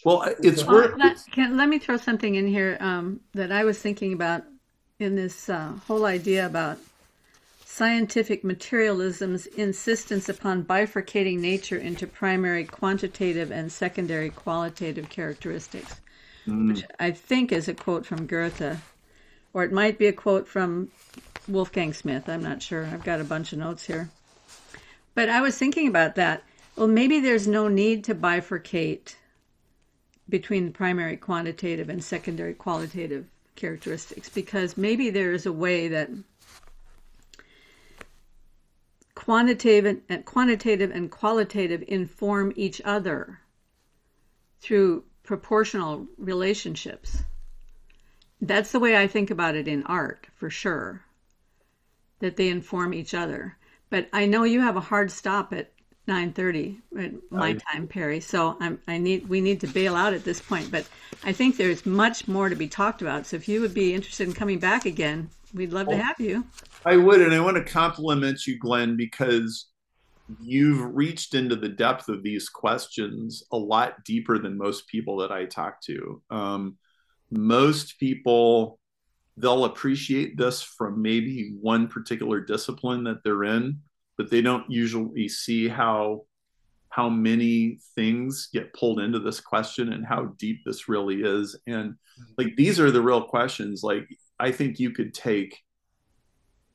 Well, 0.04 0.24
it's 0.42 0.66
Well, 0.66 0.76
worth 0.76 0.98
let, 0.98 1.18
can, 1.32 1.58
let 1.58 1.70
me 1.70 1.80
throw 1.80 1.98
something 1.98 2.36
in 2.36 2.48
here 2.48 2.78
um, 2.80 3.22
that 3.34 3.52
I 3.52 3.64
was 3.64 3.80
thinking 3.80 4.14
about 4.14 4.44
in 5.00 5.16
this 5.16 5.50
uh, 5.50 5.74
whole 5.88 6.06
idea 6.06 6.46
about 6.46 6.80
scientific 7.66 8.44
materialism's 8.44 9.46
insistence 9.46 10.30
upon 10.30 10.64
bifurcating 10.64 11.40
nature 11.40 11.78
into 11.78 12.08
primary 12.08 12.66
quantitative 12.66 13.52
and 13.52 13.72
secondary 13.72 14.30
qualitative 14.30 15.10
characteristics, 15.10 16.02
Mm, 16.48 16.70
which 16.70 16.84
I 17.00 17.12
think 17.12 17.52
is 17.52 17.68
a 17.68 17.74
quote 17.74 18.06
from 18.06 18.26
Goethe, 18.26 18.80
or 19.54 19.64
it 19.64 19.72
might 19.72 19.98
be 19.98 20.08
a 20.08 20.14
quote 20.14 20.48
from 20.48 20.90
Wolfgang 21.48 21.94
Smith. 21.94 22.30
I'm 22.30 22.42
not 22.42 22.62
sure. 22.62 22.86
I've 22.86 23.04
got 23.04 23.20
a 23.20 23.26
bunch 23.26 23.52
of 23.52 23.60
notes 23.60 23.86
here. 23.86 24.10
But 25.14 25.30
I 25.30 25.42
was 25.42 25.58
thinking 25.58 25.88
about 25.88 26.16
that. 26.16 26.44
Well, 26.76 26.88
maybe 26.88 27.20
there's 27.20 27.48
no 27.48 27.68
need 27.68 28.04
to 28.06 28.16
bifurcate 28.16 29.16
between 30.30 30.66
the 30.66 30.72
primary 30.72 31.18
quantitative 31.18 31.90
and 31.90 32.04
secondary 32.04 32.54
qualitative 32.54 33.26
characteristics 33.56 34.30
because 34.30 34.78
maybe 34.78 35.10
there 35.10 35.34
is 35.34 35.46
a 35.46 35.52
way 35.52 35.88
that 35.88 36.10
quantitative 39.16 40.02
and 40.08 40.26
quantitative 40.26 40.92
and 40.92 41.10
qualitative 41.10 41.84
inform 41.88 42.54
each 42.56 42.80
other 42.86 43.40
through 44.60 45.04
proportional 45.24 46.08
relationships. 46.18 47.24
That's 48.40 48.72
the 48.72 48.80
way 48.80 48.96
I 48.96 49.08
think 49.08 49.32
about 49.32 49.56
it 49.56 49.68
in 49.68 49.84
art, 49.84 50.28
for 50.36 50.50
sure. 50.50 51.04
That 52.20 52.38
they 52.38 52.50
inform 52.50 52.94
each 52.94 53.14
other. 53.14 53.58
But 53.90 54.08
I 54.14 54.26
know 54.26 54.44
you 54.44 54.62
have 54.62 54.78
a 54.78 54.82
hard 54.82 55.12
stop 55.12 55.52
at 55.52 55.72
9:30 56.08 56.80
at 57.00 57.12
my 57.32 57.54
time, 57.54 57.88
Perry. 57.88 58.20
So 58.20 58.58
I'm, 58.60 58.80
I 58.88 58.98
need 58.98 59.28
we 59.28 59.42
need 59.42 59.60
to 59.62 59.68
bail 59.68 59.96
out 59.96 60.14
at 60.14 60.24
this 60.24 60.42
point. 60.42 60.72
But 60.72 60.88
I 61.24 61.32
think 61.34 61.58
there's 61.58 61.86
much 61.86 62.28
more 62.28 62.50
to 62.50 62.56
be 62.56 62.68
talked 62.68 63.02
about. 63.02 63.26
So 63.26 63.36
if 63.36 63.48
you 63.48 63.62
would 63.62 63.74
be 63.74 63.94
interested 63.94 64.28
in 64.28 64.34
coming 64.34 64.60
back 64.60 64.86
again, 64.86 65.30
we'd 65.54 65.74
love 65.74 65.88
to 65.88 65.96
Oh. 65.96 65.98
have 65.98 66.20
you. 66.20 66.46
I 66.86 66.96
would, 66.96 67.22
and 67.22 67.34
I 67.34 67.40
want 67.40 67.58
to 67.58 67.64
compliment 67.64 68.48
you, 68.48 68.58
Glen, 68.58 68.96
because 68.96 69.68
you've 70.40 70.96
reached 70.96 71.34
into 71.34 71.56
the 71.56 71.70
depth 71.70 72.10
of 72.10 72.24
these 72.24 72.50
questions 72.50 73.44
a 73.52 73.58
lot 73.58 74.04
deeper 74.06 74.38
than 74.40 74.58
most 74.58 74.88
people 74.88 75.18
that 75.18 75.32
I 75.32 75.46
talk 75.46 75.82
to. 75.84 76.22
Um, 76.30 76.78
most 77.32 78.00
people, 78.00 78.80
they'll 79.36 79.66
appreciate 79.66 80.38
this 80.38 80.62
from 80.62 81.02
maybe 81.02 81.54
one 81.62 81.88
particular 81.88 82.40
discipline 82.40 83.04
that 83.06 83.24
they're 83.24 83.44
in, 83.44 83.82
but 84.18 84.30
they 84.30 84.42
don't 84.42 84.70
usually 84.70 85.30
see 85.30 85.68
how 85.68 86.26
how 86.90 87.10
many 87.10 87.78
things 87.94 88.50
get 88.52 88.74
pulled 88.74 89.00
into 89.00 89.20
this 89.20 89.40
question 89.40 89.94
and 89.94 90.04
how 90.04 90.34
deep 90.40 90.62
this 90.66 90.90
really 90.90 91.22
is. 91.22 91.56
And 91.68 91.92
mm-hmm. 91.92 92.24
like 92.40 92.56
these 92.56 92.80
are 92.80 92.90
the 92.90 93.02
real 93.02 93.22
questions. 93.22 93.84
Like 93.84 94.08
I 94.40 94.52
think 94.52 94.80
you 94.80 94.90
could 94.92 95.14
take 95.14 95.60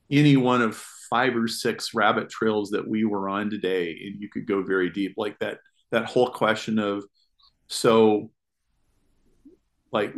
any 0.09 0.37
one 0.37 0.61
of 0.61 0.75
five 1.09 1.35
or 1.35 1.47
six 1.47 1.93
rabbit 1.93 2.29
trails 2.29 2.69
that 2.71 2.87
we 2.87 3.05
were 3.05 3.29
on 3.29 3.49
today 3.49 3.89
and 4.05 4.21
you 4.21 4.29
could 4.29 4.47
go 4.47 4.63
very 4.63 4.89
deep 4.89 5.13
like 5.17 5.37
that 5.39 5.59
that 5.91 6.05
whole 6.05 6.29
question 6.29 6.79
of 6.79 7.03
so 7.67 8.31
like 9.91 10.13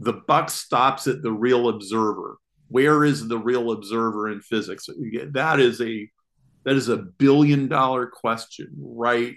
the 0.00 0.12
buck 0.12 0.50
stops 0.50 1.06
at 1.06 1.22
the 1.22 1.32
real 1.32 1.68
observer 1.68 2.38
where 2.68 3.04
is 3.04 3.28
the 3.28 3.38
real 3.38 3.72
observer 3.72 4.30
in 4.30 4.40
physics 4.40 4.88
that 5.32 5.60
is 5.60 5.80
a 5.80 6.08
that 6.68 6.76
is 6.76 6.88
a 6.90 6.96
billion 6.98 7.66
dollar 7.68 8.06
question 8.06 8.68
right 8.78 9.34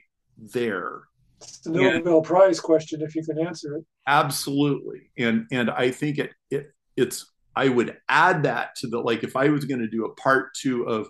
there 0.54 1.04
It's 1.40 1.60
the 1.60 1.72
Nobel 1.72 2.22
Prize 2.22 2.60
question 2.60 3.02
if 3.02 3.16
you 3.16 3.24
can 3.24 3.40
answer 3.40 3.78
it. 3.78 3.86
absolutely 4.08 5.10
and 5.18 5.46
and 5.52 5.70
i 5.70 5.90
think 5.92 6.18
it, 6.18 6.32
it 6.50 6.72
it's 6.98 7.32
i 7.56 7.68
would 7.70 7.98
add 8.10 8.44
that 8.44 8.76
to 8.76 8.88
the 8.88 9.00
like 9.00 9.24
if 9.24 9.36
i 9.36 9.48
was 9.50 9.64
going 9.66 9.80
to 9.80 9.88
do 9.88 10.06
a 10.06 10.14
part 10.16 10.54
two 10.56 10.84
of 10.88 11.08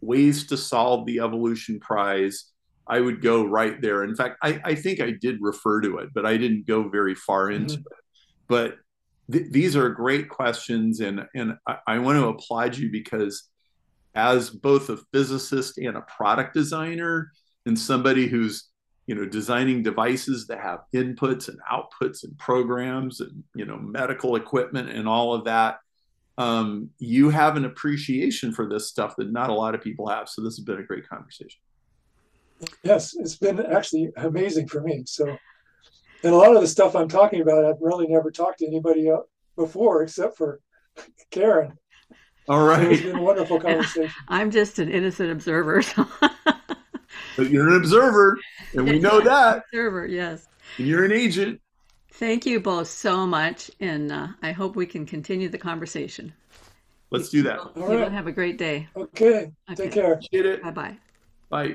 ways 0.00 0.46
to 0.46 0.56
solve 0.56 1.04
the 1.06 1.18
evolution 1.20 1.80
prize 1.80 2.52
i 2.86 3.00
would 3.00 3.20
go 3.22 3.44
right 3.44 3.80
there 3.82 4.04
in 4.04 4.14
fact 4.14 4.36
i, 4.42 4.60
I 4.64 4.74
think 4.74 5.00
i 5.00 5.10
did 5.10 5.38
refer 5.40 5.80
to 5.80 5.98
it 5.98 6.10
but 6.14 6.24
i 6.26 6.36
didn't 6.36 6.66
go 6.66 6.88
very 6.88 7.14
far 7.14 7.50
into 7.50 7.76
Mhm. 7.78 7.80
it 7.80 7.98
but 8.48 8.76
th- 9.32 9.50
these 9.50 9.74
are 9.74 9.88
great 9.88 10.28
questions 10.28 11.00
and 11.00 11.26
and 11.34 11.54
I, 11.66 11.78
I 11.86 11.98
want 11.98 12.18
to 12.18 12.28
applaud 12.28 12.76
you 12.76 12.90
because 12.92 13.48
as 14.16 14.50
both 14.50 14.88
a 14.88 14.96
physicist 15.12 15.78
and 15.78 15.96
a 15.96 16.02
product 16.02 16.54
designer 16.54 17.30
and 17.66 17.78
somebody 17.78 18.26
who's 18.26 18.70
you 19.06 19.14
know 19.14 19.24
designing 19.24 19.82
devices 19.82 20.46
that 20.48 20.58
have 20.58 20.80
inputs 20.94 21.48
and 21.48 21.58
outputs 21.70 22.24
and 22.24 22.36
programs 22.38 23.20
and 23.20 23.44
you 23.54 23.64
know 23.64 23.76
medical 23.76 24.34
equipment 24.36 24.90
and 24.90 25.06
all 25.08 25.32
of 25.32 25.44
that 25.44 25.78
um, 26.38 26.90
you 26.98 27.30
have 27.30 27.56
an 27.56 27.64
appreciation 27.64 28.52
for 28.52 28.68
this 28.68 28.88
stuff 28.88 29.16
that 29.16 29.32
not 29.32 29.48
a 29.48 29.54
lot 29.54 29.74
of 29.74 29.80
people 29.80 30.08
have 30.08 30.28
so 30.28 30.42
this 30.42 30.56
has 30.56 30.64
been 30.64 30.80
a 30.80 30.82
great 30.82 31.08
conversation 31.08 31.60
Yes, 32.82 33.14
it's 33.14 33.36
been 33.36 33.60
actually 33.60 34.10
amazing 34.16 34.68
for 34.68 34.80
me. 34.80 35.02
So, 35.06 35.26
and 36.22 36.32
a 36.32 36.36
lot 36.36 36.54
of 36.54 36.62
the 36.62 36.68
stuff 36.68 36.96
I'm 36.96 37.08
talking 37.08 37.40
about, 37.40 37.64
I've 37.64 37.80
really 37.80 38.06
never 38.06 38.30
talked 38.30 38.60
to 38.60 38.66
anybody 38.66 39.08
else 39.08 39.26
before 39.56 40.02
except 40.02 40.36
for 40.36 40.60
Karen. 41.30 41.78
All 42.48 42.64
So 42.74 42.90
it's 42.90 43.00
right 43.00 43.02
been 43.02 43.16
a 43.16 43.22
wonderful 43.22 43.58
conversation. 43.60 44.14
I'm 44.28 44.50
just 44.50 44.78
an 44.78 44.90
innocent 44.90 45.30
observer. 45.30 45.82
So. 45.82 46.06
but 47.36 47.50
you're 47.50 47.68
an 47.68 47.76
observer 47.76 48.38
and 48.74 48.86
we 48.86 48.98
know 48.98 49.20
that 49.20 49.62
Observer, 49.72 50.06
yes. 50.06 50.48
and 50.78 50.86
you're 50.86 51.04
an 51.04 51.12
agent 51.12 51.60
Thank 52.10 52.46
you 52.46 52.58
both 52.58 52.88
so 52.88 53.26
much, 53.28 53.70
and 53.78 54.10
uh, 54.10 54.28
I 54.42 54.50
hope 54.52 54.74
we 54.74 54.86
can 54.86 55.06
continue 55.06 55.48
the 55.48 55.58
conversation. 55.58 56.32
let's 57.10 57.28
do 57.28 57.42
that 57.44 57.58
You 57.76 57.82
All 57.82 57.88
both 57.88 57.98
right. 58.00 58.12
have 58.12 58.26
a 58.26 58.32
great 58.32 58.58
day. 58.58 58.88
Okay, 58.96 59.52
Okay. 59.70 59.84
take 59.84 59.92
care. 59.92 60.12
Appreciate 60.14 60.46
it 60.46 60.62
Bye 60.62 60.70
bye. 60.70 60.98
bye 61.50 61.64